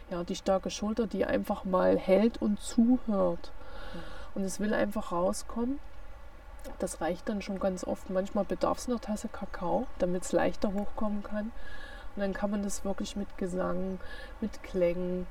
Ja, 0.09 0.24
die 0.24 0.36
starke 0.36 0.70
Schulter, 0.70 1.05
die 1.05 1.26
einfach 1.26 1.66
mal 1.66 1.97
hält 1.97 2.41
und 2.41 2.61
zuhört. 2.61 3.51
Und 4.36 4.43
es 4.43 4.59
will 4.61 4.74
einfach 4.74 5.11
rauskommen. 5.11 5.80
Das 6.80 7.01
reicht 7.01 7.28
dann 7.28 7.41
schon 7.41 7.59
ganz 7.59 7.84
oft. 7.84 8.09
Manchmal 8.09 8.45
bedarf 8.45 8.78
es 8.78 8.88
einer 8.88 9.01
Tasse 9.01 9.28
Kakao, 9.28 9.86
damit 9.99 10.24
es 10.24 10.32
leichter 10.32 10.74
hochkommen 10.74 11.24
kann. 11.24 11.51
Und 12.16 12.22
dann 12.22 12.34
kann 12.34 12.51
man 12.51 12.63
das 12.63 12.86
wirklich 12.86 13.18
mit 13.18 13.38
Gesang, 13.38 13.99
mit 14.39 14.63
Klängen 14.63 15.28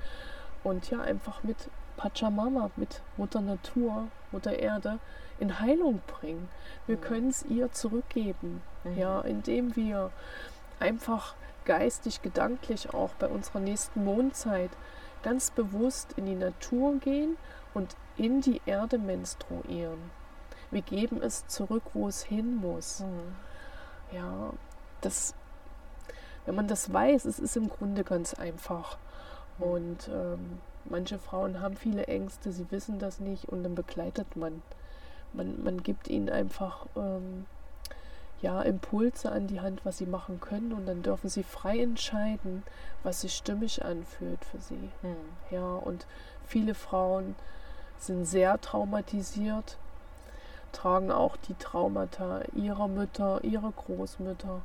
und 0.62 0.90
ja, 0.90 1.00
einfach 1.00 1.42
mit 1.42 1.56
Pachamama, 1.96 2.70
mit 2.76 3.02
Mutter 3.16 3.40
Natur, 3.40 4.08
Mutter 4.32 4.58
Erde 4.58 4.98
in 5.38 5.60
Heilung 5.60 6.00
bringen. 6.06 6.48
Wir 6.86 6.96
Mhm. 6.96 7.00
können 7.00 7.28
es 7.28 7.42
ihr 7.44 7.72
zurückgeben, 7.72 8.62
Mhm. 8.84 8.98
ja, 8.98 9.20
indem 9.22 9.74
wir 9.76 10.10
einfach 10.80 11.34
geistig, 11.64 12.22
gedanklich 12.22 12.92
auch 12.92 13.10
bei 13.14 13.26
unserer 13.28 13.60
nächsten 13.60 14.04
Mondzeit 14.04 14.70
ganz 15.22 15.50
bewusst 15.50 16.12
in 16.16 16.26
die 16.26 16.34
Natur 16.34 16.98
gehen 16.98 17.36
und 17.72 17.96
in 18.16 18.40
die 18.42 18.60
Erde 18.66 18.98
menstruieren. 18.98 19.98
Wir 20.70 20.82
geben 20.82 21.22
es 21.22 21.46
zurück, 21.46 21.82
wo 21.94 22.08
es 22.08 22.22
hin 22.24 22.56
muss. 22.56 23.00
Mhm. 23.00 24.16
Ja, 24.16 24.52
das, 25.00 25.34
wenn 26.46 26.54
man 26.54 26.68
das 26.68 26.92
weiß, 26.92 27.24
es 27.24 27.38
ist 27.38 27.56
im 27.56 27.68
Grunde 27.68 28.04
ganz 28.04 28.34
einfach. 28.34 28.98
Und 29.58 30.08
ähm, 30.08 30.58
manche 30.84 31.18
Frauen 31.18 31.60
haben 31.60 31.76
viele 31.76 32.06
Ängste, 32.06 32.52
sie 32.52 32.70
wissen 32.70 32.98
das 32.98 33.20
nicht 33.20 33.46
und 33.48 33.62
dann 33.62 33.74
begleitet 33.74 34.36
man. 34.36 34.62
Man, 35.32 35.62
man 35.64 35.82
gibt 35.82 36.08
ihnen 36.08 36.28
einfach 36.28 36.86
ähm, 36.96 37.46
ja, 38.40 38.62
Impulse 38.62 39.32
an 39.32 39.46
die 39.46 39.60
Hand, 39.60 39.84
was 39.84 39.98
sie 39.98 40.06
machen 40.06 40.40
können 40.40 40.72
und 40.72 40.86
dann 40.86 41.02
dürfen 41.02 41.28
sie 41.28 41.42
frei 41.42 41.80
entscheiden, 41.80 42.62
was 43.02 43.22
sich 43.22 43.34
stimmig 43.34 43.84
anfühlt 43.84 44.44
für 44.44 44.60
sie. 44.60 44.90
Mhm. 45.02 45.16
Ja, 45.50 45.74
und 45.76 46.06
viele 46.46 46.74
Frauen 46.74 47.34
sind 47.98 48.26
sehr 48.26 48.60
traumatisiert, 48.60 49.78
tragen 50.72 51.10
auch 51.10 51.36
die 51.36 51.54
Traumata 51.54 52.42
ihrer 52.54 52.86
Mütter, 52.86 53.42
ihrer 53.42 53.72
Großmütter 53.72 54.60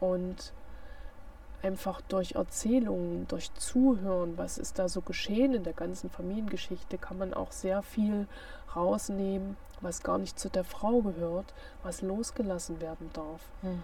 und 0.00 0.52
einfach 1.62 2.00
durch 2.02 2.32
Erzählungen, 2.32 3.26
durch 3.28 3.52
Zuhören, 3.54 4.36
was 4.38 4.58
ist 4.58 4.78
da 4.78 4.88
so 4.88 5.00
geschehen 5.00 5.54
in 5.54 5.64
der 5.64 5.72
ganzen 5.72 6.10
Familiengeschichte, 6.10 6.98
kann 6.98 7.18
man 7.18 7.34
auch 7.34 7.52
sehr 7.52 7.82
viel 7.82 8.26
rausnehmen, 8.74 9.56
was 9.80 10.02
gar 10.02 10.18
nicht 10.18 10.38
zu 10.38 10.48
der 10.48 10.64
Frau 10.64 11.00
gehört, 11.00 11.46
was 11.82 12.02
losgelassen 12.02 12.80
werden 12.80 13.10
darf. 13.12 13.40
Hm. 13.62 13.82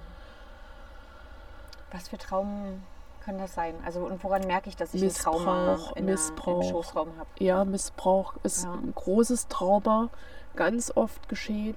Was 1.90 2.08
für 2.08 2.18
Traumen 2.18 2.82
können 3.24 3.38
das 3.38 3.54
sein? 3.54 3.74
Also 3.84 4.00
und 4.00 4.22
woran 4.24 4.46
merke 4.46 4.68
ich, 4.68 4.76
dass 4.76 4.94
ich 4.94 5.02
ein 5.02 5.10
Trauma 5.10 5.72
Missbrauch, 5.72 5.96
in 5.96 6.04
Missbrauch. 6.06 6.62
im 6.62 6.70
Schoßraum 6.70 7.08
habe? 7.18 7.28
Ja, 7.38 7.64
Missbrauch 7.64 8.34
ist 8.42 8.64
Ja. 8.64 8.72
ein 8.72 8.92
großes 8.94 9.48
Trauma, 9.48 10.08
ganz 10.56 10.92
oft 10.96 11.28
geschehen. 11.28 11.76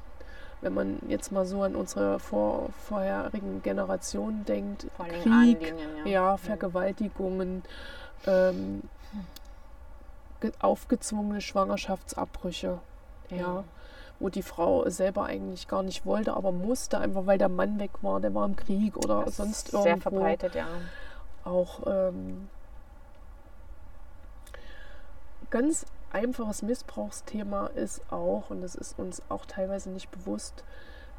Wenn 0.65 0.73
man 0.73 0.97
jetzt 1.07 1.31
mal 1.31 1.45
so 1.45 1.61
an 1.61 1.75
unsere 1.75 2.17
vor, 2.19 2.69
vorherigen 2.87 3.61
Generationen 3.61 4.45
denkt, 4.45 4.87
Vor 4.97 5.05
Krieg, 5.05 5.23
Ahnenlinien, 5.27 5.77
ja, 6.05 6.11
ja. 6.11 6.37
Vergewaltigungen, 6.37 7.61
ähm, 8.25 8.81
ge- 10.41 10.51
aufgezwungene 10.59 11.41
Schwangerschaftsabbrüche, 11.41 12.79
ja, 13.29 13.63
wo 14.19 14.29
die 14.29 14.41
Frau 14.41 14.89
selber 14.89 15.25
eigentlich 15.25 15.67
gar 15.67 15.83
nicht 15.83 16.03
wollte, 16.03 16.33
aber 16.35 16.51
musste, 16.51 16.97
einfach 16.97 17.27
weil 17.27 17.37
der 17.37 17.49
Mann 17.49 17.77
weg 17.79 17.91
war, 18.01 18.19
der 18.19 18.33
war 18.33 18.45
im 18.47 18.55
Krieg 18.55 18.97
oder 18.97 19.21
Das 19.25 19.37
sonst 19.37 19.67
Sehr 19.69 19.81
irgendwo 19.85 20.09
verbreitet, 20.09 20.55
ja. 20.55 20.65
auch 21.43 21.81
ähm, 21.85 22.49
ganz 25.51 25.85
einfaches 26.15 26.61
Missbrauchsthema 26.61 27.67
ist 27.67 28.01
auch, 28.09 28.49
und 28.49 28.61
das 28.61 28.75
ist 28.75 28.97
uns 28.97 29.21
auch 29.27 29.45
teilweise 29.45 29.89
nicht 29.89 30.09
bewusst, 30.11 30.63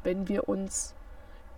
wenn 0.03 0.27
wir 0.27 0.49
uns 0.49 0.95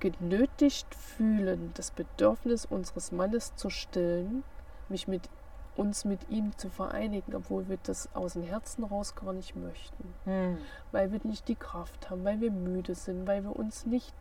genötigt 0.02 0.94
fühlen, 0.94 1.72
das 1.76 1.92
Bedürfnis 1.92 2.66
unseres 2.66 3.14
Mannes 3.14 3.56
zu 3.56 3.70
stillen, 3.70 4.44
mich 4.90 5.08
mit 5.08 5.30
uns 5.78 6.04
mit 6.04 6.30
ihm 6.30 6.58
zu 6.58 6.70
vereinigen, 6.70 7.34
obwohl 7.34 7.70
wir 7.70 7.78
das 7.84 8.10
aus 8.14 8.34
dem 8.34 8.44
Herzen 8.44 8.84
raus 8.84 9.16
gar 9.16 9.32
nicht 9.32 9.56
möchten 9.56 10.14
Hm. 10.26 10.58
weil 10.92 11.12
wir 11.14 11.22
nicht 11.24 11.48
die 11.48 11.56
Kraft 11.56 12.10
haben, 12.10 12.26
weil 12.26 12.42
wir 12.42 12.52
müde 12.52 12.96
sind, 12.96 13.26
weil 13.26 13.44
wir 13.44 13.56
uns 13.56 13.86
nicht 13.86 14.16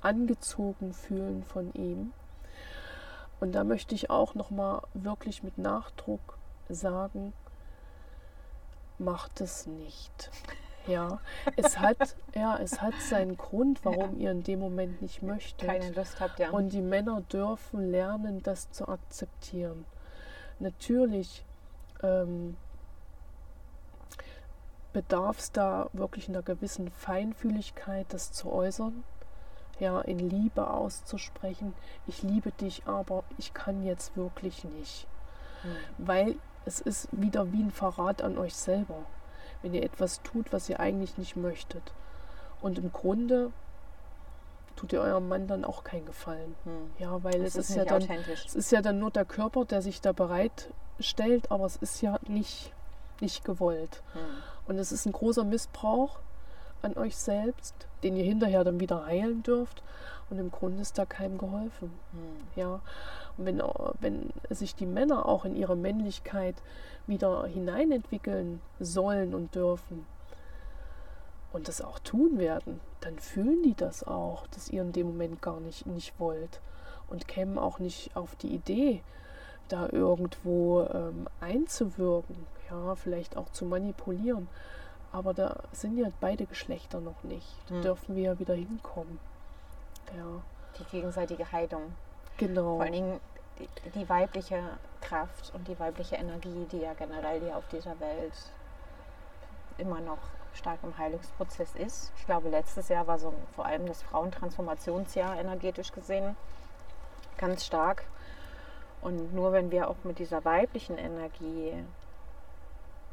angezogen 0.00 0.92
fühlen 0.92 1.42
von 1.42 1.72
ihm. 1.74 2.12
Und 3.40 3.52
da 3.52 3.64
möchte 3.64 3.96
ich 3.96 4.10
auch 4.10 4.36
noch 4.36 4.50
mal 4.50 4.82
wirklich 4.94 5.42
mit 5.42 5.58
Nachdruck 5.58 6.38
sagen, 6.68 7.32
macht 9.04 9.40
es 9.40 9.66
nicht. 9.66 10.30
Ja, 10.86 11.20
es 11.56 11.78
hat, 11.78 12.16
ja, 12.34 12.56
es 12.58 12.80
hat 12.80 12.94
seinen 13.00 13.36
Grund, 13.36 13.84
warum 13.84 14.18
ihr 14.18 14.32
in 14.32 14.42
dem 14.42 14.58
Moment 14.58 15.00
nicht 15.00 15.22
möchtet. 15.22 15.68
Keine 15.68 15.90
Lust 15.92 16.18
habt, 16.18 16.40
ja. 16.40 16.50
Und 16.50 16.72
die 16.72 16.80
Männer 16.80 17.20
dürfen 17.32 17.90
lernen, 17.90 18.42
das 18.42 18.70
zu 18.72 18.88
akzeptieren. 18.88 19.84
Natürlich 20.58 21.44
ähm, 22.02 22.56
bedarf 24.92 25.38
es 25.38 25.52
da 25.52 25.88
wirklich 25.92 26.28
einer 26.28 26.42
gewissen 26.42 26.90
Feinfühligkeit, 26.90 28.06
das 28.10 28.32
zu 28.32 28.50
äußern. 28.52 29.04
ja, 29.78 30.00
in 30.00 30.18
Liebe 30.18 30.68
auszusprechen. 30.68 31.74
Ich 32.06 32.22
liebe 32.22 32.52
dich, 32.52 32.86
aber 32.86 33.24
ich 33.38 33.52
kann 33.54 33.82
jetzt 33.84 34.16
wirklich 34.16 34.64
nicht. 34.64 35.06
Mhm. 35.64 36.06
Weil 36.06 36.36
es 36.64 36.80
ist 36.80 37.08
wieder 37.12 37.52
wie 37.52 37.62
ein 37.62 37.70
Verrat 37.70 38.22
an 38.22 38.38
euch 38.38 38.54
selber, 38.54 39.04
wenn 39.62 39.74
ihr 39.74 39.82
etwas 39.82 40.22
tut, 40.22 40.52
was 40.52 40.68
ihr 40.68 40.80
eigentlich 40.80 41.18
nicht 41.18 41.36
möchtet. 41.36 41.92
Und 42.60 42.78
im 42.78 42.92
Grunde 42.92 43.50
tut 44.76 44.92
ihr 44.92 45.00
eurem 45.00 45.28
Mann 45.28 45.46
dann 45.46 45.64
auch 45.64 45.84
keinen 45.84 46.06
Gefallen. 46.06 46.54
Hm. 46.64 46.90
Ja, 46.98 47.22
weil 47.22 47.42
es 47.42 47.56
ist, 47.56 47.70
ist 47.70 47.76
ja 47.76 47.84
dann 47.84 48.02
es 48.02 48.54
ist 48.54 48.72
ja 48.72 48.82
dann 48.82 48.98
nur 48.98 49.10
der 49.10 49.24
Körper, 49.24 49.64
der 49.64 49.82
sich 49.82 50.00
da 50.00 50.12
bereitstellt, 50.12 51.50
aber 51.50 51.66
es 51.66 51.76
ist 51.76 52.00
ja 52.00 52.18
nicht, 52.26 52.72
nicht 53.20 53.44
gewollt. 53.44 54.02
Hm. 54.12 54.20
Und 54.68 54.78
es 54.78 54.92
ist 54.92 55.06
ein 55.06 55.12
großer 55.12 55.44
Missbrauch 55.44 56.18
an 56.82 56.96
euch 56.96 57.16
selbst, 57.16 57.74
den 58.02 58.16
ihr 58.16 58.24
hinterher 58.24 58.64
dann 58.64 58.80
wieder 58.80 59.06
heilen 59.06 59.42
dürft. 59.42 59.82
Und 60.30 60.38
im 60.38 60.50
Grunde 60.50 60.82
ist 60.82 60.98
da 60.98 61.04
keinem 61.04 61.38
geholfen. 61.38 61.92
Hm. 62.12 62.46
Ja. 62.56 62.80
Und 63.36 63.46
wenn, 63.46 63.62
wenn 64.00 64.32
sich 64.50 64.74
die 64.74 64.86
Männer 64.86 65.26
auch 65.26 65.44
in 65.44 65.56
ihre 65.56 65.76
Männlichkeit 65.76 66.56
wieder 67.06 67.46
hineinentwickeln 67.46 68.60
sollen 68.78 69.34
und 69.34 69.54
dürfen 69.54 70.06
und 71.52 71.68
das 71.68 71.82
auch 71.82 71.98
tun 71.98 72.38
werden, 72.38 72.80
dann 73.00 73.18
fühlen 73.18 73.62
die 73.62 73.74
das 73.74 74.04
auch, 74.06 74.46
dass 74.48 74.68
ihr 74.68 74.82
in 74.82 74.92
dem 74.92 75.08
Moment 75.08 75.42
gar 75.42 75.60
nicht, 75.60 75.86
nicht 75.86 76.18
wollt 76.18 76.60
und 77.08 77.28
kämen 77.28 77.58
auch 77.58 77.78
nicht 77.78 78.16
auf 78.16 78.36
die 78.36 78.54
Idee, 78.54 79.02
da 79.68 79.88
irgendwo 79.90 80.82
ähm, 80.82 81.28
einzuwirken, 81.40 82.46
ja, 82.70 82.94
vielleicht 82.94 83.36
auch 83.36 83.50
zu 83.50 83.64
manipulieren. 83.64 84.48
Aber 85.12 85.34
da 85.34 85.62
sind 85.72 85.98
ja 85.98 86.08
beide 86.20 86.46
Geschlechter 86.46 87.00
noch 87.00 87.22
nicht. 87.22 87.46
Da 87.68 87.74
hm. 87.76 87.82
dürfen 87.82 88.16
wir 88.16 88.22
ja 88.22 88.38
wieder 88.38 88.54
hinkommen. 88.54 89.18
Ja. 90.16 90.42
Die 90.78 90.84
gegenseitige 90.84 91.50
Heilung. 91.50 91.94
Genau. 92.38 92.76
Vor 92.76 92.82
allen 92.82 92.92
Dingen 92.92 93.20
die, 93.58 93.90
die, 93.90 94.08
weibliche 94.08 94.62
Kraft 95.00 95.52
und 95.54 95.68
die 95.68 95.78
weibliche 95.78 96.16
Energie, 96.16 96.66
die 96.72 96.80
ja 96.80 96.94
generell 96.94 97.40
hier 97.40 97.56
auf 97.56 97.68
dieser 97.68 97.98
Welt 98.00 98.32
immer 99.78 100.00
noch 100.00 100.18
stark 100.54 100.78
im 100.82 100.96
Heilungsprozess 100.96 101.74
ist. 101.74 102.12
Ich 102.16 102.26
glaube, 102.26 102.48
letztes 102.48 102.88
Jahr 102.88 103.06
war 103.06 103.18
so 103.18 103.32
vor 103.54 103.66
allem 103.66 103.86
das 103.86 104.02
Frauentransformationsjahr 104.02 105.38
energetisch 105.38 105.92
gesehen 105.92 106.36
ganz 107.38 107.66
stark. 107.66 108.04
Und 109.00 109.34
nur 109.34 109.52
wenn 109.52 109.70
wir 109.70 109.88
auch 109.88 109.96
mit 110.04 110.18
dieser 110.18 110.44
weiblichen 110.44 110.96
Energie 110.96 111.72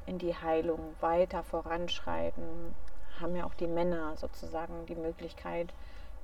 in 0.05 0.19
die 0.19 0.35
Heilung 0.35 0.79
weiter 0.99 1.43
voranschreiten, 1.43 2.75
haben 3.19 3.35
ja 3.35 3.45
auch 3.45 3.55
die 3.55 3.67
Männer 3.67 4.15
sozusagen 4.17 4.85
die 4.85 4.95
Möglichkeit, 4.95 5.73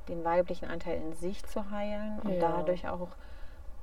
den 0.07 0.23
weiblichen 0.23 0.67
Anteil 0.67 0.97
in 0.97 1.13
sich 1.13 1.43
zu 1.45 1.69
heilen 1.71 2.19
und 2.23 2.33
ja. 2.33 2.39
dadurch 2.39 2.87
auch 2.87 3.09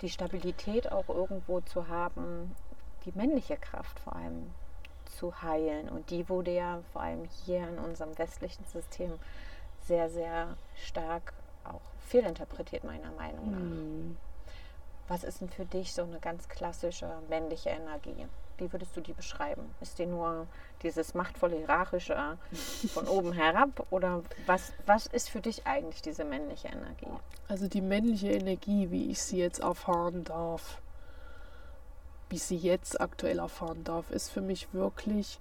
die 0.00 0.10
Stabilität 0.10 0.90
auch 0.90 1.08
irgendwo 1.08 1.60
zu 1.60 1.88
haben, 1.88 2.54
die 3.04 3.12
männliche 3.14 3.56
Kraft 3.56 3.98
vor 4.00 4.16
allem 4.16 4.52
zu 5.04 5.42
heilen. 5.42 5.88
Und 5.88 6.10
die 6.10 6.28
wurde 6.28 6.52
ja 6.52 6.80
vor 6.92 7.02
allem 7.02 7.24
hier 7.44 7.66
in 7.68 7.78
unserem 7.78 8.16
westlichen 8.18 8.64
System 8.64 9.12
sehr, 9.82 10.08
sehr 10.10 10.56
stark 10.76 11.32
auch 11.64 11.80
fehlinterpretiert, 12.06 12.84
meiner 12.84 13.10
Meinung 13.12 13.50
nach. 13.50 13.58
Mhm. 13.58 14.16
Was 15.08 15.24
ist 15.24 15.40
denn 15.40 15.48
für 15.48 15.64
dich 15.64 15.92
so 15.92 16.02
eine 16.02 16.20
ganz 16.20 16.48
klassische 16.48 17.08
männliche 17.28 17.70
Energie? 17.70 18.26
Wie 18.62 18.72
würdest 18.72 18.96
du 18.96 19.00
die 19.00 19.12
beschreiben? 19.12 19.74
Ist 19.80 19.98
die 19.98 20.06
nur 20.06 20.46
dieses 20.84 21.14
machtvolle 21.14 21.56
Hierarchische 21.56 22.38
von 22.94 23.08
oben 23.08 23.32
herab 23.32 23.88
oder 23.90 24.22
was, 24.46 24.72
was 24.86 25.08
ist 25.08 25.30
für 25.30 25.40
dich 25.40 25.66
eigentlich 25.66 26.00
diese 26.00 26.24
männliche 26.24 26.68
Energie? 26.68 27.10
Also 27.48 27.66
die 27.66 27.80
männliche 27.80 28.30
Energie, 28.30 28.92
wie 28.92 29.10
ich 29.10 29.20
sie 29.20 29.38
jetzt 29.38 29.58
erfahren 29.58 30.22
darf, 30.22 30.80
wie 32.28 32.38
sie 32.38 32.56
jetzt 32.56 33.00
aktuell 33.00 33.40
erfahren 33.40 33.82
darf, 33.82 34.12
ist 34.12 34.30
für 34.30 34.40
mich 34.40 34.72
wirklich 34.72 35.40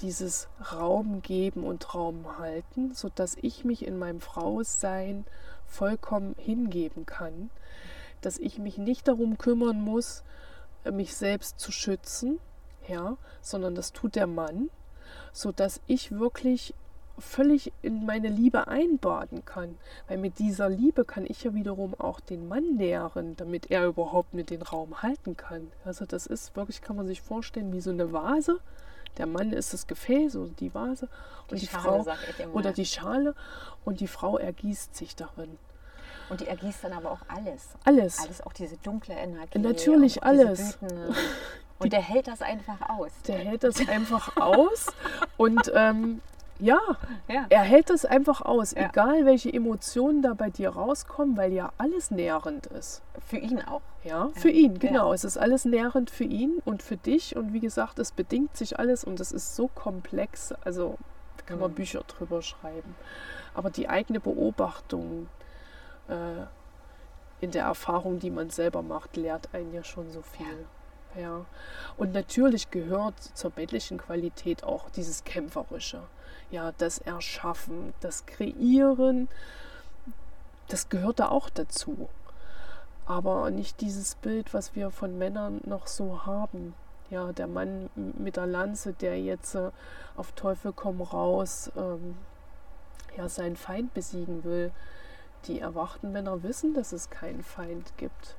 dieses 0.00 0.48
Raum 0.70 1.22
geben 1.22 1.64
und 1.64 1.94
Raum 1.94 2.38
halten, 2.38 2.92
sodass 2.92 3.38
ich 3.40 3.64
mich 3.64 3.86
in 3.86 3.98
meinem 3.98 4.20
Frausein 4.20 5.24
vollkommen 5.64 6.34
hingeben 6.36 7.06
kann, 7.06 7.48
dass 8.20 8.38
ich 8.38 8.58
mich 8.58 8.76
nicht 8.76 9.08
darum 9.08 9.38
kümmern 9.38 9.80
muss, 9.80 10.22
mich 10.92 11.16
selbst 11.16 11.58
zu 11.58 11.72
schützen, 11.72 12.38
ja, 12.88 13.16
sondern 13.40 13.74
das 13.74 13.92
tut 13.92 14.16
der 14.16 14.26
Mann, 14.26 14.70
sodass 15.32 15.80
ich 15.86 16.12
wirklich 16.12 16.74
völlig 17.18 17.72
in 17.82 18.06
meine 18.06 18.28
Liebe 18.28 18.68
einbaden 18.68 19.44
kann. 19.44 19.76
Weil 20.06 20.18
mit 20.18 20.38
dieser 20.38 20.68
Liebe 20.68 21.04
kann 21.04 21.24
ich 21.26 21.44
ja 21.44 21.54
wiederum 21.54 21.94
auch 21.98 22.20
den 22.20 22.48
Mann 22.48 22.76
nähren, 22.76 23.36
damit 23.36 23.70
er 23.70 23.86
überhaupt 23.86 24.34
mit 24.34 24.50
den 24.50 24.62
Raum 24.62 25.02
halten 25.02 25.36
kann. 25.36 25.70
Also 25.84 26.06
das 26.06 26.26
ist 26.26 26.56
wirklich, 26.56 26.80
kann 26.80 26.96
man 26.96 27.06
sich 27.06 27.22
vorstellen, 27.22 27.72
wie 27.72 27.80
so 27.80 27.90
eine 27.90 28.12
Vase. 28.12 28.60
Der 29.16 29.26
Mann 29.26 29.52
ist 29.52 29.72
das 29.72 29.86
Gefäß 29.86 30.36
oder 30.36 30.52
die 30.52 30.72
Vase 30.72 31.08
und 31.50 31.60
die, 31.60 31.66
die 31.66 31.72
Schale, 31.72 32.04
Frau 32.04 32.50
oder 32.52 32.72
die 32.72 32.84
Schale 32.84 33.34
und 33.84 34.00
die 34.00 34.06
Frau 34.06 34.38
ergießt 34.38 34.94
sich 34.94 35.16
darin. 35.16 35.58
Und 36.30 36.40
die 36.40 36.46
ergießt 36.46 36.84
dann 36.84 36.92
aber 36.92 37.10
auch 37.10 37.22
alles. 37.26 37.70
Alles. 37.84 38.20
Alles, 38.20 38.42
auch 38.42 38.52
diese 38.52 38.76
dunkle 38.76 39.14
Energie. 39.14 39.58
Natürlich 39.58 40.22
alles. 40.22 40.78
Und 41.78 41.92
der 41.92 42.02
hält 42.02 42.26
das 42.26 42.42
einfach 42.42 42.88
aus. 42.88 43.10
Der 43.26 43.38
hält 43.38 43.62
das 43.62 43.86
einfach 43.88 44.36
aus. 44.36 44.86
Und 45.36 45.70
ähm, 45.74 46.20
ja, 46.58 46.80
ja, 47.28 47.46
er 47.48 47.62
hält 47.62 47.88
das 47.88 48.04
einfach 48.04 48.42
aus, 48.42 48.72
ja. 48.72 48.88
egal 48.88 49.24
welche 49.26 49.52
Emotionen 49.52 50.22
da 50.22 50.34
bei 50.34 50.50
dir 50.50 50.70
rauskommen, 50.70 51.36
weil 51.36 51.52
ja 51.52 51.72
alles 51.78 52.10
nährend 52.10 52.66
ist. 52.66 53.02
Für 53.24 53.38
ihn 53.38 53.62
auch. 53.62 53.82
Ja, 54.02 54.30
für 54.34 54.50
ihn, 54.50 54.78
genau. 54.78 55.12
Es 55.12 55.24
ist 55.24 55.36
alles 55.36 55.64
nährend 55.64 56.10
für 56.10 56.24
ihn 56.24 56.60
und 56.64 56.82
für 56.82 56.96
dich. 56.96 57.36
Und 57.36 57.52
wie 57.52 57.60
gesagt, 57.60 57.98
es 57.98 58.10
bedingt 58.10 58.56
sich 58.56 58.78
alles 58.78 59.04
und 59.04 59.20
es 59.20 59.32
ist 59.32 59.54
so 59.54 59.68
komplex. 59.68 60.52
Also 60.64 60.96
da 61.36 61.44
kann 61.44 61.60
man 61.60 61.72
mhm. 61.72 61.76
Bücher 61.76 62.02
drüber 62.06 62.42
schreiben. 62.42 62.96
Aber 63.54 63.70
die 63.70 63.88
eigene 63.88 64.18
Beobachtung 64.18 65.28
äh, 66.08 66.46
in 67.40 67.50
der 67.52 67.64
Erfahrung, 67.64 68.18
die 68.18 68.30
man 68.30 68.50
selber 68.50 68.82
macht, 68.82 69.16
lehrt 69.16 69.48
einen 69.52 69.72
ja 69.72 69.84
schon 69.84 70.10
so 70.10 70.22
viel. 70.22 70.66
Ja. 71.20 71.44
Und 71.96 72.12
natürlich 72.12 72.70
gehört 72.70 73.20
zur 73.20 73.52
männlichen 73.56 73.98
Qualität 73.98 74.62
auch 74.62 74.88
dieses 74.90 75.24
Kämpferische. 75.24 76.02
Ja, 76.50 76.72
das 76.78 76.98
Erschaffen, 76.98 77.92
das 78.00 78.24
Kreieren, 78.26 79.28
das 80.68 80.88
gehört 80.88 81.18
da 81.18 81.28
auch 81.28 81.50
dazu. 81.50 82.08
Aber 83.06 83.50
nicht 83.50 83.80
dieses 83.80 84.14
Bild, 84.14 84.54
was 84.54 84.74
wir 84.74 84.90
von 84.90 85.18
Männern 85.18 85.60
noch 85.64 85.86
so 85.86 86.26
haben. 86.26 86.74
Ja, 87.10 87.32
der 87.32 87.46
Mann 87.46 87.88
mit 87.94 88.36
der 88.36 88.46
Lanze, 88.46 88.92
der 88.92 89.18
jetzt 89.20 89.54
äh, 89.54 89.70
auf 90.14 90.32
Teufel 90.32 90.74
komm 90.74 91.00
raus 91.00 91.72
ähm, 91.74 92.16
ja, 93.16 93.28
seinen 93.30 93.56
Feind 93.56 93.94
besiegen 93.94 94.44
will. 94.44 94.72
Die 95.46 95.60
erwachten 95.60 96.12
Männer 96.12 96.42
wissen, 96.42 96.74
dass 96.74 96.92
es 96.92 97.08
keinen 97.08 97.42
Feind 97.42 97.94
gibt. 97.96 98.36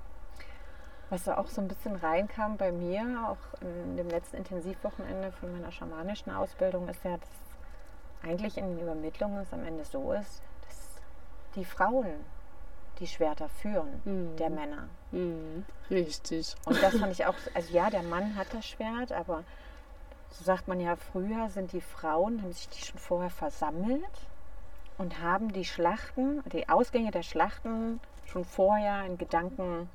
Was 1.09 1.23
da 1.23 1.37
auch 1.37 1.47
so 1.47 1.61
ein 1.61 1.67
bisschen 1.67 1.95
reinkam 1.95 2.57
bei 2.57 2.71
mir, 2.71 3.29
auch 3.29 3.61
in 3.61 3.97
dem 3.97 4.09
letzten 4.09 4.37
Intensivwochenende 4.37 5.31
von 5.31 5.51
meiner 5.51 5.71
schamanischen 5.71 6.31
Ausbildung, 6.31 6.87
ist 6.87 7.03
ja, 7.03 7.17
dass 7.17 8.29
eigentlich 8.29 8.57
in 8.57 8.67
den 8.67 8.79
Übermittlungen 8.79 9.39
es 9.39 9.51
am 9.51 9.65
Ende 9.65 9.85
so 9.85 10.13
ist, 10.13 10.41
dass 10.67 11.01
die 11.55 11.65
Frauen 11.65 12.07
die 12.99 13.07
Schwerter 13.07 13.49
führen, 13.49 14.01
mhm. 14.03 14.35
der 14.35 14.49
Männer. 14.49 14.89
Mhm. 15.11 15.65
Richtig. 15.89 16.55
Und 16.65 16.81
das 16.83 16.97
fand 16.97 17.13
ich 17.13 17.25
auch, 17.25 17.35
also 17.53 17.73
ja, 17.73 17.89
der 17.89 18.03
Mann 18.03 18.35
hat 18.35 18.53
das 18.53 18.67
Schwert, 18.67 19.11
aber 19.11 19.43
so 20.31 20.43
sagt 20.43 20.67
man 20.67 20.79
ja, 20.79 20.95
früher 20.95 21.49
sind 21.49 21.71
die 21.71 21.81
Frauen, 21.81 22.41
haben 22.41 22.51
sich 22.51 22.69
die 22.69 22.85
schon 22.85 22.99
vorher 22.99 23.31
versammelt 23.31 24.03
und 24.97 25.21
haben 25.21 25.53
die 25.53 25.65
Schlachten, 25.65 26.43
die 26.51 26.69
Ausgänge 26.69 27.11
der 27.11 27.23
Schlachten 27.23 27.99
schon 28.25 28.45
vorher 28.45 29.05
in 29.05 29.17
Gedanken 29.17 29.89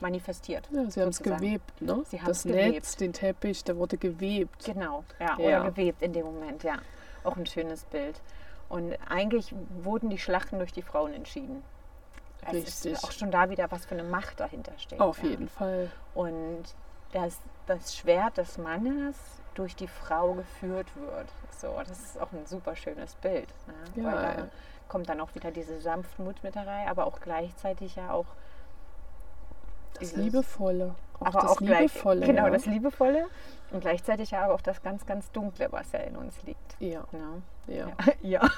manifestiert. 0.00 0.68
Ja, 0.72 0.90
sie 0.90 1.00
haben 1.00 1.10
es 1.10 1.22
gewebt, 1.22 1.80
ne? 1.80 2.02
Sie 2.06 2.20
das 2.24 2.42
gewebt. 2.42 2.74
Netz, 2.74 2.96
den 2.96 3.12
Teppich, 3.12 3.64
der 3.64 3.76
wurde 3.76 3.96
gewebt. 3.96 4.64
Genau, 4.64 5.04
ja, 5.18 5.38
ja, 5.38 5.60
oder 5.60 5.70
gewebt 5.70 6.02
in 6.02 6.12
dem 6.12 6.26
Moment, 6.26 6.62
ja. 6.62 6.76
Auch 7.24 7.36
ein 7.36 7.46
schönes 7.46 7.84
Bild. 7.84 8.20
Und 8.68 8.96
eigentlich 9.08 9.54
wurden 9.82 10.10
die 10.10 10.18
Schlachten 10.18 10.58
durch 10.58 10.72
die 10.72 10.82
Frauen 10.82 11.12
entschieden. 11.12 11.62
Es 12.42 12.54
Richtig. 12.54 12.92
ist 12.92 13.04
auch 13.04 13.12
schon 13.12 13.30
da 13.30 13.50
wieder, 13.50 13.70
was 13.70 13.84
für 13.84 13.94
eine 13.94 14.04
Macht 14.04 14.40
dahinter 14.40 14.72
steht. 14.78 15.00
Auf 15.00 15.22
ja. 15.22 15.30
jeden 15.30 15.48
Fall. 15.48 15.90
Und 16.14 16.62
das, 17.12 17.38
das 17.66 17.96
Schwert 17.96 18.38
des 18.38 18.58
Mannes 18.58 19.16
durch 19.54 19.74
die 19.76 19.88
Frau 19.88 20.34
geführt 20.34 20.88
wird. 20.96 21.28
So, 21.58 21.74
das 21.78 22.00
ist 22.00 22.20
auch 22.20 22.32
ein 22.32 22.46
super 22.46 22.76
schönes 22.76 23.16
Bild. 23.16 23.48
Ne? 23.66 24.02
Ja, 24.02 24.04
Weil 24.04 24.36
da 24.36 24.48
kommt 24.88 25.08
dann 25.08 25.20
auch 25.20 25.34
wieder 25.34 25.50
diese 25.50 25.80
Sanftmut 25.80 26.42
mit 26.42 26.56
rein, 26.56 26.88
aber 26.88 27.06
auch 27.06 27.20
gleichzeitig 27.20 27.96
ja 27.96 28.12
auch 28.12 28.26
das 29.98 30.16
Liebevolle. 30.16 30.94
Auch 31.18 31.26
aber 31.26 31.40
das 31.40 31.50
auch 31.50 31.60
Liebevolle. 31.60 32.20
Gleich, 32.20 32.30
genau, 32.30 32.44
ja. 32.44 32.50
das 32.50 32.66
Liebevolle 32.66 33.26
und 33.72 33.80
gleichzeitig 33.80 34.34
aber 34.34 34.54
auch 34.54 34.60
das 34.60 34.82
ganz, 34.82 35.06
ganz 35.06 35.30
Dunkle, 35.32 35.68
was 35.70 35.92
ja 35.92 36.00
in 36.00 36.16
uns 36.16 36.42
liegt. 36.44 36.76
Ja. 36.80 37.04
Ja. 37.12 37.42
Ja. 37.68 37.92
ja. 38.22 38.50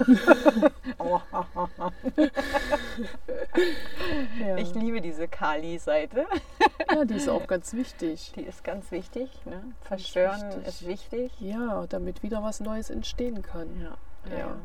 Kali-Seite. 5.28 6.26
Ja, 6.91 7.05
die 7.05 7.14
ist 7.14 7.28
auch 7.28 7.47
ganz 7.47 7.74
wichtig. 7.74 8.33
Die 8.37 8.43
ist 8.43 8.64
ganz 8.64 8.91
wichtig. 8.91 9.28
Ne? 9.45 9.62
Verstören 9.83 10.49
wichtig. 10.49 10.66
ist 10.66 10.87
wichtig. 10.87 11.33
Ja, 11.41 11.87
damit 11.89 12.22
wieder 12.22 12.43
was 12.43 12.61
Neues 12.61 12.89
entstehen 12.89 13.43
kann. 13.43 13.68
Ja. 13.80 13.97
Ja. 14.37 14.57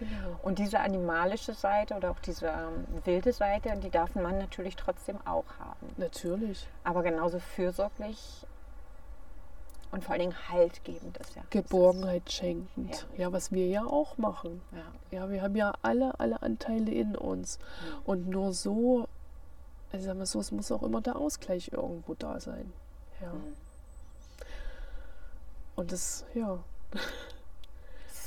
Genau. 0.00 0.38
Und 0.42 0.58
diese 0.58 0.80
animalische 0.80 1.54
Seite 1.54 1.94
oder 1.94 2.10
auch 2.10 2.18
diese 2.18 2.46
ähm, 2.46 2.86
wilde 3.04 3.32
Seite, 3.32 3.76
die 3.76 3.90
darf 3.90 4.14
Mann 4.14 4.38
natürlich 4.38 4.74
trotzdem 4.74 5.18
auch 5.26 5.44
haben. 5.58 5.94
Natürlich. 5.96 6.66
Aber 6.82 7.02
genauso 7.02 7.38
fürsorglich 7.38 8.46
und 9.92 10.04
vor 10.04 10.12
allen 10.12 10.20
Dingen 10.20 10.48
haltgebend 10.48 11.18
ist 11.18 11.36
ja. 11.36 11.42
Geborgenheit 11.50 12.30
schenkend. 12.30 13.06
Ja. 13.12 13.24
Ja. 13.24 13.32
was 13.32 13.52
wir 13.52 13.66
ja 13.66 13.84
auch 13.84 14.18
machen. 14.18 14.60
Ja. 14.72 15.18
Ja, 15.18 15.30
wir 15.30 15.42
haben 15.42 15.56
ja 15.56 15.74
alle, 15.82 16.18
alle 16.18 16.42
Anteile 16.42 16.90
in 16.90 17.16
uns. 17.16 17.58
Und 18.04 18.28
nur 18.28 18.52
so, 18.52 19.06
also 19.92 20.06
sagen 20.06 20.18
wir 20.18 20.26
so, 20.26 20.40
es 20.40 20.50
muss 20.50 20.72
auch 20.72 20.82
immer 20.82 21.00
der 21.00 21.16
Ausgleich 21.16 21.72
irgendwo 21.72 22.14
da 22.14 22.40
sein. 22.40 22.72
Ja. 23.20 23.32
Mhm. 23.32 23.56
Und 25.76 25.92
das, 25.92 26.24
ja, 26.34 26.58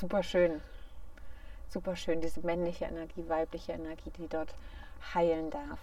Super 0.04 0.24
schön. 0.24 0.62
Super 1.74 1.96
schön, 1.96 2.22
diese 2.22 2.42
männliche 2.42 2.86
Energie, 2.86 3.28
weibliche 3.28 3.72
Energie, 3.72 4.12
die 4.12 4.28
dort 4.28 4.54
heilen 5.16 5.50
darf. 5.50 5.80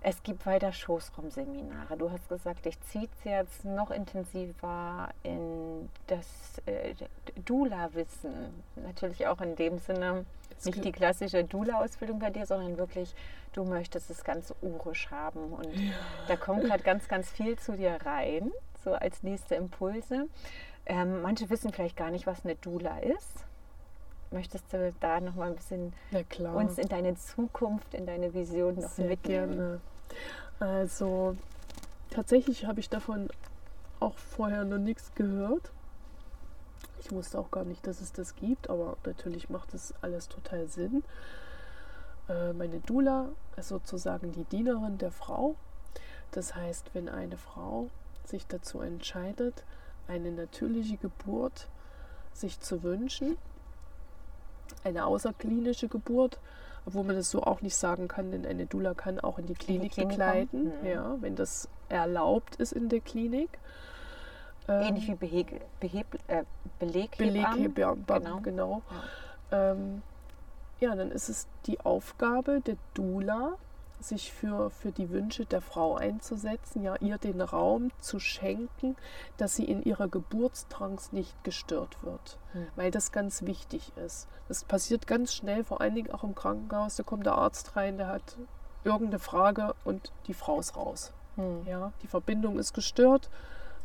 Es 0.00 0.20
gibt 0.24 0.44
weiter 0.46 0.72
Schoßraumseminare. 0.72 1.96
Du 1.96 2.10
hast 2.10 2.28
gesagt, 2.28 2.66
ich 2.66 2.80
ziehe 2.80 3.04
es 3.04 3.22
jetzt 3.24 3.64
noch 3.64 3.92
intensiver 3.92 5.10
in 5.22 5.88
das 6.08 6.26
äh, 6.66 6.92
Dula-Wissen. 7.44 8.64
Natürlich 8.74 9.28
auch 9.28 9.40
in 9.40 9.54
dem 9.54 9.78
Sinne, 9.78 10.26
Es 10.58 10.64
nicht 10.64 10.84
die 10.84 10.90
klassische 10.90 11.44
Dula-Ausbildung 11.44 12.18
bei 12.18 12.30
dir, 12.30 12.44
sondern 12.44 12.76
wirklich, 12.76 13.14
du 13.52 13.62
möchtest 13.62 14.10
das 14.10 14.24
Ganze 14.24 14.56
urisch 14.60 15.08
haben. 15.12 15.52
Und 15.52 15.68
da 16.26 16.34
kommt 16.34 16.64
gerade 16.64 16.82
ganz, 16.82 17.06
ganz 17.06 17.30
viel 17.30 17.56
zu 17.60 17.76
dir 17.76 17.96
rein, 18.04 18.50
so 18.82 18.92
als 18.92 19.22
nächste 19.22 19.54
Impulse. 19.54 20.26
Ähm, 20.84 21.22
manche 21.22 21.48
wissen 21.48 21.72
vielleicht 21.72 21.96
gar 21.96 22.10
nicht, 22.10 22.26
was 22.26 22.44
eine 22.44 22.56
Dula 22.56 22.98
ist. 22.98 23.46
Möchtest 24.34 24.72
du 24.72 24.92
da 24.98 25.20
noch 25.20 25.36
mal 25.36 25.50
ein 25.50 25.54
bisschen 25.54 25.92
uns 26.54 26.76
in 26.78 26.88
deine 26.88 27.14
Zukunft, 27.14 27.94
in 27.94 28.04
deine 28.04 28.34
Vision 28.34 28.74
noch 28.74 28.90
Sehr 28.90 29.06
mitnehmen? 29.06 29.52
gerne. 29.52 29.80
Also 30.58 31.36
tatsächlich 32.10 32.66
habe 32.66 32.80
ich 32.80 32.88
davon 32.88 33.28
auch 34.00 34.18
vorher 34.18 34.64
noch 34.64 34.78
nichts 34.78 35.14
gehört. 35.14 35.70
Ich 36.98 37.12
wusste 37.12 37.38
auch 37.38 37.52
gar 37.52 37.62
nicht, 37.62 37.86
dass 37.86 38.00
es 38.00 38.12
das 38.12 38.34
gibt, 38.34 38.68
aber 38.68 38.96
natürlich 39.06 39.50
macht 39.50 39.72
es 39.72 39.94
alles 40.02 40.28
total 40.28 40.66
Sinn. 40.66 41.04
Äh, 42.28 42.52
meine 42.54 42.80
Dula 42.80 43.28
ist 43.56 43.68
sozusagen 43.68 44.32
die 44.32 44.44
Dienerin 44.44 44.98
der 44.98 45.12
Frau. 45.12 45.54
Das 46.32 46.56
heißt, 46.56 46.90
wenn 46.92 47.08
eine 47.08 47.36
Frau 47.36 47.88
sich 48.24 48.48
dazu 48.48 48.80
entscheidet, 48.80 49.62
eine 50.08 50.32
natürliche 50.32 50.96
Geburt 50.96 51.68
sich 52.32 52.58
zu 52.58 52.82
wünschen, 52.82 53.36
eine 54.82 55.06
außerklinische 55.06 55.88
Geburt, 55.88 56.38
obwohl 56.86 57.04
man 57.04 57.16
das 57.16 57.30
so 57.30 57.42
auch 57.42 57.62
nicht 57.62 57.76
sagen 57.76 58.08
kann, 58.08 58.30
denn 58.30 58.44
eine 58.44 58.66
Dula 58.66 58.94
kann 58.94 59.20
auch 59.20 59.38
in 59.38 59.46
die 59.46 59.54
Klinik, 59.54 59.92
Klinik 59.92 60.10
begleiten? 60.16 60.72
Mhm. 60.82 60.86
ja, 60.86 61.16
wenn 61.20 61.36
das 61.36 61.68
erlaubt 61.88 62.56
ist 62.56 62.72
in 62.72 62.88
der 62.88 63.00
Klinik. 63.00 63.58
Ähnlich 64.66 65.08
wie 65.08 65.14
Beheg, 65.14 65.60
Beheb, 65.78 66.06
äh, 66.26 66.44
Beleghebammen. 66.78 67.74
Beleghebammen, 67.74 68.42
Genau. 68.42 68.80
genau. 68.80 68.82
Ähm, 69.52 70.02
ja, 70.80 70.94
dann 70.96 71.10
ist 71.10 71.28
es 71.28 71.46
die 71.66 71.80
Aufgabe 71.80 72.60
der 72.62 72.76
Dula, 72.94 73.58
sich 74.00 74.32
für, 74.32 74.70
für 74.70 74.92
die 74.92 75.10
Wünsche 75.10 75.46
der 75.46 75.60
Frau 75.60 75.96
einzusetzen, 75.96 76.82
ja, 76.82 76.96
ihr 76.96 77.18
den 77.18 77.40
Raum 77.40 77.90
zu 78.00 78.18
schenken, 78.18 78.96
dass 79.36 79.56
sie 79.56 79.64
in 79.64 79.82
ihrer 79.82 80.08
Geburtstrance 80.08 81.14
nicht 81.14 81.42
gestört 81.44 82.02
wird, 82.02 82.38
Hm. 82.52 82.66
weil 82.76 82.90
das 82.90 83.12
ganz 83.12 83.42
wichtig 83.42 83.92
ist. 83.96 84.28
Das 84.48 84.64
passiert 84.64 85.06
ganz 85.06 85.34
schnell, 85.34 85.64
vor 85.64 85.80
allen 85.80 85.94
Dingen 85.94 86.12
auch 86.12 86.24
im 86.24 86.34
Krankenhaus. 86.34 86.96
Da 86.96 87.02
kommt 87.02 87.26
der 87.26 87.36
Arzt 87.36 87.76
rein, 87.76 87.96
der 87.96 88.08
hat 88.08 88.36
irgendeine 88.84 89.18
Frage 89.18 89.74
und 89.84 90.12
die 90.26 90.34
Frau 90.34 90.60
ist 90.60 90.76
raus. 90.76 91.12
Hm. 91.36 91.66
Ja, 91.66 91.92
die 92.02 92.06
Verbindung 92.06 92.58
ist 92.58 92.74
gestört 92.74 93.30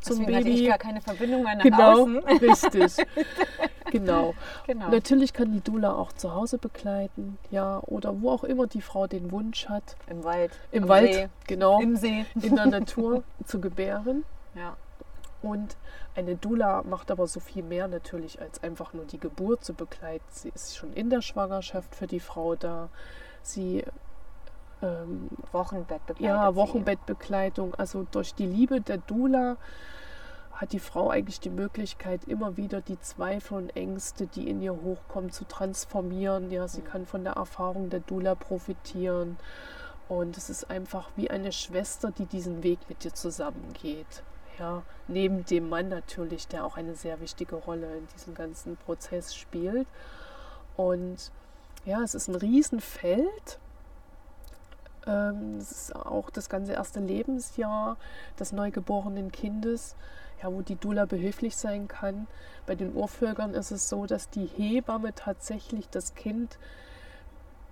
zum 0.00 0.18
Deswegen 0.18 0.36
hatte 0.36 0.44
Baby. 0.44 0.62
ich 0.62 0.68
gar 0.68 0.78
keine 0.78 1.00
Verbindung 1.00 1.42
mehr 1.44 1.56
nach 1.56 1.62
Genau, 1.64 2.02
außen. 2.02 2.18
richtig. 2.40 2.96
genau. 3.90 4.34
Genau. 4.66 4.88
Natürlich 4.90 5.32
kann 5.32 5.52
die 5.52 5.60
Dula 5.60 5.94
auch 5.94 6.12
zu 6.12 6.34
Hause 6.34 6.58
begleiten, 6.58 7.38
ja, 7.50 7.80
oder 7.86 8.20
wo 8.20 8.30
auch 8.30 8.44
immer 8.44 8.66
die 8.66 8.80
Frau 8.82 9.06
den 9.06 9.30
Wunsch 9.30 9.68
hat, 9.68 9.96
Im 10.08 10.24
Wald. 10.24 10.52
im 10.72 10.88
Wald, 10.88 11.12
See, 11.14 11.28
genau, 11.46 11.80
Im 11.80 11.96
See. 11.96 12.24
in 12.40 12.56
der 12.56 12.66
Natur 12.66 13.22
zu 13.44 13.60
gebären. 13.60 14.24
Ja. 14.54 14.76
Und 15.42 15.76
eine 16.14 16.36
Dula 16.36 16.82
macht 16.82 17.10
aber 17.10 17.26
so 17.26 17.40
viel 17.40 17.62
mehr 17.62 17.88
natürlich, 17.88 18.40
als 18.42 18.62
einfach 18.62 18.92
nur 18.92 19.04
die 19.06 19.18
Geburt 19.18 19.64
zu 19.64 19.72
begleiten. 19.72 20.24
Sie 20.30 20.50
ist 20.54 20.76
schon 20.76 20.92
in 20.92 21.08
der 21.08 21.22
Schwangerschaft 21.22 21.94
für 21.94 22.06
die 22.06 22.20
Frau 22.20 22.56
da. 22.56 22.88
Sie 23.42 23.84
ähm, 24.82 25.28
Wochenbett 25.52 26.06
begleitet 26.06 26.20
ja. 26.20 26.54
Wochenbettbegleitung. 26.54 27.74
Also 27.74 28.06
durch 28.10 28.34
die 28.34 28.46
Liebe 28.46 28.80
der 28.80 28.98
Dula 28.98 29.56
hat 30.52 30.72
die 30.72 30.78
Frau 30.78 31.08
eigentlich 31.08 31.40
die 31.40 31.50
Möglichkeit, 31.50 32.24
immer 32.24 32.56
wieder 32.58 32.80
die 32.82 33.00
Zweifel 33.00 33.56
und 33.56 33.76
Ängste, 33.76 34.26
die 34.26 34.48
in 34.48 34.60
ihr 34.60 34.74
hochkommen, 34.74 35.30
zu 35.30 35.44
transformieren. 35.46 36.50
Ja, 36.50 36.68
sie 36.68 36.82
Mhm. 36.82 36.84
kann 36.84 37.06
von 37.06 37.24
der 37.24 37.34
Erfahrung 37.34 37.88
der 37.90 38.00
Dula 38.00 38.34
profitieren. 38.34 39.38
Und 40.08 40.36
es 40.36 40.50
ist 40.50 40.68
einfach 40.70 41.08
wie 41.16 41.30
eine 41.30 41.52
Schwester, 41.52 42.10
die 42.10 42.26
diesen 42.26 42.62
Weg 42.62 42.80
mit 42.88 43.04
dir 43.04 43.14
zusammengeht. 43.14 44.22
Ja, 44.58 44.82
neben 45.08 45.46
dem 45.46 45.70
Mann 45.70 45.88
natürlich, 45.88 46.46
der 46.48 46.66
auch 46.66 46.76
eine 46.76 46.94
sehr 46.94 47.20
wichtige 47.20 47.56
Rolle 47.56 47.96
in 47.96 48.06
diesem 48.08 48.34
ganzen 48.34 48.76
Prozess 48.76 49.34
spielt. 49.34 49.86
Und 50.76 51.30
ja, 51.86 52.02
es 52.02 52.14
ist 52.14 52.28
ein 52.28 52.34
Riesenfeld. 52.34 53.58
Ähm, 55.06 55.58
ist 55.58 55.94
auch 55.96 56.30
das 56.30 56.48
ganze 56.48 56.72
erste 56.72 57.00
Lebensjahr 57.00 57.96
des 58.38 58.52
neugeborenen 58.52 59.32
Kindes, 59.32 59.96
ja, 60.42 60.52
wo 60.52 60.62
die 60.62 60.76
Dula 60.76 61.06
behilflich 61.06 61.56
sein 61.56 61.88
kann. 61.88 62.26
Bei 62.66 62.74
den 62.74 62.94
Urvölkern 62.94 63.54
ist 63.54 63.70
es 63.70 63.88
so, 63.88 64.06
dass 64.06 64.30
die 64.30 64.46
Hebamme 64.46 65.14
tatsächlich 65.14 65.88
das 65.88 66.14
Kind 66.14 66.58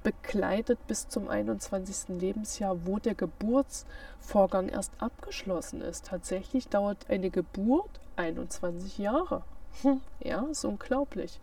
begleitet 0.02 0.78
bis 0.86 1.08
zum 1.08 1.28
21. 1.28 2.20
Lebensjahr, 2.20 2.86
wo 2.86 2.98
der 2.98 3.14
Geburtsvorgang 3.14 4.68
erst 4.68 4.92
abgeschlossen 4.98 5.82
ist. 5.82 6.06
Tatsächlich 6.06 6.68
dauert 6.68 6.98
eine 7.08 7.30
Geburt 7.30 7.90
21 8.16 8.98
Jahre. 8.98 9.42
Hm. 9.82 10.00
Ja, 10.20 10.46
ist 10.50 10.64
unglaublich. 10.64 11.38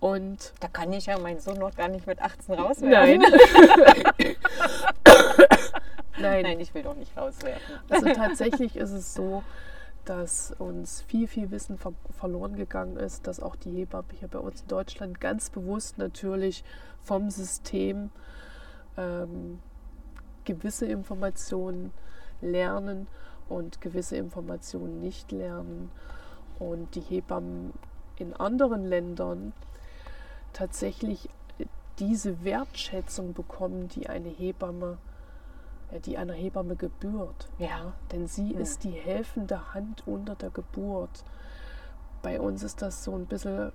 Und 0.00 0.52
Da 0.60 0.68
kann 0.68 0.92
ich 0.92 1.06
ja 1.06 1.18
meinen 1.18 1.40
Sohn 1.40 1.58
noch 1.58 1.74
gar 1.74 1.88
nicht 1.88 2.06
mit 2.06 2.20
18 2.20 2.54
rauswerfen. 2.54 3.20
nein. 3.20 3.32
nein. 6.20 6.42
Nein, 6.42 6.60
ich 6.60 6.74
will 6.74 6.82
doch 6.82 6.94
nicht 6.94 7.16
rauswerfen. 7.16 7.76
Also 7.88 8.06
tatsächlich 8.14 8.76
ist 8.76 8.92
es 8.92 9.14
so, 9.14 9.42
dass 10.04 10.52
uns 10.58 11.02
viel, 11.02 11.28
viel 11.28 11.50
Wissen 11.50 11.76
ver 11.76 11.92
verloren 12.18 12.56
gegangen 12.56 12.96
ist, 12.96 13.26
dass 13.26 13.40
auch 13.40 13.56
die 13.56 13.70
Hebammen 13.70 14.10
hier 14.18 14.28
bei 14.28 14.38
uns 14.38 14.62
in 14.62 14.68
Deutschland 14.68 15.20
ganz 15.20 15.50
bewusst 15.50 15.98
natürlich 15.98 16.64
vom 17.02 17.30
System 17.30 18.10
ähm, 18.96 19.60
gewisse 20.44 20.86
Informationen 20.86 21.92
lernen 22.40 23.06
und 23.48 23.80
gewisse 23.80 24.16
Informationen 24.16 25.00
nicht 25.00 25.30
lernen. 25.30 25.90
Und 26.58 26.94
die 26.94 27.00
Hebammen 27.00 27.72
in 28.16 28.34
anderen 28.34 28.84
Ländern 28.84 29.52
tatsächlich 30.52 31.28
diese 31.98 32.44
Wertschätzung 32.44 33.34
bekommen, 33.34 33.88
die 33.88 34.08
eine 34.08 34.28
Hebamme 34.28 34.98
die 36.04 36.18
einer 36.18 36.34
Hebamme 36.34 36.76
gebührt. 36.76 37.48
Ja. 37.58 37.92
Denn 38.12 38.26
sie 38.26 38.50
Hm. 38.54 38.60
ist 38.60 38.84
die 38.84 38.90
helfende 38.90 39.74
Hand 39.74 40.06
unter 40.06 40.34
der 40.34 40.50
Geburt. 40.50 41.24
Bei 42.22 42.40
uns 42.40 42.62
ist 42.62 42.82
das 42.82 43.04
so 43.04 43.14
ein 43.14 43.26
bisschen, 43.26 43.72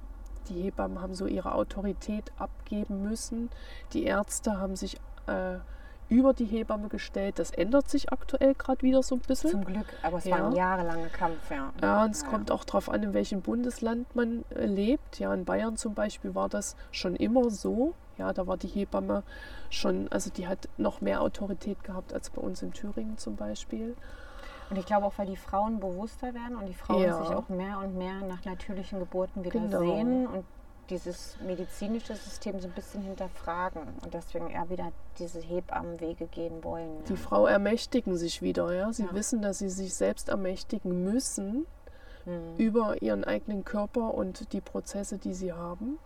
die 0.49 0.61
Hebammen 0.63 1.01
haben 1.01 1.15
so 1.15 1.25
ihre 1.25 1.53
Autorität 1.55 2.31
abgeben 2.37 3.03
müssen. 3.03 3.49
Die 3.93 4.03
Ärzte 4.03 4.57
haben 4.59 4.75
sich 4.75 4.97
äh, 5.27 5.57
über 6.13 6.33
die 6.33 6.45
Hebamme 6.45 6.89
gestellt. 6.89 7.39
Das 7.39 7.49
ändert 7.51 7.89
sich 7.89 8.11
aktuell 8.13 8.53
gerade 8.53 8.83
wieder 8.83 9.01
so 9.01 9.15
ein 9.15 9.21
bisschen. 9.21 9.49
Zum 9.49 9.65
Glück, 9.65 9.87
aber 10.03 10.17
es 10.17 10.25
Ja. 10.25 10.37
war 10.39 10.47
ein 10.49 10.55
jahrelanger 10.55 11.09
Kampf, 11.09 11.49
ja. 11.49 11.71
Ja, 11.81 12.03
und 12.03 12.11
es 12.11 12.21
Ja. 12.21 12.27
kommt 12.29 12.51
auch 12.51 12.63
darauf 12.63 12.87
an, 12.89 13.01
in 13.01 13.13
welchem 13.13 13.41
Bundesland 13.41 14.15
man 14.15 14.45
äh, 14.55 14.65
lebt. 14.67 15.19
Ja, 15.19 15.33
in 15.33 15.43
Bayern 15.43 15.75
zum 15.75 15.95
Beispiel 15.95 16.35
war 16.35 16.49
das 16.49 16.75
schon 16.91 17.15
immer 17.15 17.49
so. 17.49 17.93
Ja, 18.17 18.31
da 18.31 18.45
war 18.45 18.57
die 18.57 18.67
Hebamme 18.67 19.23
schon, 19.71 20.07
also 20.11 20.29
die 20.29 20.47
hat 20.47 20.69
noch 20.77 21.01
mehr 21.01 21.21
Autorität 21.21 21.83
gehabt 21.83 22.13
als 22.13 22.29
bei 22.29 22.41
uns 22.41 22.61
in 22.61 22.71
Thüringen 22.71 23.17
zum 23.17 23.35
Beispiel. 23.35 23.95
Und 24.69 24.77
ich 24.77 24.85
glaube 24.85 25.07
auch, 25.07 25.13
weil 25.17 25.25
die 25.25 25.35
Frauen 25.35 25.79
bewusster 25.79 26.33
werden 26.35 26.55
und 26.55 26.67
die 26.67 26.75
Frauen 26.75 27.01
Ja. 27.01 27.17
sich 27.23 27.35
auch 27.35 27.49
mehr 27.49 27.79
und 27.79 27.97
mehr 27.97 28.21
nach 28.21 28.45
natürlichen 28.45 28.99
Geburten 28.99 29.43
wieder 29.43 29.59
Genau. 29.59 29.79
sehen 29.79 30.27
und 30.27 30.45
dieses 30.89 31.37
medizinische 31.41 32.15
System 32.15 32.59
so 32.59 32.67
ein 32.67 32.73
bisschen 32.73 33.01
hinterfragen 33.03 33.81
und 34.03 34.13
deswegen 34.13 34.49
eher 34.49 34.69
wieder 34.69 34.91
diese 35.17 35.39
Hebammenwege 35.39 36.27
gehen 36.27 36.63
wollen. 36.63 37.03
Die 37.07 37.17
Frau 37.17 37.47
ermächtigen 37.47 38.17
sich 38.17 38.41
wieder, 38.41 38.73
ja. 38.73 38.91
Sie 38.91 39.03
ja. 39.03 39.13
wissen, 39.13 39.41
dass 39.41 39.59
sie 39.59 39.69
sich 39.69 39.93
selbst 39.93 40.29
ermächtigen 40.29 41.03
müssen 41.03 41.65
mhm. 42.25 42.57
über 42.57 43.01
ihren 43.01 43.23
eigenen 43.23 43.63
Körper 43.63 44.13
und 44.13 44.51
die 44.53 44.61
Prozesse, 44.61 45.17
die 45.17 45.33
sie 45.33 45.53
haben. 45.53 45.99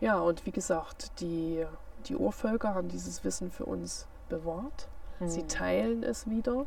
Ja, 0.00 0.18
und 0.18 0.44
wie 0.44 0.50
gesagt, 0.50 1.20
die, 1.20 1.64
die 2.06 2.16
Urvölker 2.16 2.74
haben 2.74 2.88
dieses 2.88 3.24
Wissen 3.24 3.50
für 3.50 3.64
uns 3.64 4.06
bewahrt. 4.28 4.88
Mhm. 5.20 5.28
Sie 5.28 5.46
teilen 5.46 6.02
es 6.02 6.28
wieder. 6.28 6.66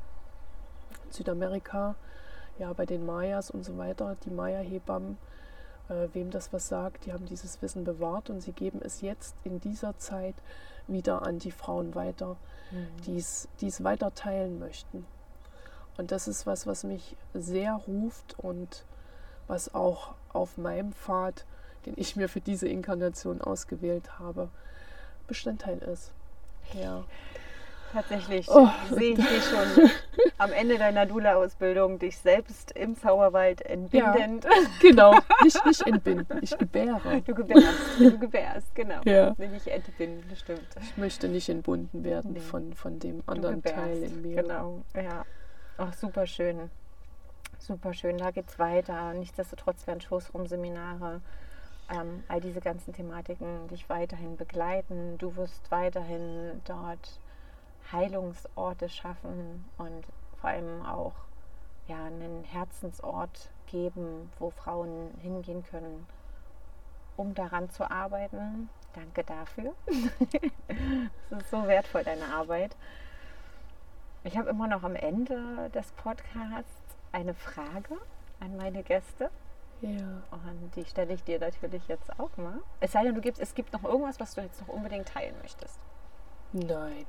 Südamerika, 1.09 1.95
ja, 2.59 2.73
bei 2.73 2.85
den 2.85 3.05
Mayas 3.05 3.51
und 3.51 3.63
so 3.63 3.77
weiter, 3.77 4.15
die 4.25 4.29
Maya-Hebammen 4.29 5.17
äh, 5.89 6.07
wem 6.13 6.31
das 6.31 6.53
was 6.53 6.67
sagt, 6.67 7.05
die 7.05 7.13
haben 7.13 7.25
dieses 7.25 7.61
Wissen 7.61 7.83
bewahrt 7.83 8.29
und 8.29 8.41
sie 8.41 8.51
geben 8.51 8.81
es 8.83 9.01
jetzt 9.01 9.35
in 9.43 9.59
dieser 9.59 9.97
Zeit 9.97 10.35
wieder 10.87 11.23
an 11.23 11.39
die 11.39 11.51
Frauen 11.51 11.95
weiter, 11.95 12.37
mhm. 12.71 12.87
die 13.05 13.17
es 13.17 13.83
weiter 13.83 14.13
teilen 14.13 14.59
möchten. 14.59 15.05
Und 15.97 16.11
das 16.11 16.27
ist 16.27 16.45
was, 16.45 16.67
was 16.67 16.83
mich 16.83 17.15
sehr 17.33 17.73
ruft 17.87 18.37
und 18.39 18.85
was 19.47 19.73
auch 19.73 20.13
auf 20.29 20.57
meinem 20.57 20.93
Pfad, 20.93 21.45
den 21.85 21.93
ich 21.97 22.15
mir 22.15 22.29
für 22.29 22.41
diese 22.41 22.67
Inkarnation 22.67 23.41
ausgewählt 23.41 24.19
habe, 24.19 24.49
Bestandteil 25.27 25.79
ist. 25.79 26.11
Ja. 26.73 27.03
Tatsächlich 27.93 28.47
oh. 28.49 28.67
sehe 28.91 29.13
ich 29.13 29.25
dich 29.25 29.43
schon 29.45 29.89
am 30.37 30.51
Ende 30.51 30.77
deiner 30.77 31.05
Dula-Ausbildung, 31.05 31.99
dich 31.99 32.17
selbst 32.17 32.71
im 32.71 32.95
Zauberwald 32.95 33.61
entbindend. 33.61 34.43
Ja, 34.43 34.51
genau, 34.81 35.15
nicht, 35.43 35.65
nicht 35.65 35.87
entbinden, 35.87 36.39
ich 36.41 36.57
gebäre. 36.57 37.21
Du 37.21 37.33
gebärst, 37.33 37.99
du 37.99 38.19
gebärst, 38.19 38.75
genau. 38.75 39.01
Ja. 39.05 39.33
Nicht 39.37 39.67
entbinden, 39.67 40.35
stimmt. 40.35 40.67
Ich 40.81 40.97
möchte 40.97 41.29
nicht 41.29 41.49
entbunden 41.49 42.03
werden 42.03 42.33
nee. 42.33 42.39
von, 42.39 42.73
von 42.73 42.99
dem 42.99 43.23
anderen 43.25 43.63
Teil 43.63 44.03
in 44.03 44.21
mir. 44.21 44.41
Genau, 44.41 44.83
ja. 44.95 45.25
Ach, 45.77 45.93
super 45.93 46.25
schön. 46.27 46.69
Super 47.59 47.93
schön, 47.93 48.17
da 48.17 48.31
geht's 48.31 48.59
weiter. 48.59 49.13
Nichtsdestotrotz 49.13 49.87
werden 49.87 50.01
Schoßraumseminare 50.01 51.21
ähm, 51.89 52.23
all 52.27 52.41
diese 52.41 52.61
ganzen 52.61 52.93
Thematiken 52.93 53.67
dich 53.69 53.89
weiterhin 53.89 54.37
begleiten. 54.37 55.17
Du 55.17 55.35
wirst 55.35 55.71
weiterhin 55.71 56.61
dort 56.65 57.19
Heilungsorte 57.91 58.89
schaffen 58.89 59.65
und 59.77 60.05
vor 60.39 60.49
allem 60.49 60.85
auch 60.85 61.13
ja, 61.87 62.03
einen 62.05 62.43
Herzensort 62.43 63.49
geben, 63.67 64.31
wo 64.39 64.49
Frauen 64.49 65.11
hingehen 65.21 65.63
können, 65.63 66.05
um 67.15 67.33
daran 67.33 67.69
zu 67.69 67.89
arbeiten. 67.89 68.69
Danke 68.93 69.23
dafür. 69.23 69.73
Es 71.29 71.43
ist 71.43 71.51
so 71.51 71.67
wertvoll, 71.67 72.03
deine 72.03 72.25
Arbeit. 72.33 72.75
Ich 74.23 74.37
habe 74.37 74.49
immer 74.49 74.67
noch 74.67 74.83
am 74.83 74.95
Ende 74.95 75.69
des 75.73 75.91
Podcasts 75.91 76.81
eine 77.11 77.33
Frage 77.33 77.97
an 78.39 78.55
meine 78.57 78.83
Gäste. 78.83 79.29
Ja. 79.81 80.23
Und 80.31 80.75
die 80.75 80.85
stelle 80.85 81.13
ich 81.13 81.23
dir 81.23 81.39
natürlich 81.39 81.87
jetzt 81.87 82.19
auch 82.19 82.35
mal. 82.37 82.59
Es 82.79 82.93
sei 82.93 83.03
denn, 83.03 83.15
du 83.15 83.21
gibst, 83.21 83.41
es 83.41 83.53
gibt 83.53 83.73
noch 83.73 83.83
irgendwas, 83.83 84.19
was 84.19 84.35
du 84.35 84.41
jetzt 84.41 84.61
noch 84.61 84.69
unbedingt 84.69 85.07
teilen 85.07 85.35
möchtest. 85.41 85.79
Nein. 86.51 87.05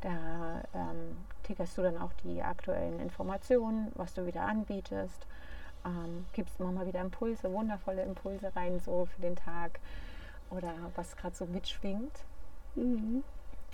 Da 0.00 0.62
ähm, 0.74 1.16
tickerst 1.42 1.76
du 1.76 1.82
dann 1.82 1.98
auch 1.98 2.12
die 2.24 2.40
aktuellen 2.42 3.00
Informationen, 3.00 3.90
was 3.96 4.14
du 4.14 4.26
wieder 4.26 4.42
anbietest. 4.42 5.26
Ähm, 5.84 6.26
gibst 6.32 6.60
immer 6.60 6.70
mal 6.70 6.86
wieder 6.86 7.00
Impulse, 7.00 7.52
wundervolle 7.52 8.02
Impulse 8.02 8.54
rein, 8.54 8.78
so 8.78 9.06
für 9.06 9.20
den 9.20 9.34
Tag 9.36 9.80
oder 10.50 10.72
was 10.96 11.16
gerade 11.16 11.36
so 11.36 11.46
mitschwingt. 11.46 12.24
Mhm. 12.74 13.22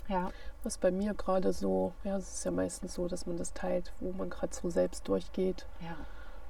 Ja. 0.07 0.31
Was 0.63 0.77
bei 0.77 0.91
mir 0.91 1.13
gerade 1.13 1.53
so, 1.53 1.93
ja, 2.03 2.17
es 2.17 2.35
ist 2.35 2.45
ja 2.45 2.51
meistens 2.51 2.93
so, 2.93 3.07
dass 3.07 3.25
man 3.25 3.37
das 3.37 3.53
teilt, 3.53 3.91
wo 3.99 4.11
man 4.11 4.29
gerade 4.29 4.53
so 4.53 4.69
selbst 4.69 5.07
durchgeht. 5.07 5.65
Ja. 5.81 5.95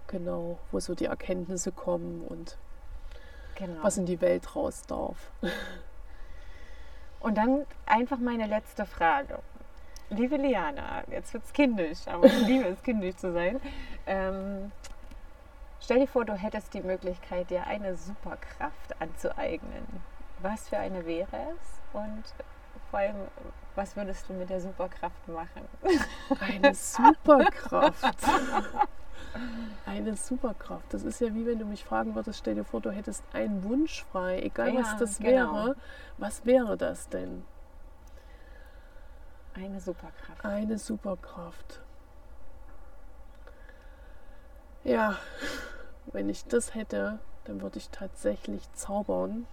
Genau, 0.07 0.59
wo 0.71 0.79
so 0.79 0.93
die 0.93 1.05
Erkenntnisse 1.05 1.71
kommen 1.71 2.21
und 2.27 2.57
genau. 3.55 3.83
was 3.83 3.97
in 3.97 4.05
die 4.05 4.21
Welt 4.21 4.55
raus 4.55 4.83
darf. 4.87 5.31
Und 7.19 7.37
dann 7.37 7.65
einfach 7.85 8.19
meine 8.19 8.45
letzte 8.45 8.85
Frage. 8.85 9.39
Liebe 10.09 10.37
Liana, 10.37 11.03
jetzt 11.09 11.33
wird 11.33 11.43
es 11.43 11.53
kindisch, 11.53 12.07
aber 12.07 12.25
ich 12.25 12.39
liebe 12.45 12.67
es, 12.67 12.83
kindisch 12.83 13.15
zu 13.15 13.33
sein. 13.33 13.59
Ähm, 14.05 14.71
stell 15.79 15.99
dir 15.99 16.07
vor, 16.07 16.25
du 16.25 16.33
hättest 16.33 16.73
die 16.75 16.81
Möglichkeit, 16.81 17.49
dir 17.49 17.65
eine 17.65 17.95
Superkraft 17.95 19.01
anzueignen 19.01 19.87
was 20.45 20.69
für 20.69 20.77
eine 20.77 21.05
wäre 21.05 21.25
es 21.57 21.81
und 21.93 22.23
vor 22.91 22.99
allem, 22.99 23.15
was 23.73 23.95
würdest 23.95 24.29
du 24.29 24.33
mit 24.33 24.49
der 24.49 24.61
Superkraft 24.61 25.27
machen? 25.27 25.67
Eine 26.39 26.73
Superkraft. 26.75 28.15
Eine 29.85 30.15
Superkraft. 30.15 30.93
Das 30.93 31.03
ist 31.03 31.19
ja 31.19 31.33
wie 31.33 31.45
wenn 31.45 31.59
du 31.59 31.65
mich 31.65 31.83
fragen 31.83 32.15
würdest, 32.15 32.39
stell 32.39 32.55
dir 32.55 32.63
vor, 32.63 32.79
du 32.79 32.91
hättest 32.91 33.23
einen 33.33 33.63
Wunsch 33.63 34.03
frei, 34.05 34.39
egal 34.41 34.73
ja, 34.73 34.81
was 34.81 34.97
das 34.97 35.17
genau. 35.17 35.53
wäre. 35.53 35.75
Was 36.17 36.45
wäre 36.45 36.77
das 36.77 37.09
denn? 37.09 37.43
Eine 39.55 39.79
Superkraft. 39.79 40.45
Eine 40.45 40.77
Superkraft. 40.77 41.81
Ja, 44.83 45.17
wenn 46.13 46.29
ich 46.29 46.45
das 46.45 46.75
hätte, 46.75 47.19
dann 47.45 47.61
würde 47.61 47.79
ich 47.79 47.89
tatsächlich 47.89 48.71
zaubern 48.73 49.47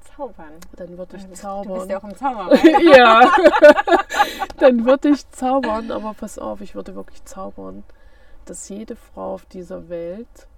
zaubern. 0.00 0.52
Dann 0.76 0.98
würde 0.98 1.16
ich 1.16 1.32
zaubern. 1.32 1.68
Du 1.68 1.74
bist 1.74 1.90
ja 1.90 1.98
auch 1.98 2.04
im 2.04 2.16
Zauberer. 2.16 2.54
ja. 2.96 3.30
Dann 4.58 4.84
würde 4.84 5.08
ich 5.10 5.30
zaubern, 5.30 5.90
aber 5.90 6.14
pass 6.14 6.38
auf, 6.38 6.60
ich 6.60 6.74
würde 6.74 6.94
wirklich 6.94 7.24
zaubern, 7.24 7.84
dass 8.44 8.68
jede 8.68 8.96
Frau 8.96 9.34
auf 9.34 9.46
dieser 9.46 9.88
Welt 9.88 10.48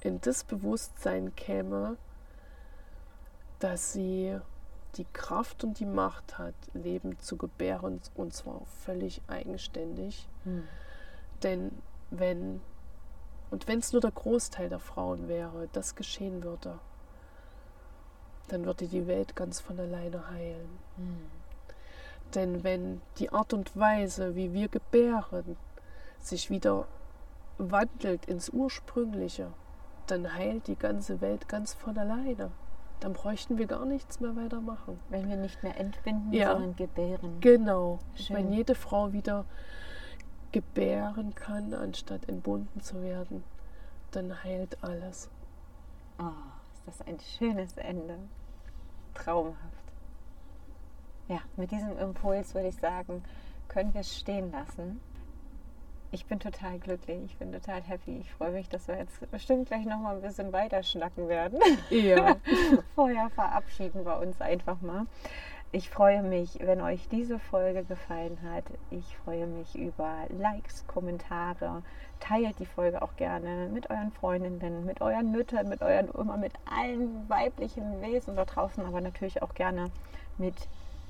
in 0.00 0.20
das 0.20 0.44
Bewusstsein 0.44 1.34
käme, 1.36 1.96
dass 3.58 3.92
sie 3.92 4.38
die 4.96 5.06
Kraft 5.12 5.62
und 5.62 5.78
die 5.78 5.86
Macht 5.86 6.38
hat, 6.38 6.54
Leben 6.72 7.18
zu 7.20 7.36
gebären 7.36 8.00
und 8.14 8.34
zwar 8.34 8.62
völlig 8.84 9.20
eigenständig. 9.28 10.26
Hm. 10.44 10.66
Denn 11.42 11.70
wenn, 12.10 12.60
und 13.50 13.68
wenn 13.68 13.78
es 13.78 13.92
nur 13.92 14.00
der 14.00 14.10
Großteil 14.10 14.68
der 14.68 14.80
Frauen 14.80 15.28
wäre, 15.28 15.68
das 15.72 15.94
geschehen 15.94 16.42
würde, 16.42 16.78
dann 18.52 18.64
würde 18.64 18.86
die 18.86 19.06
Welt 19.06 19.36
ganz 19.36 19.60
von 19.60 19.78
alleine 19.78 20.28
heilen. 20.30 20.68
Mhm. 20.96 21.40
Denn 22.34 22.64
wenn 22.64 23.00
die 23.18 23.30
Art 23.32 23.52
und 23.52 23.76
Weise, 23.76 24.36
wie 24.36 24.52
wir 24.52 24.68
gebären, 24.68 25.56
sich 26.18 26.50
wieder 26.50 26.86
wandelt 27.58 28.26
ins 28.26 28.50
Ursprüngliche, 28.50 29.48
dann 30.06 30.34
heilt 30.34 30.66
die 30.66 30.76
ganze 30.76 31.20
Welt 31.20 31.48
ganz 31.48 31.74
von 31.74 31.96
alleine. 31.98 32.50
Dann 33.00 33.14
bräuchten 33.14 33.58
wir 33.58 33.66
gar 33.66 33.86
nichts 33.86 34.20
mehr 34.20 34.36
weitermachen. 34.36 35.00
Wenn 35.08 35.28
wir 35.28 35.36
nicht 35.36 35.62
mehr 35.62 35.78
entbinden, 35.78 36.32
ja, 36.32 36.52
sondern 36.52 36.76
gebären. 36.76 37.40
Genau. 37.40 37.98
Schön. 38.14 38.36
Wenn 38.36 38.52
jede 38.52 38.74
Frau 38.74 39.12
wieder 39.12 39.44
gebären 40.52 41.34
kann, 41.34 41.72
anstatt 41.72 42.28
entbunden 42.28 42.80
zu 42.80 43.02
werden, 43.02 43.42
dann 44.10 44.42
heilt 44.44 44.82
alles. 44.82 45.30
Oh, 46.18 46.24
ist 46.74 46.86
das 46.86 47.06
ein 47.06 47.18
schönes 47.20 47.76
Ende 47.76 48.18
traumhaft. 49.14 49.58
Ja, 51.28 51.38
mit 51.56 51.70
diesem 51.70 51.96
Impuls 51.98 52.54
würde 52.54 52.68
ich 52.68 52.76
sagen, 52.76 53.22
können 53.68 53.94
wir 53.94 54.00
es 54.00 54.18
stehen 54.18 54.50
lassen. 54.50 55.00
Ich 56.12 56.26
bin 56.26 56.40
total 56.40 56.80
glücklich, 56.80 57.20
ich 57.24 57.36
bin 57.36 57.52
total 57.52 57.80
happy. 57.82 58.18
Ich 58.18 58.32
freue 58.32 58.50
mich, 58.50 58.68
dass 58.68 58.88
wir 58.88 58.96
jetzt 58.96 59.30
bestimmt 59.30 59.68
gleich 59.68 59.86
noch 59.86 60.00
mal 60.00 60.16
ein 60.16 60.22
bisschen 60.22 60.52
weiter 60.52 60.82
schnacken 60.82 61.28
werden. 61.28 61.60
Ja. 61.90 62.34
Vorher 62.96 63.30
verabschieden 63.30 64.04
wir 64.04 64.18
uns 64.18 64.40
einfach 64.40 64.80
mal. 64.80 65.06
Ich 65.72 65.88
freue 65.88 66.24
mich, 66.24 66.58
wenn 66.60 66.80
euch 66.80 67.08
diese 67.08 67.38
Folge 67.38 67.84
gefallen 67.84 68.38
hat. 68.42 68.64
Ich 68.90 69.16
freue 69.18 69.46
mich 69.46 69.76
über 69.76 70.26
Likes, 70.36 70.84
Kommentare. 70.88 71.84
Teilt 72.18 72.58
die 72.58 72.66
Folge 72.66 73.00
auch 73.02 73.14
gerne 73.14 73.68
mit 73.72 73.88
euren 73.88 74.10
Freundinnen, 74.10 74.84
mit 74.84 75.00
euren 75.00 75.30
Müttern, 75.30 75.68
mit 75.68 75.80
euren 75.80 76.08
immer 76.08 76.36
mit 76.38 76.54
allen 76.64 77.28
weiblichen 77.28 78.02
Wesen 78.02 78.34
da 78.34 78.46
draußen, 78.46 78.84
aber 78.84 79.00
natürlich 79.00 79.42
auch 79.42 79.54
gerne 79.54 79.92
mit 80.38 80.56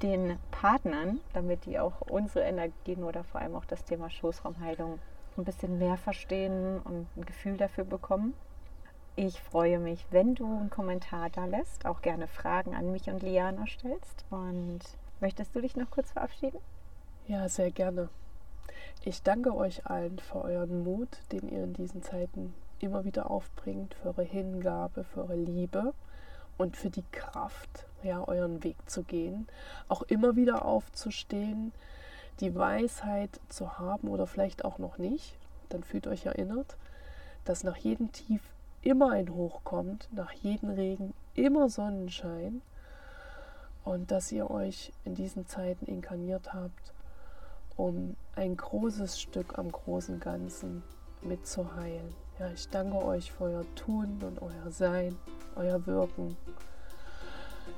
den 0.02 0.38
Partnern, 0.50 1.20
damit 1.32 1.64
die 1.64 1.78
auch 1.78 2.02
unsere 2.02 2.44
Energien 2.44 3.02
oder 3.02 3.24
vor 3.24 3.40
allem 3.40 3.54
auch 3.54 3.64
das 3.64 3.84
Thema 3.84 4.10
Schoßraumheilung 4.10 4.98
ein 5.38 5.44
bisschen 5.44 5.78
mehr 5.78 5.96
verstehen 5.96 6.80
und 6.84 7.06
ein 7.16 7.24
Gefühl 7.24 7.56
dafür 7.56 7.84
bekommen. 7.84 8.34
Ich 9.22 9.38
freue 9.38 9.78
mich, 9.78 10.06
wenn 10.10 10.34
du 10.34 10.46
einen 10.46 10.70
Kommentar 10.70 11.28
da 11.28 11.44
lässt, 11.44 11.84
auch 11.84 12.00
gerne 12.00 12.26
Fragen 12.26 12.74
an 12.74 12.90
mich 12.90 13.10
und 13.10 13.22
Liana 13.22 13.66
stellst. 13.66 14.24
Und 14.30 14.80
möchtest 15.20 15.54
du 15.54 15.60
dich 15.60 15.76
noch 15.76 15.90
kurz 15.90 16.12
verabschieden? 16.12 16.58
Ja, 17.28 17.46
sehr 17.50 17.70
gerne. 17.70 18.08
Ich 19.04 19.22
danke 19.22 19.54
euch 19.54 19.84
allen 19.84 20.18
für 20.20 20.42
euren 20.42 20.84
Mut, 20.84 21.18
den 21.32 21.50
ihr 21.50 21.64
in 21.64 21.74
diesen 21.74 22.02
Zeiten 22.02 22.54
immer 22.78 23.04
wieder 23.04 23.30
aufbringt, 23.30 23.92
für 23.92 24.08
eure 24.08 24.22
Hingabe, 24.22 25.04
für 25.04 25.20
eure 25.24 25.36
Liebe 25.36 25.92
und 26.56 26.78
für 26.78 26.88
die 26.88 27.04
Kraft, 27.12 27.84
ja, 28.02 28.26
euren 28.26 28.64
Weg 28.64 28.76
zu 28.86 29.02
gehen, 29.02 29.48
auch 29.88 30.00
immer 30.00 30.34
wieder 30.34 30.64
aufzustehen, 30.64 31.72
die 32.40 32.54
Weisheit 32.54 33.38
zu 33.50 33.78
haben 33.78 34.08
oder 34.08 34.26
vielleicht 34.26 34.64
auch 34.64 34.78
noch 34.78 34.96
nicht, 34.96 35.36
dann 35.68 35.84
fühlt 35.84 36.06
euch 36.06 36.24
erinnert, 36.24 36.78
dass 37.44 37.64
nach 37.64 37.76
jedem 37.76 38.12
Tief 38.12 38.40
immer 38.82 39.10
ein 39.10 39.28
Hoch 39.30 39.60
kommt, 39.64 40.08
nach 40.12 40.32
jedem 40.32 40.70
Regen 40.70 41.14
immer 41.34 41.68
Sonnenschein 41.68 42.62
und 43.84 44.10
dass 44.10 44.32
ihr 44.32 44.50
euch 44.50 44.92
in 45.04 45.14
diesen 45.14 45.46
Zeiten 45.46 45.86
inkarniert 45.86 46.52
habt, 46.52 46.94
um 47.76 48.16
ein 48.36 48.56
großes 48.56 49.20
Stück 49.20 49.58
am 49.58 49.70
großen 49.70 50.20
Ganzen 50.20 50.82
mitzuheilen. 51.22 52.14
Ja, 52.38 52.50
ich 52.50 52.68
danke 52.68 52.96
euch 53.04 53.32
für 53.32 53.44
euer 53.44 53.74
Tun 53.74 54.18
und 54.22 54.40
euer 54.40 54.70
Sein, 54.70 55.16
euer 55.56 55.86
Wirken. 55.86 56.36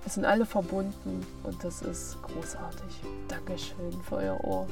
Wir 0.02 0.10
sind 0.10 0.24
alle 0.24 0.46
verbunden 0.46 1.24
und 1.44 1.62
das 1.62 1.82
ist 1.82 2.20
großartig. 2.22 3.02
Dankeschön 3.28 3.92
für 4.02 4.16
euer 4.16 4.44
Ohr. 4.44 4.66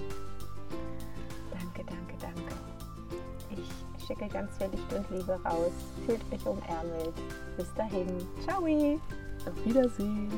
Danke, 1.52 1.84
danke, 1.84 2.14
danke. 2.20 2.79
Schicke 4.10 4.26
ganz 4.26 4.50
viel 4.58 4.66
Licht 4.66 4.92
und 4.92 5.08
Liebe 5.16 5.40
raus. 5.44 5.70
Fühlt 6.04 6.20
euch 6.32 6.44
umärmelt. 6.44 7.14
Bis 7.56 7.72
dahin. 7.74 8.08
Ciao. 8.44 8.64
Auf 8.64 9.64
Wiedersehen. 9.64 10.28